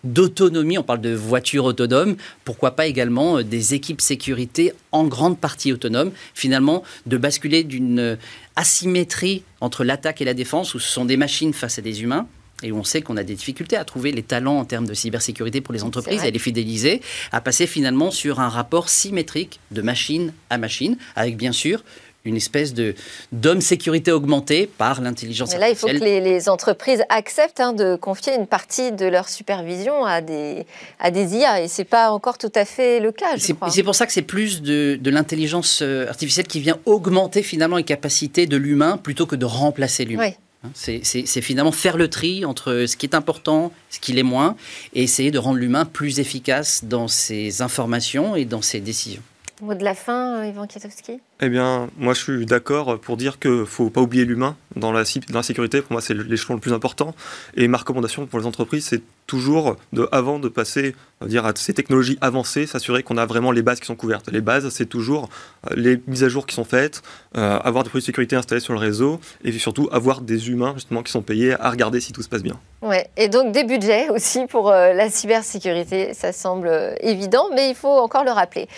d'autonomie. 0.04 0.78
On 0.78 0.82
parle 0.82 1.00
de 1.00 1.14
voitures 1.14 1.64
autonomes, 1.64 2.16
pourquoi 2.44 2.72
pas 2.72 2.86
également 2.86 3.38
euh, 3.38 3.44
des 3.44 3.74
équipes 3.74 4.00
sécurité 4.00 4.72
en 4.92 5.04
grande 5.06 5.38
partie 5.38 5.72
autonomes, 5.72 6.12
finalement 6.34 6.82
de 7.06 7.16
basculer 7.16 7.64
d'une 7.64 8.18
asymétrie 8.56 9.42
entre 9.60 9.84
l'attaque 9.84 10.20
et 10.20 10.24
la 10.24 10.34
défense 10.34 10.74
où 10.74 10.78
ce 10.78 10.90
sont 10.90 11.04
des 11.04 11.16
machines 11.16 11.52
face 11.52 11.78
à 11.78 11.82
des 11.82 12.02
humains 12.02 12.26
et 12.62 12.72
on 12.72 12.84
sait 12.84 13.02
qu'on 13.02 13.16
a 13.16 13.22
des 13.22 13.34
difficultés 13.34 13.76
à 13.76 13.84
trouver 13.84 14.12
les 14.12 14.22
talents 14.22 14.58
en 14.58 14.64
termes 14.64 14.86
de 14.86 14.94
cybersécurité 14.94 15.60
pour 15.60 15.74
les 15.74 15.84
entreprises, 15.84 16.22
à 16.22 16.30
les 16.30 16.38
fidéliser, 16.38 17.00
à 17.32 17.40
passer 17.40 17.66
finalement 17.66 18.10
sur 18.10 18.40
un 18.40 18.48
rapport 18.48 18.88
symétrique 18.88 19.60
de 19.70 19.82
machine 19.82 20.32
à 20.50 20.58
machine, 20.58 20.96
avec 21.14 21.36
bien 21.36 21.52
sûr 21.52 21.82
une 22.24 22.36
espèce 22.36 22.74
de 22.74 22.94
d'homme 23.32 23.60
sécurité 23.60 24.12
augmentée 24.12 24.66
par 24.66 25.00
l'intelligence 25.00 25.54
artificielle. 25.54 25.60
Là, 25.60 25.70
il 25.70 25.76
faut 25.76 25.86
que 25.86 26.28
les, 26.28 26.48
entreprises 26.48 27.02
acceptent 27.08 27.60
hein, 27.60 27.72
de 27.72 27.96
confier 27.96 28.34
une 28.34 28.46
partie 28.46 28.92
de 28.92 29.06
leur 29.06 29.28
supervision 29.28 30.04
à 30.04 30.20
des, 30.20 30.66
à 30.98 31.10
des 31.10 31.36
IA, 31.36 31.62
et 31.62 31.68
ce 31.68 31.80
n'est 31.80 31.84
pas 31.86 32.10
encore 32.10 32.36
tout 32.36 32.52
à 32.54 32.64
fait 32.64 33.00
le 33.00 33.12
cas. 33.12 33.26
C'est 33.38 33.82
pour 33.82 33.94
ça 33.94 34.06
que 34.06 34.12
c'est 34.12 34.22
plus 34.22 34.62
de, 34.62 34.98
de 35.00 35.10
l'intelligence 35.10 35.80
euh, 35.82 36.08
artificielle 36.08 36.46
qui 36.46 36.60
vient 36.60 36.78
augmenter 36.86 37.42
finalement 37.42 37.76
les 37.76 37.84
capacités 37.84 38.46
de 38.46 38.56
l'humain 38.56 38.98
plutôt 38.98 39.26
que 39.26 39.36
de 39.36 39.44
remplacer 39.44 40.04
l'humain. 40.04 40.24
Hein, 40.24 40.47
c'est 40.74 41.40
finalement 41.40 41.72
faire 41.72 41.96
le 41.96 42.08
tri 42.08 42.44
entre 42.44 42.84
ce 42.86 42.96
qui 42.96 43.06
est 43.06 43.14
important, 43.14 43.72
ce 43.90 44.00
qui 44.00 44.12
l'est 44.12 44.22
moins, 44.22 44.56
et 44.94 45.02
essayer 45.02 45.30
de 45.30 45.38
rendre 45.38 45.58
l'humain 45.58 45.84
plus 45.84 46.20
efficace 46.20 46.84
dans 46.84 47.08
ses 47.08 47.62
informations 47.62 48.36
et 48.36 48.44
dans 48.44 48.62
ses 48.62 48.80
décisions. 48.80 49.22
Mot 49.60 49.74
de 49.74 49.82
la 49.82 49.94
fin, 49.94 50.44
Ivan 50.44 50.68
Kiatowski 50.68 51.18
Eh 51.40 51.48
bien, 51.48 51.88
moi 51.98 52.14
je 52.14 52.22
suis 52.22 52.46
d'accord 52.46 53.00
pour 53.00 53.16
dire 53.16 53.40
qu'il 53.40 53.50
ne 53.50 53.64
faut 53.64 53.90
pas 53.90 54.00
oublier 54.00 54.24
l'humain 54.24 54.56
dans 54.76 54.92
la, 54.92 55.02
dans 55.02 55.38
la 55.38 55.42
sécurité. 55.42 55.82
Pour 55.82 55.92
moi, 55.92 56.00
c'est 56.00 56.14
l'échelon 56.14 56.54
le 56.54 56.60
plus 56.60 56.72
important. 56.72 57.12
Et 57.56 57.66
ma 57.66 57.78
recommandation 57.78 58.26
pour 58.26 58.38
les 58.38 58.46
entreprises, 58.46 58.84
c'est 58.86 59.02
toujours, 59.28 59.76
de, 59.92 60.08
avant 60.10 60.40
de 60.40 60.48
passer 60.48 60.96
à 61.20 61.52
ces 61.56 61.74
technologies 61.74 62.18
avancées, 62.20 62.66
s'assurer 62.66 63.02
qu'on 63.02 63.16
a 63.16 63.26
vraiment 63.26 63.50
les 63.50 63.62
bases 63.62 63.80
qui 63.80 63.86
sont 63.86 63.96
couvertes. 63.96 64.30
Les 64.30 64.40
bases, 64.40 64.68
c'est 64.70 64.86
toujours 64.86 65.28
euh, 65.68 65.74
les 65.76 66.00
mises 66.06 66.24
à 66.24 66.28
jour 66.28 66.46
qui 66.46 66.54
sont 66.54 66.64
faites, 66.64 67.02
euh, 67.36 67.58
avoir 67.58 67.84
des 67.84 67.90
produits 67.90 68.04
de 68.04 68.06
sécurité 68.06 68.36
installés 68.36 68.60
sur 68.60 68.72
le 68.72 68.78
réseau, 68.78 69.20
et 69.44 69.52
surtout 69.58 69.88
avoir 69.92 70.20
des 70.20 70.48
humains 70.48 70.74
justement 70.74 71.02
qui 71.02 71.10
sont 71.10 71.22
payés 71.22 71.54
à 71.60 71.70
regarder 71.70 72.00
si 72.00 72.12
tout 72.12 72.22
se 72.22 72.28
passe 72.28 72.42
bien. 72.42 72.58
Ouais, 72.82 73.10
et 73.16 73.28
donc 73.28 73.50
des 73.52 73.64
budgets 73.64 74.08
aussi 74.10 74.46
pour 74.46 74.70
euh, 74.70 74.92
la 74.92 75.10
cybersécurité, 75.10 76.14
ça 76.14 76.32
semble 76.32 76.70
évident, 77.00 77.48
mais 77.52 77.70
il 77.70 77.74
faut 77.74 77.88
encore 77.88 78.24
le 78.24 78.30
rappeler. 78.30 78.68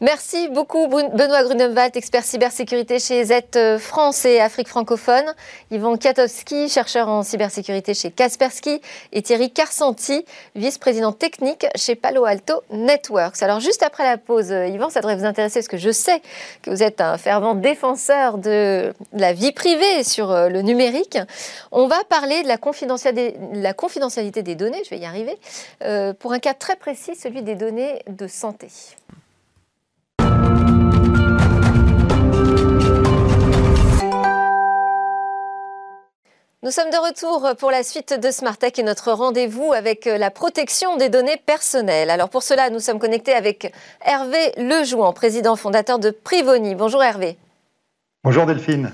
Merci 0.00 0.48
beaucoup 0.48 0.86
Benoît 0.86 1.42
Grunewald, 1.42 1.96
expert 1.96 2.22
cybersécurité 2.22 3.00
chez 3.00 3.24
Z 3.24 3.78
France 3.80 4.24
et 4.24 4.40
Afrique 4.40 4.68
francophone, 4.68 5.24
Yvan 5.72 5.96
Katowski, 5.96 6.68
chercheur 6.68 7.08
en 7.08 7.24
cybersécurité 7.24 7.94
chez 7.94 8.12
Kaspersky, 8.12 8.80
et 9.12 9.22
Thierry 9.22 9.50
Vice-président 10.54 11.12
technique 11.12 11.66
chez 11.74 11.94
Palo 11.94 12.24
Alto 12.24 12.62
Networks. 12.70 13.42
Alors 13.42 13.60
juste 13.60 13.82
après 13.82 14.04
la 14.04 14.18
pause, 14.18 14.52
euh, 14.52 14.66
Yvan, 14.66 14.90
ça 14.90 15.00
devrait 15.00 15.16
vous 15.16 15.24
intéresser 15.24 15.60
parce 15.60 15.68
que 15.68 15.76
je 15.76 15.90
sais 15.90 16.22
que 16.62 16.70
vous 16.70 16.82
êtes 16.82 17.00
un 17.00 17.18
fervent 17.18 17.54
défenseur 17.54 18.38
de 18.38 18.92
la 19.12 19.32
vie 19.32 19.52
privée 19.52 20.04
sur 20.04 20.30
euh, 20.30 20.48
le 20.48 20.62
numérique. 20.62 21.18
On 21.72 21.86
va 21.86 22.02
parler 22.08 22.42
de 22.42 22.48
la 22.48 22.58
confidentialité, 22.58 24.42
des 24.42 24.54
données, 24.54 24.82
je 24.84 24.90
vais 24.90 24.98
y 24.98 25.06
arriver, 25.06 25.36
euh, 25.82 26.12
pour 26.12 26.32
un 26.32 26.38
cas 26.38 26.54
très 26.54 26.76
précis, 26.76 27.14
celui 27.14 27.42
des 27.42 27.54
données 27.54 28.02
de 28.08 28.26
santé. 28.26 28.68
Nous 36.64 36.72
sommes 36.72 36.90
de 36.90 36.96
retour 36.96 37.54
pour 37.56 37.70
la 37.70 37.84
suite 37.84 38.14
de 38.14 38.32
Smart 38.32 38.56
Tech 38.56 38.72
et 38.78 38.82
notre 38.82 39.12
rendez-vous 39.12 39.72
avec 39.72 40.06
la 40.06 40.32
protection 40.32 40.96
des 40.96 41.08
données 41.08 41.36
personnelles. 41.36 42.10
Alors 42.10 42.28
pour 42.30 42.42
cela, 42.42 42.68
nous 42.68 42.80
sommes 42.80 42.98
connectés 42.98 43.32
avec 43.32 43.72
Hervé 44.04 44.54
Lejouan, 44.56 45.12
président 45.12 45.54
fondateur 45.54 46.00
de 46.00 46.10
Privoni. 46.10 46.74
Bonjour 46.74 47.00
Hervé. 47.00 47.36
Bonjour 48.24 48.44
Delphine. 48.44 48.92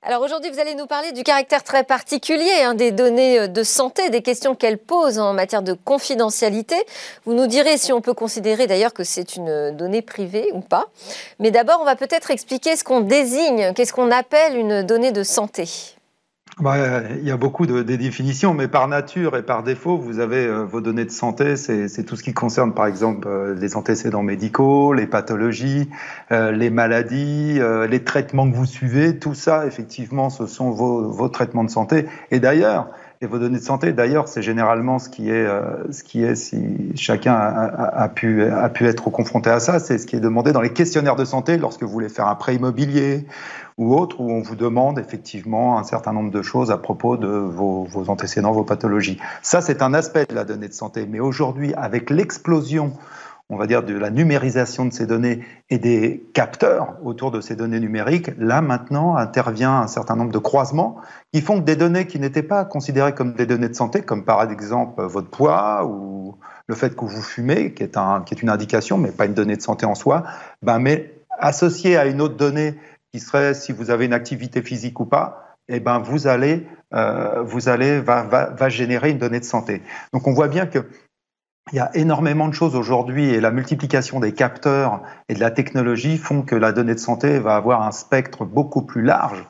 Alors 0.00 0.22
aujourd'hui, 0.22 0.50
vous 0.50 0.58
allez 0.58 0.74
nous 0.74 0.86
parler 0.86 1.12
du 1.12 1.22
caractère 1.22 1.62
très 1.62 1.84
particulier 1.84 2.62
hein, 2.64 2.72
des 2.72 2.92
données 2.92 3.46
de 3.46 3.62
santé, 3.62 4.08
des 4.08 4.22
questions 4.22 4.54
qu'elles 4.54 4.78
posent 4.78 5.18
en 5.18 5.34
matière 5.34 5.60
de 5.60 5.74
confidentialité. 5.74 6.76
Vous 7.26 7.34
nous 7.34 7.46
direz 7.46 7.76
si 7.76 7.92
on 7.92 8.00
peut 8.00 8.14
considérer 8.14 8.66
d'ailleurs 8.66 8.94
que 8.94 9.04
c'est 9.04 9.36
une 9.36 9.76
donnée 9.76 10.00
privée 10.00 10.48
ou 10.54 10.60
pas. 10.60 10.86
Mais 11.40 11.50
d'abord, 11.50 11.80
on 11.82 11.84
va 11.84 11.94
peut-être 11.94 12.30
expliquer 12.30 12.74
ce 12.74 12.84
qu'on 12.84 13.02
désigne, 13.02 13.74
qu'est-ce 13.74 13.92
qu'on 13.92 14.10
appelle 14.10 14.56
une 14.56 14.82
donnée 14.82 15.12
de 15.12 15.22
santé. 15.22 15.68
Bah, 16.60 16.76
il 17.16 17.26
y 17.26 17.30
a 17.30 17.38
beaucoup 17.38 17.64
de, 17.64 17.82
définitions, 17.82 18.52
mais 18.52 18.68
par 18.68 18.86
nature 18.86 19.36
et 19.36 19.42
par 19.42 19.62
défaut, 19.62 19.96
vous 19.96 20.18
avez 20.18 20.44
euh, 20.44 20.64
vos 20.64 20.82
données 20.82 21.06
de 21.06 21.10
santé. 21.10 21.56
C'est 21.56 22.04
tout 22.04 22.14
ce 22.14 22.22
qui 22.22 22.34
concerne, 22.34 22.74
par 22.74 22.86
exemple, 22.86 23.26
euh, 23.26 23.54
les 23.54 23.74
antécédents 23.74 24.22
médicaux, 24.22 24.92
les 24.92 25.06
pathologies, 25.06 25.88
euh, 26.30 26.52
les 26.52 26.68
maladies, 26.68 27.58
les 27.88 28.04
traitements 28.04 28.50
que 28.50 28.54
vous 28.54 28.66
suivez. 28.66 29.18
Tout 29.18 29.34
ça, 29.34 29.66
effectivement, 29.66 30.28
ce 30.28 30.46
sont 30.46 30.70
vos, 30.70 31.10
vos 31.10 31.28
traitements 31.30 31.64
de 31.64 31.70
santé. 31.70 32.06
Et 32.30 32.38
d'ailleurs, 32.38 32.88
et 33.22 33.26
vos 33.26 33.38
données 33.38 33.58
de 33.58 33.64
santé, 33.64 33.92
d'ailleurs, 33.92 34.26
c'est 34.26 34.42
généralement 34.42 34.98
ce 34.98 35.08
qui 35.08 35.30
est, 35.30 35.46
ce 35.90 36.02
qui 36.02 36.24
est 36.24 36.34
si 36.34 36.92
chacun 36.96 37.34
a, 37.34 38.08
pu, 38.08 38.42
a 38.42 38.68
pu 38.68 38.86
être 38.86 39.10
confronté 39.10 39.48
à 39.48 39.60
ça, 39.60 39.78
c'est 39.78 39.98
ce 39.98 40.08
qui 40.08 40.16
est 40.16 40.20
demandé 40.20 40.50
dans 40.50 40.60
les 40.60 40.72
questionnaires 40.72 41.14
de 41.14 41.24
santé 41.24 41.56
lorsque 41.56 41.84
vous 41.84 41.88
voulez 41.88 42.08
faire 42.08 42.26
un 42.26 42.34
prêt 42.34 42.56
immobilier 42.56 43.24
ou 43.78 43.94
autre, 43.94 44.20
où 44.20 44.30
on 44.30 44.42
vous 44.42 44.56
demande 44.56 44.98
effectivement 44.98 45.78
un 45.78 45.84
certain 45.84 46.12
nombre 46.12 46.30
de 46.30 46.42
choses 46.42 46.70
à 46.70 46.78
propos 46.78 47.16
de 47.16 47.28
vos, 47.28 47.86
antécédents, 48.08 48.52
vos 48.52 48.64
pathologies. 48.64 49.18
Ça, 49.40 49.60
c'est 49.60 49.82
un 49.82 49.94
aspect 49.94 50.26
de 50.28 50.34
la 50.34 50.44
donnée 50.44 50.68
de 50.68 50.74
santé. 50.74 51.06
Mais 51.08 51.20
aujourd'hui, 51.20 51.72
avec 51.74 52.10
l'explosion 52.10 52.92
on 53.52 53.56
va 53.58 53.66
dire, 53.66 53.82
de 53.82 53.92
la 53.92 54.08
numérisation 54.08 54.86
de 54.86 54.94
ces 54.94 55.06
données 55.06 55.40
et 55.68 55.78
des 55.78 56.24
capteurs 56.32 56.96
autour 57.04 57.30
de 57.30 57.42
ces 57.42 57.54
données 57.54 57.80
numériques, 57.80 58.30
là 58.38 58.62
maintenant 58.62 59.14
intervient 59.14 59.82
un 59.82 59.88
certain 59.88 60.16
nombre 60.16 60.32
de 60.32 60.38
croisements 60.38 60.96
qui 61.34 61.42
font 61.42 61.60
que 61.60 61.64
des 61.66 61.76
données 61.76 62.06
qui 62.06 62.18
n'étaient 62.18 62.42
pas 62.42 62.64
considérées 62.64 63.14
comme 63.14 63.34
des 63.34 63.44
données 63.44 63.68
de 63.68 63.74
santé, 63.74 64.00
comme 64.00 64.24
par 64.24 64.50
exemple 64.50 65.02
votre 65.02 65.28
poids 65.28 65.84
ou 65.86 66.34
le 66.66 66.74
fait 66.74 66.96
que 66.96 67.04
vous 67.04 67.20
fumez, 67.20 67.74
qui 67.74 67.82
est, 67.82 68.42
une 68.42 68.48
indication, 68.48 68.96
mais 68.96 69.12
pas 69.12 69.26
une 69.26 69.34
donnée 69.34 69.56
de 69.56 69.62
santé 69.62 69.84
en 69.84 69.94
soi, 69.94 70.22
ben, 70.62 70.78
mais 70.78 71.12
associée 71.38 71.98
à 71.98 72.06
une 72.06 72.22
autre 72.22 72.38
donnée 72.38 72.76
qui 73.12 73.20
serait 73.20 73.52
si 73.52 73.72
vous 73.72 73.90
avez 73.90 74.06
une 74.06 74.14
activité 74.14 74.62
physique 74.62 74.98
ou 74.98 75.04
pas, 75.04 75.58
eh 75.68 75.78
ben 75.78 75.98
vous 75.98 76.26
allez, 76.26 76.66
euh, 76.94 77.42
vous 77.42 77.68
allez 77.68 78.00
va, 78.00 78.22
va, 78.22 78.46
va, 78.46 78.68
générer 78.70 79.10
une 79.10 79.18
donnée 79.18 79.40
de 79.40 79.44
santé. 79.44 79.82
Donc 80.14 80.26
on 80.26 80.32
voit 80.32 80.48
bien 80.48 80.64
que 80.64 80.86
il 81.70 81.76
y 81.76 81.80
a 81.80 81.90
énormément 81.94 82.48
de 82.48 82.54
choses 82.54 82.74
aujourd'hui 82.74 83.30
et 83.30 83.40
la 83.40 83.50
multiplication 83.50 84.18
des 84.20 84.32
capteurs 84.32 85.00
et 85.28 85.34
de 85.34 85.40
la 85.40 85.50
technologie 85.50 86.18
font 86.18 86.42
que 86.42 86.56
la 86.56 86.72
donnée 86.72 86.94
de 86.94 87.00
santé 87.00 87.38
va 87.38 87.54
avoir 87.54 87.82
un 87.82 87.92
spectre 87.92 88.44
beaucoup 88.44 88.82
plus 88.82 89.02
large 89.02 89.44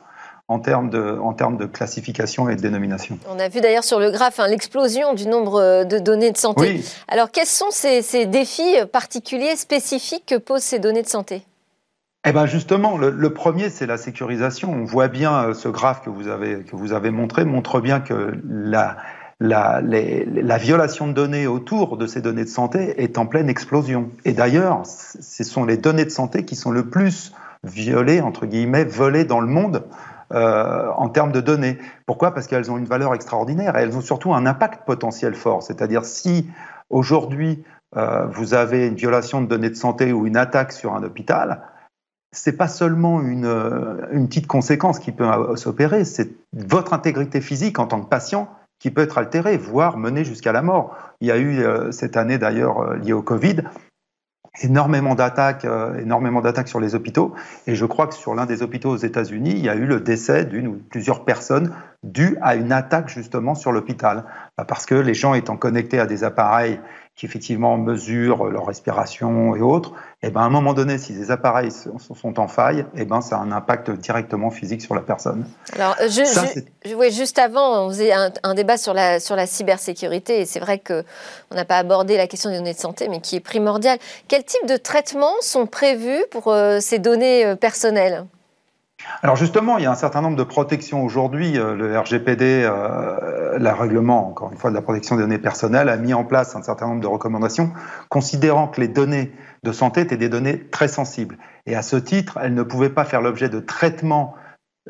en 0.47 0.59
termes 0.59 0.89
de, 0.89 1.17
en 1.19 1.33
termes 1.33 1.57
de 1.57 1.65
classification 1.65 2.49
et 2.49 2.55
de 2.55 2.61
dénomination. 2.61 3.17
On 3.29 3.39
a 3.39 3.47
vu 3.47 3.61
d'ailleurs 3.61 3.83
sur 3.83 3.99
le 3.99 4.11
graphe 4.11 4.39
hein, 4.39 4.47
l'explosion 4.47 5.13
du 5.13 5.25
nombre 5.25 5.85
de 5.85 5.97
données 5.97 6.31
de 6.31 6.37
santé. 6.37 6.81
Alors 7.07 7.31
quels 7.31 7.47
sont 7.47 7.71
ces, 7.71 8.01
ces 8.01 8.25
défis 8.25 8.75
particuliers, 8.91 9.55
spécifiques 9.55 10.25
que 10.27 10.35
posent 10.35 10.63
ces 10.63 10.79
données 10.79 11.01
de 11.01 11.09
santé? 11.09 11.43
Eh 12.25 12.31
ben 12.31 12.45
justement, 12.45 12.97
le, 12.97 13.33
premier, 13.33 13.69
c'est 13.69 13.85
la 13.85 13.97
sécurisation. 13.97 14.71
On 14.71 14.85
voit 14.85 15.09
bien 15.09 15.49
euh, 15.49 15.53
ce 15.53 15.67
graphe 15.67 16.03
que 16.05 16.09
vous 16.09 16.29
avez, 16.29 16.63
que 16.63 16.77
vous 16.77 16.93
avez 16.93 17.11
montré, 17.11 17.43
montre 17.43 17.81
bien 17.81 17.99
que 17.99 18.31
la, 18.47 18.95
la, 19.43 19.81
la, 19.81 20.57
violation 20.57 21.05
de 21.05 21.11
données 21.11 21.47
autour 21.47 21.97
de 21.97 22.07
ces 22.07 22.21
données 22.21 22.45
de 22.45 22.49
santé 22.49 23.03
est 23.03 23.17
en 23.17 23.25
pleine 23.25 23.49
explosion. 23.49 24.09
Et 24.23 24.31
d'ailleurs, 24.31 24.83
ce 24.85 25.43
sont 25.43 25.65
les 25.65 25.75
données 25.75 26.05
de 26.05 26.11
santé 26.11 26.45
qui 26.45 26.55
sont 26.55 26.71
le 26.71 26.85
plus 26.89 27.33
violées, 27.65 28.21
entre 28.21 28.45
guillemets, 28.45 28.85
volées 28.85 29.25
dans 29.25 29.41
le 29.41 29.47
monde 29.47 29.83
euh, 30.31 30.89
en 30.95 31.09
termes 31.09 31.33
de 31.33 31.41
données. 31.41 31.77
Pourquoi? 32.05 32.33
Parce 32.33 32.47
qu'elles 32.47 32.71
ont 32.71 32.77
une 32.77 32.85
valeur 32.85 33.13
extraordinaire 33.13 33.77
et 33.77 33.81
elles 33.81 33.97
ont 33.97 34.01
surtout 34.01 34.33
un 34.33 34.45
impact 34.45 34.85
potentiel 34.85 35.35
fort. 35.35 35.61
C'est-à-dire 35.61 36.05
si 36.05 36.49
aujourd'hui 36.89 37.65
euh, 37.97 38.25
vous 38.27 38.53
avez 38.53 38.87
une 38.87 38.95
violation 38.95 39.41
de 39.41 39.47
données 39.47 39.69
de 39.69 39.75
santé 39.75 40.13
ou 40.13 40.25
une 40.25 40.37
attaque 40.37 40.71
sur 40.71 40.95
un 40.95 41.03
hôpital, 41.03 41.63
c'est 42.31 42.55
pas 42.55 42.69
seulement 42.69 43.19
une, 43.21 43.45
une, 44.13 44.27
petite 44.29 44.47
conséquence 44.47 44.99
qui 44.99 45.11
peut 45.11 45.27
s'opérer, 45.57 46.05
c'est 46.05 46.31
votre 46.53 46.93
intégrité 46.93 47.41
physique 47.41 47.77
en 47.77 47.87
tant 47.87 47.99
que 48.01 48.07
patient 48.07 48.47
qui 48.83 48.91
peut 48.91 49.01
être 49.01 49.17
altérée, 49.17 49.55
voire 49.55 49.97
menée 49.97 50.25
jusqu'à 50.25 50.51
la 50.51 50.61
mort. 50.61 50.97
Il 51.21 51.29
y 51.29 51.31
a 51.31 51.37
eu 51.37 51.61
euh, 51.61 51.93
cette 51.93 52.17
année 52.17 52.37
d'ailleurs 52.37 52.95
liée 52.95 53.13
au 53.13 53.21
Covid 53.21 53.61
énormément 54.61 55.15
d'attaques, 55.15 55.65
énormément 55.99 56.39
d'attaques 56.39 56.67
sur 56.67 56.79
les 56.79 56.93
hôpitaux. 56.93 57.33
Et 57.65 57.73
je 57.73 57.85
crois 57.85 58.05
que 58.05 58.13
sur 58.13 58.35
l'un 58.35 58.45
des 58.45 58.61
hôpitaux 58.61 58.91
aux 58.91 58.97
États-Unis, 58.97 59.49
il 59.49 59.65
y 59.65 59.69
a 59.69 59.73
eu 59.73 59.87
le 59.87 59.99
décès 59.99 60.45
d'une 60.45 60.67
ou 60.67 60.81
plusieurs 60.91 61.25
personnes 61.25 61.73
dues 62.03 62.37
à 62.39 62.53
une 62.53 62.71
attaque 62.71 63.09
justement 63.09 63.55
sur 63.55 63.71
l'hôpital, 63.71 64.25
parce 64.67 64.85
que 64.85 64.93
les 64.93 65.15
gens 65.15 65.33
étant 65.33 65.57
connectés 65.57 65.99
à 65.99 66.05
des 66.05 66.23
appareils 66.23 66.79
qui 67.15 67.27
effectivement 67.27 67.77
mesurent 67.77 68.45
leur 68.45 68.65
respiration 68.65 69.55
et 69.55 69.61
autres, 69.61 69.91
et 70.23 70.27
eh 70.27 70.29
ben 70.31 70.41
à 70.41 70.45
un 70.45 70.49
moment 70.49 70.73
donné, 70.73 70.97
si 70.97 71.13
les 71.13 71.29
appareils 71.29 71.69
sont 71.71 72.39
en 72.39 72.47
faille, 72.47 72.79
et 72.79 73.01
eh 73.01 73.05
ben 73.05 73.21
ça 73.21 73.37
a 73.37 73.39
un 73.39 73.51
impact 73.51 73.91
directement 73.91 74.49
physique 74.49 74.81
sur 74.81 74.95
la 74.95 75.01
personne. 75.01 75.45
Alors, 75.75 75.95
je, 75.99 77.11
juste 77.11 77.37
avant, 77.37 77.85
on 77.85 77.89
faisait 77.89 78.11
un, 78.13 78.53
débat 78.55 78.77
sur 78.77 78.95
la, 78.95 79.19
sur 79.19 79.35
la 79.35 79.45
cybersécurité, 79.45 80.41
et 80.41 80.45
c'est 80.45 80.59
vrai 80.59 80.79
qu'on 80.79 81.03
n'a 81.51 81.65
pas 81.65 81.77
abordé 81.77 82.17
la 82.17 82.25
question 82.25 82.49
des 82.49 82.57
données 82.57 82.73
de 82.73 82.79
santé, 82.79 83.07
mais 83.09 83.19
qui 83.19 83.35
est 83.35 83.41
primordiale. 83.41 83.99
Quel 84.27 84.43
type 84.43 84.65
de 84.67 84.77
traitements 84.77 85.35
sont 85.41 85.67
prévus 85.67 86.23
pour 86.31 86.47
euh, 86.47 86.79
ces 86.79 86.97
données 86.97 87.45
euh, 87.45 87.55
personnelles? 87.55 88.25
Alors 89.21 89.35
justement, 89.35 89.77
il 89.77 89.83
y 89.83 89.87
a 89.87 89.91
un 89.91 89.95
certain 89.95 90.21
nombre 90.21 90.35
de 90.35 90.43
protections 90.43 91.03
aujourd'hui. 91.03 91.57
Euh, 91.57 91.75
le 91.75 91.97
RGPD, 91.97 92.63
euh, 92.63 93.57
le 93.57 93.69
règlement, 93.69 94.27
encore 94.27 94.51
une 94.51 94.57
fois, 94.57 94.69
de 94.69 94.75
la 94.75 94.81
protection 94.81 95.15
des 95.15 95.21
données 95.21 95.37
personnelles, 95.37 95.89
a 95.89 95.97
mis 95.97 96.13
en 96.13 96.23
place 96.23 96.55
un 96.55 96.61
certain 96.61 96.87
nombre 96.87 97.01
de 97.01 97.07
recommandations, 97.07 97.71
considérant 98.09 98.67
que 98.67 98.81
les 98.81 98.87
données 98.87 99.31
de 99.63 99.71
santé 99.71 100.01
étaient 100.01 100.17
des 100.17 100.29
données 100.29 100.67
très 100.69 100.87
sensibles. 100.87 101.37
Et 101.65 101.75
à 101.75 101.81
ce 101.81 101.95
titre, 101.95 102.37
elles 102.41 102.53
ne 102.53 102.63
pouvaient 102.63 102.89
pas 102.89 103.05
faire 103.05 103.21
l'objet 103.21 103.49
de 103.49 103.59
traitements 103.59 104.35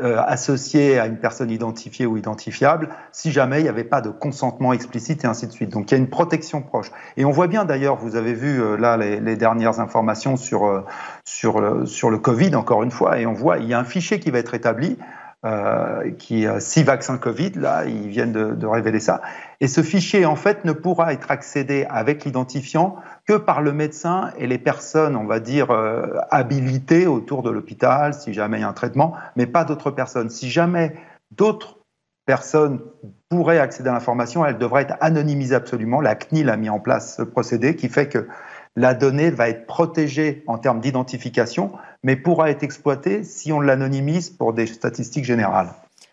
euh, 0.01 0.19
associé 0.25 0.97
à 0.97 1.05
une 1.05 1.19
personne 1.19 1.51
identifiée 1.51 2.07
ou 2.07 2.17
identifiable 2.17 2.89
si 3.11 3.31
jamais 3.31 3.59
il 3.59 3.63
n'y 3.63 3.69
avait 3.69 3.83
pas 3.83 4.01
de 4.01 4.09
consentement 4.09 4.73
explicite 4.73 5.23
et 5.23 5.27
ainsi 5.27 5.45
de 5.45 5.51
suite. 5.51 5.69
Donc 5.69 5.91
il 5.91 5.93
y 5.93 5.95
a 5.95 5.99
une 5.99 6.09
protection 6.09 6.63
proche. 6.63 6.91
Et 7.15 7.25
on 7.25 7.31
voit 7.31 7.45
bien 7.45 7.63
d'ailleurs, 7.63 7.97
vous 7.97 8.15
avez 8.15 8.33
vu 8.33 8.59
euh, 8.59 8.75
là 8.75 8.97
les, 8.97 9.19
les, 9.19 9.35
dernières 9.35 9.79
informations 9.79 10.35
sur, 10.35 10.65
euh, 10.65 10.83
sur, 11.25 11.61
le, 11.61 11.85
sur 11.85 12.09
le 12.09 12.17
Covid, 12.17 12.55
encore 12.55 12.81
une 12.81 12.89
fois, 12.89 13.19
et 13.19 13.27
on 13.27 13.33
voit, 13.33 13.59
il 13.59 13.67
y 13.67 13.75
a 13.75 13.79
un 13.79 13.83
fichier 13.83 14.19
qui 14.19 14.31
va 14.31 14.39
être 14.39 14.55
établi 14.55 14.97
euh, 15.45 16.11
qui 16.11 16.47
a 16.47 16.61
six 16.61 16.83
vaccins 16.83 17.17
Covid, 17.17 17.51
là, 17.55 17.83
ils 17.85 18.07
viennent 18.07 18.31
de, 18.31 18.53
de, 18.53 18.65
révéler 18.65 19.01
ça. 19.01 19.21
Et 19.59 19.67
ce 19.67 19.81
fichier, 19.81 20.25
en 20.25 20.37
fait, 20.37 20.63
ne 20.63 20.71
pourra 20.71 21.11
être 21.11 21.31
accédé 21.31 21.85
avec 21.89 22.23
l'identifiant 22.23 22.95
que 23.27 23.33
par 23.33 23.61
le 23.61 23.73
médecin 23.73 24.31
et 24.37 24.47
les 24.47 24.57
personnes, 24.57 25.17
on 25.17 25.25
va 25.25 25.41
dire, 25.41 25.71
euh, 25.71 26.15
habilitées 26.31 27.07
autour 27.07 27.43
de 27.43 27.49
l'hôpital, 27.49 28.13
si 28.13 28.33
jamais 28.33 28.59
il 28.59 28.61
y 28.61 28.63
a 28.63 28.69
un 28.69 28.73
traitement, 28.73 29.15
mais 29.35 29.45
pas 29.45 29.65
d'autres 29.65 29.91
personnes. 29.91 30.29
Si 30.29 30.49
jamais 30.49 30.95
d'autres 31.31 31.79
personnes 32.25 32.79
pourraient 33.27 33.59
accéder 33.59 33.89
à 33.89 33.93
l'information, 33.93 34.45
elle 34.45 34.57
devrait 34.57 34.83
être 34.83 34.95
anonymisée 35.01 35.55
absolument. 35.55 35.99
La 35.99 36.15
CNIL 36.15 36.49
a 36.49 36.55
mis 36.55 36.69
en 36.69 36.79
place 36.79 37.17
ce 37.17 37.21
procédé 37.21 37.75
qui 37.75 37.89
fait 37.89 38.07
que 38.07 38.27
la 38.75 38.93
donnée 38.93 39.29
va 39.29 39.49
être 39.49 39.65
protégée 39.65 40.43
en 40.47 40.57
termes 40.57 40.79
d'identification, 40.79 41.71
mais 42.01 42.15
pourra 42.15 42.49
être 42.49 42.63
exploitée 42.63 43.23
si 43.23 43.51
on 43.51 43.59
l'anonymise 43.59 44.29
pour 44.29 44.53
des 44.53 44.65
statistiques 44.65 45.25
générales. 45.25 45.69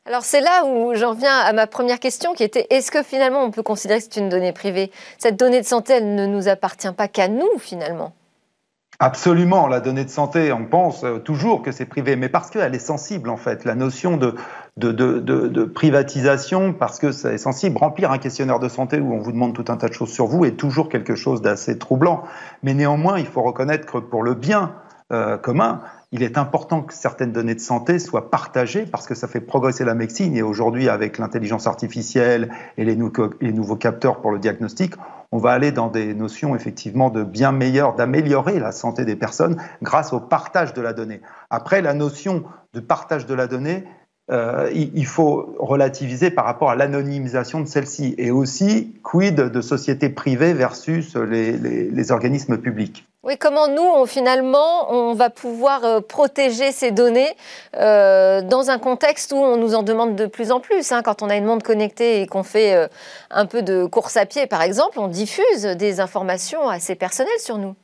Alors 0.07 0.25
c'est 0.25 0.41
là 0.41 0.65
où 0.65 0.95
j'en 0.95 1.15
viens 1.15 1.39
à 1.39 1.53
ma 1.53 1.67
première 1.67 2.01
question 2.01 2.33
qui 2.33 2.43
était 2.43 2.67
est-ce 2.71 2.91
que 2.91 3.03
finalement 3.03 3.45
on 3.45 3.51
peut 3.51 3.63
considérer 3.63 4.01
que 4.01 4.07
c'est 4.11 4.21
une 4.21 4.29
donnée 4.29 4.53
privée? 4.53 4.91
Cette 5.19 5.37
donnée 5.37 5.61
de 5.61 5.67
santé, 5.67 5.95
elle 5.95 6.15
ne 6.15 6.27
nous 6.27 6.49
appartient 6.49 6.93
pas 6.93 7.07
qu'à 7.07 7.29
nous 7.29 7.59
finalement. 7.59 8.13
Absolument, 9.03 9.67
la 9.67 9.81
donnée 9.81 10.05
de 10.05 10.11
santé, 10.11 10.53
on 10.53 10.67
pense 10.67 11.05
euh, 11.05 11.21
toujours 11.21 11.63
que 11.63 11.73
c'est 11.73 11.87
privé, 11.87 12.17
mais 12.17 12.29
parce 12.29 12.51
qu'elle 12.51 12.75
est 12.75 12.79
sensible 12.79 13.31
en 13.31 13.39
fait. 13.39 13.65
La 13.65 13.75
notion 13.75 14.19
de, 14.19 14.35
de, 14.77 14.93
de, 14.93 15.65
privatisation, 15.65 16.75
parce 16.75 16.99
que 16.99 17.11
c'est 17.11 17.39
sensible, 17.39 17.79
remplir 17.79 18.13
un 18.13 18.19
questionnaire 18.19 18.59
de 18.59 18.69
santé 18.69 19.01
où 19.01 19.15
on 19.15 19.19
vous 19.19 19.33
demande 19.33 19.55
tout 19.55 19.65
un 19.69 19.79
tas 19.79 19.89
de 19.89 19.95
choses 19.95 20.13
sur 20.13 20.27
vous 20.27 20.45
est 20.45 20.59
toujours 20.59 20.91
quelque 20.91 21.15
chose 21.15 21.41
d'assez 21.41 21.79
troublant. 21.79 22.25
Mais 22.63 22.75
néanmoins, 22.75 23.19
il 23.19 23.25
faut 23.25 23.41
reconnaître 23.41 23.91
que 23.91 23.97
pour 23.97 24.23
le 24.23 24.35
bien 24.35 24.75
euh, 25.13 25.39
commun, 25.39 25.81
il 26.13 26.25
est 26.25 26.39
important 26.39 26.83
que 26.83 26.93
certaines 26.93 27.33
données 27.33 27.55
de 27.55 27.61
santé 27.61 28.01
soient 28.01 28.31
partagées 28.31 28.85
parce 28.85 29.07
que 29.07 29.15
ça 29.15 29.29
fait 29.29 29.41
progresser 29.41 29.85
la 29.85 29.95
médecine. 29.95 30.37
Et 30.37 30.43
aujourd'hui, 30.43 30.89
avec 30.89 31.19
l'intelligence 31.19 31.69
artificielle 31.69 32.53
et 32.77 32.85
les, 32.85 32.97
nouveaux 32.97 33.77
capteurs 33.77 34.21
pour 34.21 34.33
le 34.33 34.41
diagnostic, 34.41 34.95
on 35.31 35.39
va 35.39 35.53
aller 35.53 35.71
dans 35.71 35.87
des 35.87 36.13
notions 36.15 36.57
effectivement 36.57 37.11
de 37.11 37.23
bien 37.23 37.53
meilleur, 37.53 37.95
d'améliorer 37.95 38.59
la 38.59 38.73
santé 38.73 39.05
des 39.05 39.15
personnes 39.15 39.63
grâce 39.83 40.13
au 40.13 40.19
partage 40.19 40.75
de 40.75 40.83
la 40.83 40.93
donnée. 40.93 41.21
Après, 41.49 41.81
la 41.81 41.95
notion 41.95 42.43
de 42.73 42.81
partage 42.81 43.27
de 43.27 43.35
la 43.35 43.47
donnée, 43.47 43.85
euh, 44.33 44.69
il 44.73 45.07
faut 45.07 45.55
relativiser 45.59 46.31
par 46.33 46.45
rapport 46.45 46.71
à 46.71 46.77
l'anonymisation 46.77 47.61
de 47.61 47.67
celle-ci 47.67 48.17
et 48.19 48.33
aussi 48.33 48.97
quid 49.05 49.37
de 49.37 49.61
sociétés 49.61 50.09
privées 50.09 50.55
versus 50.55 51.17
les, 51.17 52.13
organismes 52.13 52.59
publics. 52.59 53.10
Oui, 53.23 53.37
comment 53.39 53.69
nous, 53.69 53.83
on, 53.83 54.07
finalement, 54.07 54.91
on 54.91 55.13
va 55.13 55.29
pouvoir 55.29 55.85
euh, 55.85 56.01
protéger 56.01 56.73
ces 56.73 56.91
données 56.91 57.37
euh, 57.77 58.41
dans 58.41 58.71
un 58.71 58.79
contexte 58.79 59.33
où 59.33 59.37
on 59.37 59.59
nous 59.59 59.75
en 59.75 59.83
demande 59.83 60.17
de 60.17 60.25
plus 60.25 60.51
en 60.51 60.61
plus. 60.61 60.91
Hein, 60.91 61.03
quand 61.03 61.23
on 61.23 61.29
a 61.29 61.37
une 61.37 61.45
monde 61.45 61.63
connectée 61.63 62.23
et 62.23 62.27
qu'on 62.27 62.43
fait 62.43 62.89
un 63.31 63.45
peu 63.45 63.63
de 63.63 63.85
course 63.85 64.17
à 64.17 64.25
pied, 64.25 64.47
par 64.47 64.63
exemple, 64.63 64.99
on 64.99 65.09
diffuse 65.09 65.63
des 65.63 66.01
informations 66.01 66.69
assez 66.69 66.95
personnelles 66.95 67.33
sur 67.41 67.59
nous. 67.59 67.75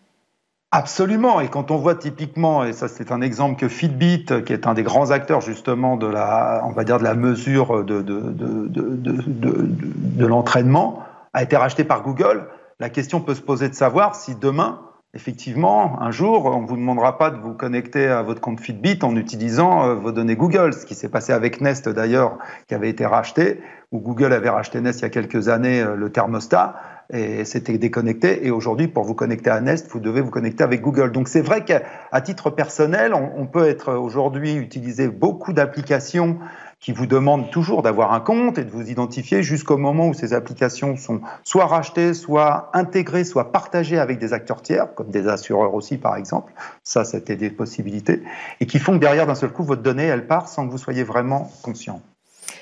Absolument. 0.73 1.41
Et 1.41 1.49
quand 1.49 1.71
on 1.71 1.77
voit 1.77 1.95
typiquement, 1.95 2.65
et 2.65 2.73
ça 2.73 2.89
c'est 2.89 3.13
un 3.13 3.21
exemple 3.21 3.61
que 3.61 3.69
Fitbit, 3.69 4.27
qui 4.45 4.53
est 4.53 4.67
un 4.67 4.75
des 4.75 4.83
grands 4.83 5.11
acteurs 5.11 5.41
justement 5.41 5.97
de 5.97 6.07
la, 6.07 6.63
on 6.65 6.73
va 6.73 6.85
dire 6.85 6.99
de 6.99 7.05
la 7.05 7.15
mesure 7.15 7.85
de, 7.85 8.03
de, 8.03 8.21
de, 8.21 8.69
de 8.69 10.27
l'entraînement, 10.27 11.03
a 11.33 11.43
été 11.43 11.57
racheté 11.57 11.85
par 11.85 12.03
Google, 12.03 12.49
la 12.81 12.91
question 12.91 13.21
peut 13.21 13.35
se 13.35 13.43
poser 13.43 13.69
de 13.69 13.75
savoir 13.75 14.15
si 14.17 14.35
demain, 14.35 14.81
effectivement, 15.17 16.01
un 16.03 16.11
jour, 16.11 16.45
on 16.45 16.61
ne 16.61 16.67
vous 16.67 16.77
demandera 16.77 17.17
pas 17.17 17.31
de 17.31 17.39
vous 17.39 17.55
connecter 17.55 18.07
à 18.07 18.21
votre 18.21 18.43
compte 18.43 18.61
Fitbit 18.61 18.99
en 19.03 19.17
utilisant 19.17 19.85
euh, 19.85 19.95
vos 19.95 20.13
données 20.13 20.37
Google, 20.37 20.75
ce 20.75 20.85
qui 20.85 20.95
s'est 20.95 21.09
passé 21.09 21.33
avec 21.33 21.63
Nest 21.63 21.89
d'ailleurs, 21.89 22.37
qui 22.69 22.75
avait 22.75 22.91
été 22.91 23.07
racheté, 23.07 23.61
où 23.93 23.99
Google 23.99 24.35
avait 24.35 24.51
racheté 24.51 24.81
Nest 24.83 25.01
il 25.01 25.05
y 25.05 25.07
a 25.07 25.09
quelques 25.09 25.49
années, 25.49 25.81
euh, 25.81 25.97
le 25.97 26.13
thermostat 26.13 26.77
et 27.11 27.45
c'était 27.45 27.79
déconnecté. 27.79 28.47
Et 28.47 28.51
aujourd'hui, 28.51 28.89
pour 28.89 29.05
vous 29.05 29.15
connecter 29.15 29.51
à 29.51 29.61
Nest, 29.61 29.89
vous 29.91 30.01
devez 30.01 30.21
vous 30.21 30.31
connecter 30.31 30.65
avec 30.65 30.81
Google. 30.81 31.13
Donc 31.13 31.29
c'est 31.29 31.41
vrai 31.41 31.65
qu'à 31.65 32.21
titre 32.21 32.51
personnel, 32.51 33.15
on, 33.15 33.47
peut 33.47 33.69
être 33.69 33.95
aujourd'hui 33.95 34.55
utiliser 34.55 35.09
beaucoup 35.09 35.53
d'applications 35.53 36.39
qui 36.87 36.93
vous 36.93 37.07
demandent 37.07 37.51
toujours 37.51 37.83
d'avoir 37.83 38.13
un 38.13 38.21
compte 38.21 38.59
et 38.59 38.65
de 38.65 38.71
vous 38.71 38.89
identifier 38.89 39.43
jusqu'au 39.43 39.77
moment 39.77 40.07
où 40.07 40.15
ces 40.15 40.33
applications 40.33 40.97
sont 40.97 41.21
soit 41.43 41.67
rachetées, 41.67 42.15
soit 42.15 42.71
intégrées, 42.75 43.25
soit 43.25 43.51
partagées 43.51 43.99
avec 43.99 44.21
des 44.21 44.33
acteurs 44.33 44.63
tiers, 44.63 44.95
comme 44.95 45.11
des 45.11 45.27
assureurs 45.27 45.75
aussi 45.75 45.99
par 45.99 46.15
exemple. 46.15 46.53
Ça, 46.85 47.05
c'était 47.05 47.35
des 47.35 47.51
possibilités. 47.51 48.23
Et 48.61 48.67
qui 48.67 48.79
font 48.79 48.93
que 48.93 48.99
derrière, 48.99 49.27
d'un 49.27 49.35
seul 49.35 49.51
coup, 49.51 49.65
votre 49.65 49.83
donnée, 49.83 50.05
elle 50.05 50.29
part 50.29 50.49
sans 50.49 50.65
que 50.65 50.71
vous 50.71 50.79
soyez 50.79 51.03
vraiment 51.03 51.51
conscient. 51.61 52.01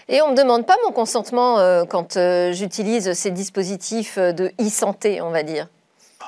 Et 0.08 0.22
on 0.22 0.28
ne 0.28 0.32
me 0.32 0.38
demande 0.38 0.64
pas 0.64 0.76
mon 0.86 0.92
consentement 0.92 1.58
euh, 1.58 1.84
quand 1.84 2.16
euh, 2.16 2.52
j'utilise 2.52 3.12
ces 3.12 3.30
dispositifs 3.30 4.16
euh, 4.16 4.32
de 4.32 4.52
e-santé, 4.58 5.20
on 5.20 5.32
va 5.32 5.42
dire. 5.42 5.68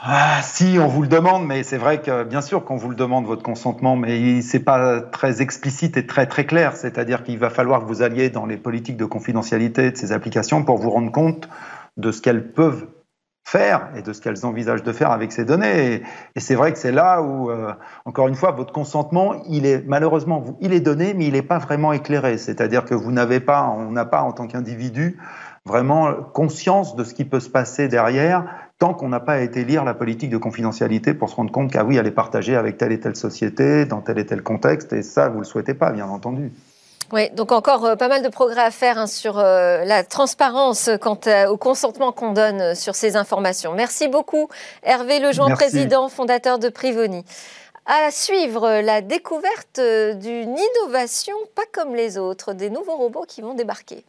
Ah, 0.03 0.41
si, 0.43 0.79
on 0.79 0.87
vous 0.89 1.03
le 1.03 1.09
demande, 1.09 1.47
mais 1.47 1.63
c'est 1.63 1.79
vrai 1.79 2.01
que 2.03 2.23
bien 2.23 2.43
sûr 2.43 2.65
qu'on 2.65 2.77
vous 2.77 2.91
le 2.91 2.95
demande 2.95 3.25
votre 3.25 3.43
consentement, 3.43 3.97
mais 3.97 4.43
c'est 4.43 4.61
pas 4.61 5.01
très 5.01 5.41
explicite 5.41 5.97
et 5.97 6.07
très 6.07 6.27
très 6.27 6.45
clair. 6.45 6.77
C'est-à-dire 6.77 7.25
qu'il 7.25 7.39
va 7.39 7.51
falloir 7.51 7.81
que 7.81 7.87
vous 7.87 8.03
alliez 8.03 8.29
dans 8.29 8.47
les 8.47 8.59
politiques 8.59 8.99
de 8.99 9.07
confidentialité 9.07 9.91
de 9.91 9.97
ces 9.97 10.13
applications 10.13 10.65
pour 10.65 10.77
vous 10.77 10.91
rendre 10.91 11.11
compte 11.11 11.49
de 11.97 12.13
ce 12.13 12.21
qu'elles 12.21 12.53
peuvent 12.53 12.87
faire 13.43 13.89
et 13.97 14.03
de 14.03 14.13
ce 14.13 14.21
qu'elles 14.21 14.45
envisagent 14.45 14.83
de 14.83 14.93
faire 14.93 15.13
avec 15.13 15.33
ces 15.33 15.45
données. 15.45 16.03
Et, 16.35 16.41
c'est 16.41 16.57
vrai 16.57 16.73
que 16.73 16.79
c'est 16.79 16.93
là 16.93 17.23
où, 17.23 17.51
euh, 17.51 17.73
encore 18.05 18.29
une 18.29 18.35
fois, 18.35 18.51
votre 18.51 18.73
consentement, 18.73 19.35
il 19.49 19.65
est 19.65 19.83
malheureusement, 19.87 20.45
il 20.61 20.75
est 20.75 20.81
donné, 20.81 21.15
mais 21.15 21.27
il 21.27 21.33
n'est 21.33 21.43
pas 21.43 21.59
vraiment 21.59 21.93
éclairé. 21.93 22.39
C'est-à-dire 22.39 22.85
que 22.85 22.95
vous 22.95 23.13
n'avez 23.13 23.41
pas, 23.41 23.63
on 23.77 23.93
n'a 23.93 24.05
pas 24.05 24.23
en 24.23 24.33
tant 24.33 24.47
qu'individu 24.47 25.19
vraiment 25.65 26.13
conscience 26.15 26.95
de 26.95 27.03
ce 27.03 27.15
qui 27.15 27.25
peut 27.25 27.41
se 27.41 27.51
passer 27.51 27.89
derrière 27.89 28.66
tant 28.79 28.95
qu'on 28.95 29.09
n'a 29.09 29.21
pas 29.21 29.41
été 29.41 29.65
lire 29.65 29.85
la 29.85 29.95
politique 29.95 30.31
de 30.31 30.37
confidentialité 30.37 31.15
pour 31.15 31.31
se 31.31 31.37
rendre 31.37 31.51
compte 31.51 31.73
qu'ah 31.73 31.85
oui, 31.85 31.97
elle 31.97 32.07
est 32.07 32.11
partagée 32.11 32.57
avec 32.57 32.77
telle 32.77 32.93
et 32.93 33.01
telle 33.01 33.17
société, 33.17 33.87
dans 33.87 34.01
tel 34.01 34.19
et 34.19 34.27
tel 34.27 34.43
contexte, 34.43 34.93
et 34.93 35.03
ça, 35.03 35.29
vous 35.29 35.37
ne 35.37 35.41
le 35.41 35.47
souhaitez 35.47 35.75
pas, 35.75 35.93
bien 35.93 36.07
entendu. 36.07 36.53
Oui, 37.13 37.31
donc 37.31 37.53
encore 37.53 37.85
euh, 37.85 37.95
pas 37.95 38.09
mal 38.09 38.23
de 38.23 38.29
progrès 38.29 38.63
à 38.63 38.73
faire 38.73 38.99
hein, 38.99 39.07
sur 39.07 39.39
euh, 39.39 39.85
la 39.85 40.03
transparence 40.03 40.91
quant 41.01 41.21
au 41.49 41.57
consentement 41.57 42.11
qu'on 42.11 42.33
donne 42.33 42.61
euh, 42.61 42.75
sur 42.75 42.97
ces 42.97 43.15
informations. 43.15 43.75
Merci 43.75 44.09
beaucoup, 44.09 44.49
Hervé 44.83 45.21
Lejoin, 45.21 45.51
président, 45.51 46.09
fondateur 46.09 46.59
de 46.59 46.69
Privoni. 46.69 47.25
À 47.87 48.11
suivre 48.11 48.81
la 48.81 49.01
découverte 49.03 49.79
d'une 49.79 50.57
innovation 50.59 51.37
pas 51.55 51.63
comme 51.73 51.95
les 51.95 52.19
autres, 52.19 52.53
des 52.53 52.71
nouveaux 52.71 52.97
robots 52.97 53.25
qui 53.29 53.41
vont 53.41 53.55
débarquer. 53.55 54.05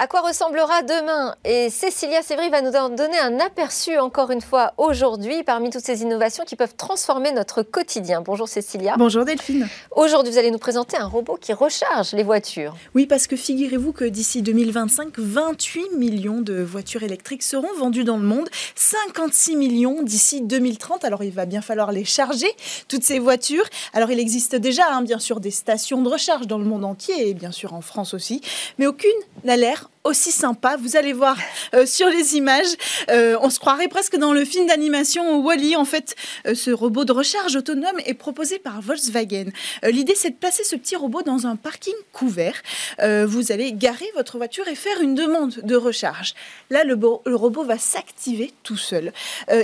À 0.00 0.06
quoi 0.06 0.20
ressemblera 0.20 0.82
demain? 0.82 1.34
Et 1.44 1.70
Cécilia 1.70 2.22
Sévry 2.22 2.50
va 2.50 2.62
nous 2.62 2.76
en 2.76 2.88
donner 2.88 3.18
un 3.18 3.40
aperçu 3.40 3.98
encore 3.98 4.30
une 4.30 4.40
fois 4.40 4.72
aujourd'hui 4.76 5.42
parmi 5.42 5.70
toutes 5.70 5.84
ces 5.84 6.02
innovations 6.02 6.44
qui 6.44 6.54
peuvent 6.54 6.76
transformer 6.76 7.32
notre 7.32 7.64
quotidien. 7.64 8.20
Bonjour 8.20 8.46
Cécilia. 8.46 8.94
Bonjour 8.96 9.24
Delphine. 9.24 9.66
Aujourd'hui, 9.90 10.32
vous 10.32 10.38
allez 10.38 10.52
nous 10.52 10.58
présenter 10.58 10.96
un 10.96 11.08
robot 11.08 11.36
qui 11.40 11.52
recharge 11.52 12.12
les 12.12 12.22
voitures. 12.22 12.76
Oui, 12.94 13.06
parce 13.06 13.26
que 13.26 13.34
figurez-vous 13.34 13.90
que 13.90 14.04
d'ici 14.04 14.40
2025, 14.40 15.18
28 15.18 15.96
millions 15.96 16.42
de 16.42 16.62
voitures 16.62 17.02
électriques 17.02 17.42
seront 17.42 17.74
vendues 17.76 18.04
dans 18.04 18.18
le 18.18 18.24
monde, 18.24 18.48
56 18.76 19.56
millions 19.56 20.04
d'ici 20.04 20.42
2030. 20.42 21.04
Alors 21.04 21.24
il 21.24 21.32
va 21.32 21.44
bien 21.44 21.60
falloir 21.60 21.90
les 21.90 22.04
charger, 22.04 22.54
toutes 22.86 23.02
ces 23.02 23.18
voitures. 23.18 23.66
Alors 23.94 24.12
il 24.12 24.20
existe 24.20 24.54
déjà, 24.54 24.84
hein, 24.92 25.02
bien 25.02 25.18
sûr, 25.18 25.40
des 25.40 25.50
stations 25.50 26.02
de 26.02 26.08
recharge 26.08 26.46
dans 26.46 26.58
le 26.58 26.66
monde 26.66 26.84
entier 26.84 27.30
et 27.30 27.34
bien 27.34 27.50
sûr 27.50 27.74
en 27.74 27.80
France 27.80 28.14
aussi, 28.14 28.42
mais 28.78 28.86
aucune 28.86 29.10
n'a 29.42 29.56
l'air 29.56 29.87
aussi 30.08 30.32
sympa. 30.32 30.76
Vous 30.76 30.96
allez 30.96 31.12
voir 31.12 31.36
euh, 31.74 31.86
sur 31.86 32.08
les 32.08 32.36
images, 32.36 32.76
euh, 33.10 33.36
on 33.42 33.50
se 33.50 33.58
croirait 33.58 33.88
presque 33.88 34.16
dans 34.16 34.32
le 34.32 34.44
film 34.44 34.66
d'animation 34.66 35.40
Wally. 35.40 35.76
En 35.76 35.84
fait, 35.84 36.16
euh, 36.46 36.54
ce 36.54 36.70
robot 36.70 37.04
de 37.04 37.12
recharge 37.12 37.56
autonome 37.56 37.98
est 38.04 38.14
proposé 38.14 38.58
par 38.58 38.80
Volkswagen. 38.80 39.50
L'idée, 39.82 40.14
c'est 40.14 40.30
de 40.30 40.36
placer 40.36 40.64
ce 40.64 40.76
petit 40.76 40.96
robot 40.96 41.22
dans 41.22 41.46
un 41.46 41.56
parking 41.56 41.94
couvert. 42.12 42.62
vous 43.00 43.52
allez 43.52 43.72
garer 43.72 44.10
votre 44.14 44.38
voiture 44.38 44.66
et 44.68 44.74
faire 44.74 45.00
une 45.00 45.14
demande 45.14 45.60
de 45.62 45.76
recharge. 45.76 46.34
Là, 46.70 46.84
le, 46.84 46.94
robot 47.34 47.64
va 47.64 47.78
s'activer 47.78 48.52
tout 48.62 48.76
seul. 48.76 49.12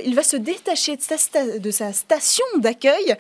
il 0.05 0.15
va 0.15 0.23
se 0.23 0.37
détacher 0.37 0.97
de 0.97 1.71
sa 1.71 1.93
station 1.93 2.45
d'accueil 2.59 3.17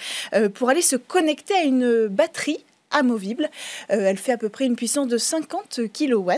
pour 0.55 0.69
aller 0.69 0.83
se 0.83 0.97
connecter 0.97 1.55
à 1.55 1.63
une 1.63 2.07
batterie 2.09 2.65
amovible. 2.95 3.51
Euh, 3.91 4.07
elle 4.07 4.17
fait 4.17 4.33
à 4.33 4.39
peu 4.39 4.49
près 4.49 4.65
une 4.65 4.77
puissance 4.77 5.09
de 5.09 5.19
50 5.19 5.81
kW. 5.93 6.31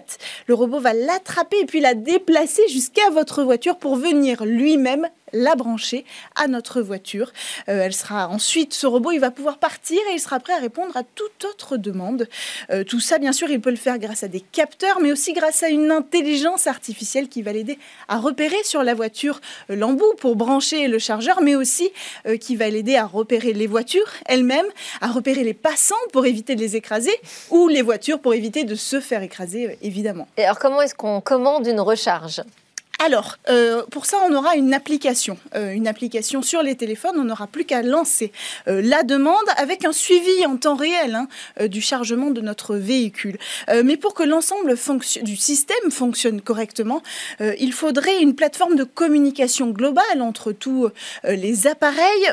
Le 0.47 0.55
robot 0.55 0.81
va 0.81 0.93
l'attraper 0.93 1.59
et 1.61 1.67
puis 1.67 1.81
la 1.81 1.95
déplacer 1.95 2.67
jusqu'à 2.69 3.09
votre 3.13 3.43
voiture 3.43 3.79
pour 3.79 3.97
venir 3.97 4.45
lui-même 4.45 5.09
la 5.33 5.55
brancher 5.55 6.05
à 6.35 6.49
notre 6.49 6.81
voiture. 6.81 7.33
Euh, 7.69 7.83
elle 7.83 7.93
sera 7.93 8.29
ensuite, 8.29 8.75
ce 8.75 8.87
robot, 8.87 9.13
il 9.13 9.19
va 9.19 9.31
pouvoir 9.31 9.59
partir 9.59 9.99
et 10.11 10.15
il 10.15 10.21
sera 10.21 10.41
prêt 10.41 10.53
à 10.53 10.59
répondre 10.59 10.97
à 10.97 11.03
toute 11.03 11.45
autre 11.45 11.77
demande. 11.77 12.29
Euh, 12.71 12.85
tout 12.85 13.01
ça, 13.01 13.19
bien 13.19 13.33
sûr, 13.33 13.51
il 13.51 13.61
peut 13.61 13.71
le 13.71 13.77
faire 13.77 13.99
grâce 13.99 14.23
à 14.23 14.29
des 14.29 14.41
capteurs, 14.41 15.01
mais 15.01 15.13
aussi 15.13 15.33
grâce 15.33 15.63
à 15.63 15.69
une 15.69 15.91
intelligence 15.91 16.67
artificielle 16.67 17.29
qui 17.29 17.43
va 17.43 17.53
l'aider 17.53 17.79
à 18.09 18.19
repérer 18.19 18.63
sur 18.65 18.83
la 18.83 18.95
voiture 18.95 19.41
euh, 19.71 19.77
l'embout 19.77 20.15
pour 20.19 20.37
brancher 20.37 20.89
le 20.89 20.99
chargeur, 20.99 21.41
mais 21.43 21.55
aussi 21.55 21.91
qui 22.41 22.57
va 22.57 22.69
l'aider 22.69 22.97
à 22.97 23.05
repérer 23.05 23.53
les 23.53 23.67
voitures 23.67 24.11
elles-mêmes, 24.27 24.67
à 25.01 25.09
repérer 25.09 25.45
les 25.45 25.55
passants 25.55 25.95
pour 26.13 26.27
éviter 26.27 26.55
de 26.55 26.61
les 26.61 26.77
écraser, 26.77 27.13
ou 27.51 27.69
les 27.69 27.83
voitures 27.83 28.21
pour 28.21 28.35
éviter 28.35 28.65
de 28.65 28.75
se 28.75 29.01
faire 29.01 29.23
écraser, 29.23 29.79
évidemment. 29.83 30.29
Et 30.37 30.45
alors, 30.45 30.59
comment 30.59 30.83
est-ce 30.83 30.95
qu'on 30.95 31.21
commande 31.21 31.67
une 31.67 31.81
recharge? 31.81 32.43
Alors, 33.05 33.37
euh, 33.51 33.83
pour 33.91 34.07
ça, 34.07 34.17
on 34.27 34.35
aura 34.35 34.57
une 34.57 34.73
application. 34.73 35.39
Euh, 35.55 35.73
une 35.73 35.87
application 35.87 36.41
sur 36.41 36.63
les 36.63 36.77
téléphones. 36.77 37.17
On 37.19 37.25
n'aura 37.25 37.47
plus 37.47 37.65
qu'à 37.65 37.83
lancer 37.83 38.33
euh, 38.69 38.81
la 38.83 39.03
demande 39.03 39.37
avec 39.59 39.85
un 39.85 39.93
suivi 39.93 40.47
en 40.47 40.57
temps 40.57 40.77
réel 40.77 41.15
hein, 41.15 41.29
du 41.69 41.83
chargement 41.83 42.31
de 42.31 42.41
notre 42.41 42.77
véhicule. 42.77 43.39
mais 43.85 43.97
pour 43.97 44.15
que 44.15 44.23
l'ensemble 44.23 44.75
du 45.23 45.37
système 45.37 45.91
fonctionne 45.91 46.41
correctement, 46.41 47.03
il 47.41 47.73
faudrait 47.73 48.21
une 48.21 48.35
plateforme 48.35 48.77
de 48.77 48.85
communication 48.85 49.71
globale 49.71 50.21
entre 50.21 50.53
tous 50.53 50.89
les 51.25 51.67
appareils 51.67 52.31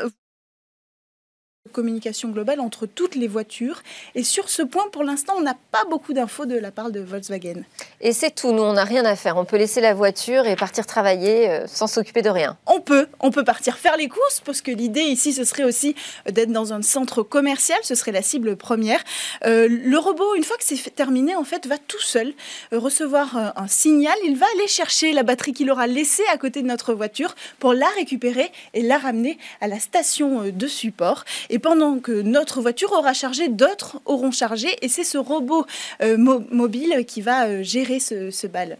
communication 1.74 2.30
globale 2.30 2.60
entre 2.60 2.86
toutes 2.86 3.16
les 3.16 3.28
voitures. 3.28 3.82
Et 4.14 4.24
sur 4.24 4.48
ce 4.48 4.62
point, 4.62 4.88
pour 4.90 5.04
l'instant, 5.04 5.34
on 5.36 5.42
n'a 5.42 5.56
pas 5.70 5.84
beaucoup 5.90 6.14
d'infos 6.14 6.46
de 6.46 6.56
la 6.56 6.70
part 6.70 6.90
de 6.90 7.00
Volkswagen. 7.00 7.64
Et 8.00 8.12
c'est 8.12 8.30
tout, 8.30 8.52
nous, 8.52 8.62
on 8.62 8.74
n'a 8.74 8.84
rien 8.84 9.04
à 9.04 9.16
faire. 9.16 9.36
On 9.36 9.44
peut 9.44 9.58
laisser 9.58 9.82
la 9.82 9.92
voiture 9.92 10.46
et 10.46 10.56
partir 10.56 10.86
travailler 10.86 11.50
euh, 11.50 11.66
sans 11.66 11.86
s'occuper 11.86 12.22
de 12.22 12.30
rien. 12.30 12.56
On 12.66 12.80
peut, 12.80 13.08
on 13.20 13.30
peut 13.30 13.44
partir 13.44 13.76
faire 13.76 13.96
les 13.96 14.08
courses, 14.08 14.40
parce 14.44 14.62
que 14.62 14.70
l'idée 14.70 15.02
ici, 15.02 15.32
ce 15.32 15.44
serait 15.44 15.64
aussi 15.64 15.94
d'être 16.30 16.52
dans 16.52 16.72
un 16.72 16.80
centre 16.80 17.22
commercial, 17.22 17.78
ce 17.82 17.94
serait 17.94 18.12
la 18.12 18.22
cible 18.22 18.56
première. 18.56 19.02
Euh, 19.44 19.68
le 19.68 19.98
robot, 19.98 20.34
une 20.36 20.44
fois 20.44 20.56
que 20.56 20.64
c'est 20.64 20.94
terminé, 20.94 21.34
en 21.34 21.44
fait, 21.44 21.66
va 21.66 21.76
tout 21.76 22.00
seul 22.00 22.32
euh, 22.72 22.78
recevoir 22.78 23.36
un 23.56 23.66
signal. 23.66 24.14
Il 24.24 24.36
va 24.36 24.46
aller 24.54 24.68
chercher 24.68 25.12
la 25.12 25.24
batterie 25.24 25.52
qu'il 25.52 25.70
aura 25.70 25.86
laissée 25.86 26.22
à 26.32 26.38
côté 26.38 26.62
de 26.62 26.68
notre 26.68 26.94
voiture 26.94 27.34
pour 27.58 27.74
la 27.74 27.88
récupérer 27.96 28.52
et 28.72 28.82
la 28.82 28.98
ramener 28.98 29.38
à 29.60 29.66
la 29.66 29.80
station 29.80 30.44
de 30.44 30.66
support. 30.66 31.24
Et 31.50 31.58
pendant 31.64 31.98
que 31.98 32.20
notre 32.20 32.60
voiture 32.60 32.92
aura 32.92 33.14
chargé, 33.14 33.48
d'autres 33.48 33.98
auront 34.04 34.30
chargé. 34.30 34.68
Et 34.82 34.88
c'est 34.88 35.02
ce 35.02 35.16
robot 35.16 35.64
euh, 36.02 36.18
mobile 36.18 37.06
qui 37.06 37.22
va 37.22 37.46
euh, 37.46 37.62
gérer 37.62 38.00
ce, 38.00 38.30
ce 38.30 38.46
bal. 38.46 38.76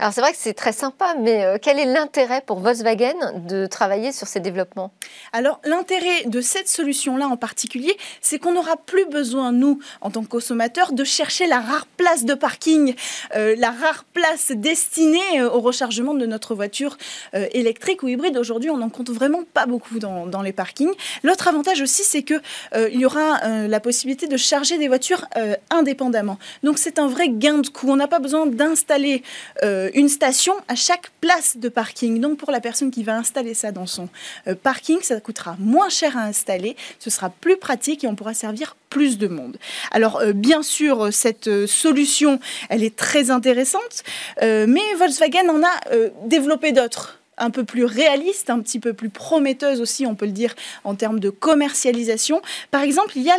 Alors 0.00 0.12
c'est 0.12 0.20
vrai 0.20 0.30
que 0.30 0.38
c'est 0.38 0.54
très 0.54 0.72
sympa, 0.72 1.16
mais 1.18 1.44
euh, 1.44 1.58
quel 1.60 1.80
est 1.80 1.84
l'intérêt 1.84 2.40
pour 2.46 2.60
Volkswagen 2.60 3.42
de 3.48 3.66
travailler 3.66 4.12
sur 4.12 4.28
ces 4.28 4.38
développements? 4.38 4.92
Alors 5.32 5.60
l'intérêt 5.64 6.24
de 6.26 6.40
cette 6.40 6.68
solution-là 6.68 7.26
en 7.26 7.36
particulier, 7.36 7.96
c'est 8.20 8.38
qu'on 8.38 8.52
n'aura 8.52 8.76
plus 8.76 9.06
besoin, 9.06 9.50
nous, 9.50 9.80
en 10.00 10.10
tant 10.10 10.22
que 10.22 10.28
consommateurs, 10.28 10.92
de 10.92 11.02
chercher 11.02 11.48
la 11.48 11.58
rare 11.58 11.88
place 11.96 12.24
de 12.24 12.34
parking, 12.34 12.94
euh, 13.34 13.56
la 13.58 13.72
rare 13.72 14.04
place 14.12 14.52
destinée 14.54 15.40
euh, 15.40 15.50
au 15.50 15.60
rechargement 15.60 16.14
de 16.14 16.26
notre 16.26 16.54
voiture 16.54 16.96
électrique 17.32 18.02
ou 18.02 18.08
hybride. 18.08 18.36
Aujourd'hui, 18.36 18.70
on 18.70 18.76
n'en 18.76 18.88
compte 18.90 19.10
vraiment 19.10 19.42
pas 19.52 19.66
beaucoup 19.66 19.98
dans, 19.98 20.42
les 20.42 20.52
parkings. 20.52 20.92
L'autre 21.24 21.48
avantage 21.48 21.80
aussi, 21.80 22.04
c'est 22.04 22.22
que 22.22 22.34
il 22.74 23.00
y 23.00 23.04
aura 23.04 23.66
la 23.66 23.80
possibilité 23.80 24.26
de 24.26 24.36
charger 24.36 24.78
des 24.78 24.88
voitures 24.88 25.26
indépendamment. 25.70 26.38
Donc 26.62 26.78
c'est 26.78 26.98
un 26.98 27.08
vrai 27.08 27.28
gain 27.28 27.58
de 27.58 27.68
coût. 27.68 27.88
On 27.90 27.96
n'a 27.96 28.08
pas 28.08 28.20
besoin 28.20 28.46
d'installer 28.46 29.22
euh, 29.62 29.87
une 29.94 30.08
station 30.08 30.54
à 30.68 30.74
chaque 30.74 31.10
place 31.20 31.56
de 31.56 31.68
parking. 31.68 32.20
Donc 32.20 32.38
pour 32.38 32.50
la 32.50 32.60
personne 32.60 32.90
qui 32.90 33.02
va 33.02 33.16
installer 33.16 33.54
ça 33.54 33.72
dans 33.72 33.86
son 33.86 34.08
euh, 34.46 34.54
parking, 34.54 34.98
ça 35.02 35.20
coûtera 35.20 35.56
moins 35.58 35.88
cher 35.88 36.16
à 36.16 36.22
installer, 36.22 36.76
ce 36.98 37.10
sera 37.10 37.30
plus 37.30 37.56
pratique 37.56 38.04
et 38.04 38.06
on 38.06 38.14
pourra 38.14 38.34
servir 38.34 38.76
plus 38.90 39.18
de 39.18 39.28
monde. 39.28 39.58
Alors 39.90 40.18
euh, 40.18 40.32
bien 40.32 40.62
sûr, 40.62 41.12
cette 41.12 41.66
solution, 41.66 42.40
elle 42.68 42.82
est 42.82 42.96
très 42.96 43.30
intéressante, 43.30 44.02
mais 44.40 44.94
Volkswagen 44.96 45.48
en 45.48 45.62
a 45.62 46.08
développé 46.26 46.72
d'autres 46.72 47.17
un 47.38 47.50
peu 47.50 47.64
plus 47.64 47.84
réaliste, 47.84 48.50
un 48.50 48.60
petit 48.60 48.80
peu 48.80 48.92
plus 48.92 49.08
prometteuse 49.08 49.80
aussi, 49.80 50.06
on 50.06 50.14
peut 50.14 50.26
le 50.26 50.32
dire, 50.32 50.54
en 50.84 50.94
termes 50.94 51.20
de 51.20 51.30
commercialisation. 51.30 52.40
Par 52.70 52.82
exemple, 52.82 53.12
il 53.16 53.22
y 53.22 53.30
a 53.30 53.38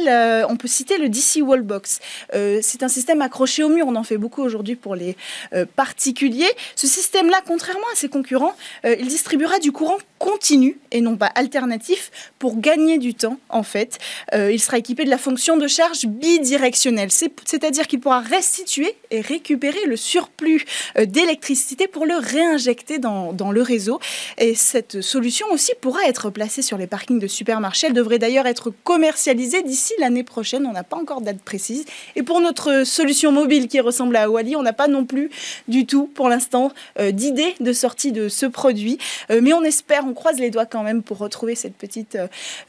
on 0.49 0.55
peut 0.55 0.67
citer 0.67 0.97
le 0.97 1.09
DC 1.09 1.41
Wallbox. 1.41 1.99
Euh, 2.33 2.59
c'est 2.61 2.83
un 2.83 2.87
système 2.87 3.21
accroché 3.21 3.63
au 3.63 3.69
mur, 3.69 3.85
on 3.87 3.95
en 3.95 4.03
fait 4.03 4.17
beaucoup 4.17 4.41
aujourd'hui 4.41 4.75
pour 4.75 4.95
les 4.95 5.15
euh, 5.53 5.65
particuliers. 5.75 6.51
Ce 6.75 6.87
système-là, 6.87 7.41
contrairement 7.45 7.85
à 7.93 7.95
ses 7.95 8.09
concurrents, 8.09 8.55
euh, 8.85 8.95
il 8.99 9.07
distribuera 9.07 9.59
du 9.59 9.71
courant 9.71 9.97
continu 10.17 10.77
et 10.91 11.01
non 11.01 11.15
pas 11.15 11.27
alternatif 11.27 12.11
pour 12.39 12.59
gagner 12.59 12.97
du 12.97 13.13
temps, 13.13 13.39
en 13.47 13.63
fait. 13.63 13.99
il 14.33 14.59
sera 14.59 14.77
équipé 14.77 15.05
de 15.05 15.09
la 15.09 15.17
fonction 15.17 15.55
de 15.55 15.65
charge 15.65 16.05
bidirectionnelle, 16.07 17.09
c'est-à-dire 17.11 17.87
qu'il 17.87 18.01
pourra 18.01 18.19
restituer 18.19 18.95
et 19.11 19.21
récupérer 19.21 19.85
le 19.85 19.95
surplus 19.95 20.65
d'électricité 20.97 21.87
pour 21.87 22.05
le 22.05 22.15
réinjecter 22.15 22.99
dans, 22.99 23.31
dans 23.31 23.51
le 23.51 23.61
réseau 23.61 23.88
et 24.37 24.55
cette 24.55 25.01
solution 25.01 25.47
aussi 25.51 25.71
pourra 25.81 26.05
être 26.07 26.29
placée 26.29 26.61
sur 26.61 26.77
les 26.77 26.87
parkings 26.87 27.19
de 27.19 27.27
supermarchés. 27.27 27.87
Elle 27.87 27.93
devrait 27.93 28.19
d'ailleurs 28.19 28.47
être 28.47 28.71
commercialisée 28.83 29.63
d'ici 29.63 29.93
l'année 29.99 30.23
prochaine. 30.23 30.65
On 30.65 30.73
n'a 30.73 30.83
pas 30.83 30.97
encore 30.97 31.21
de 31.21 31.25
date 31.25 31.41
précise. 31.41 31.85
Et 32.15 32.23
pour 32.23 32.41
notre 32.41 32.83
solution 32.85 33.31
mobile 33.31 33.67
qui 33.67 33.79
ressemble 33.79 34.15
à 34.15 34.29
Wally, 34.29 34.55
on 34.55 34.61
n'a 34.61 34.73
pas 34.73 34.87
non 34.87 35.05
plus 35.05 35.29
du 35.67 35.85
tout 35.85 36.07
pour 36.07 36.29
l'instant 36.29 36.71
euh, 36.99 37.11
d'idée 37.11 37.55
de 37.59 37.73
sortie 37.73 38.11
de 38.11 38.29
ce 38.29 38.45
produit. 38.45 38.97
Euh, 39.31 39.39
mais 39.41 39.53
on 39.53 39.63
espère, 39.63 40.05
on 40.05 40.13
croise 40.13 40.39
les 40.39 40.49
doigts 40.49 40.65
quand 40.65 40.83
même 40.83 41.03
pour 41.03 41.17
retrouver 41.17 41.55
cette 41.55 41.75
petite, 41.75 42.17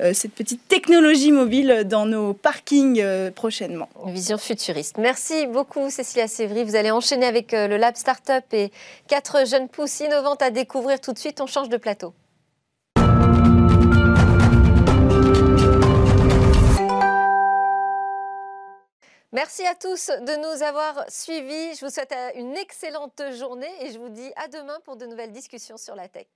euh, 0.00 0.12
cette 0.14 0.32
petite 0.32 0.66
technologie 0.68 1.32
mobile 1.32 1.84
dans 1.86 2.06
nos 2.06 2.32
parkings 2.32 3.02
prochainement. 3.34 3.88
vision 4.06 4.38
futuriste. 4.38 4.96
Merci 4.98 5.46
beaucoup 5.46 5.90
Cécilia 5.90 6.28
Sévry. 6.28 6.64
Vous 6.64 6.76
allez 6.76 6.90
enchaîner 6.90 7.26
avec 7.26 7.52
le 7.52 7.76
Lab 7.76 7.96
Startup 7.96 8.44
et 8.52 8.70
quatre 9.08 9.46
jeunes 9.46 9.68
pousses 9.68 10.00
innovantes 10.00 10.42
à 10.42 10.50
découvrir 10.50 11.00
tout 11.00 11.09
tout 11.10 11.14
de 11.14 11.18
suite, 11.18 11.40
on 11.40 11.46
change 11.48 11.68
de 11.68 11.76
plateau. 11.76 12.14
Merci 19.32 19.66
à 19.66 19.74
tous 19.74 20.06
de 20.06 20.36
nous 20.36 20.62
avoir 20.62 21.04
suivis. 21.08 21.74
Je 21.74 21.84
vous 21.84 21.90
souhaite 21.90 22.14
une 22.36 22.56
excellente 22.56 23.20
journée 23.36 23.66
et 23.80 23.90
je 23.90 23.98
vous 23.98 24.08
dis 24.08 24.30
à 24.36 24.46
demain 24.46 24.78
pour 24.84 24.94
de 24.94 25.06
nouvelles 25.06 25.32
discussions 25.32 25.76
sur 25.76 25.96
la 25.96 26.08
tech. 26.08 26.28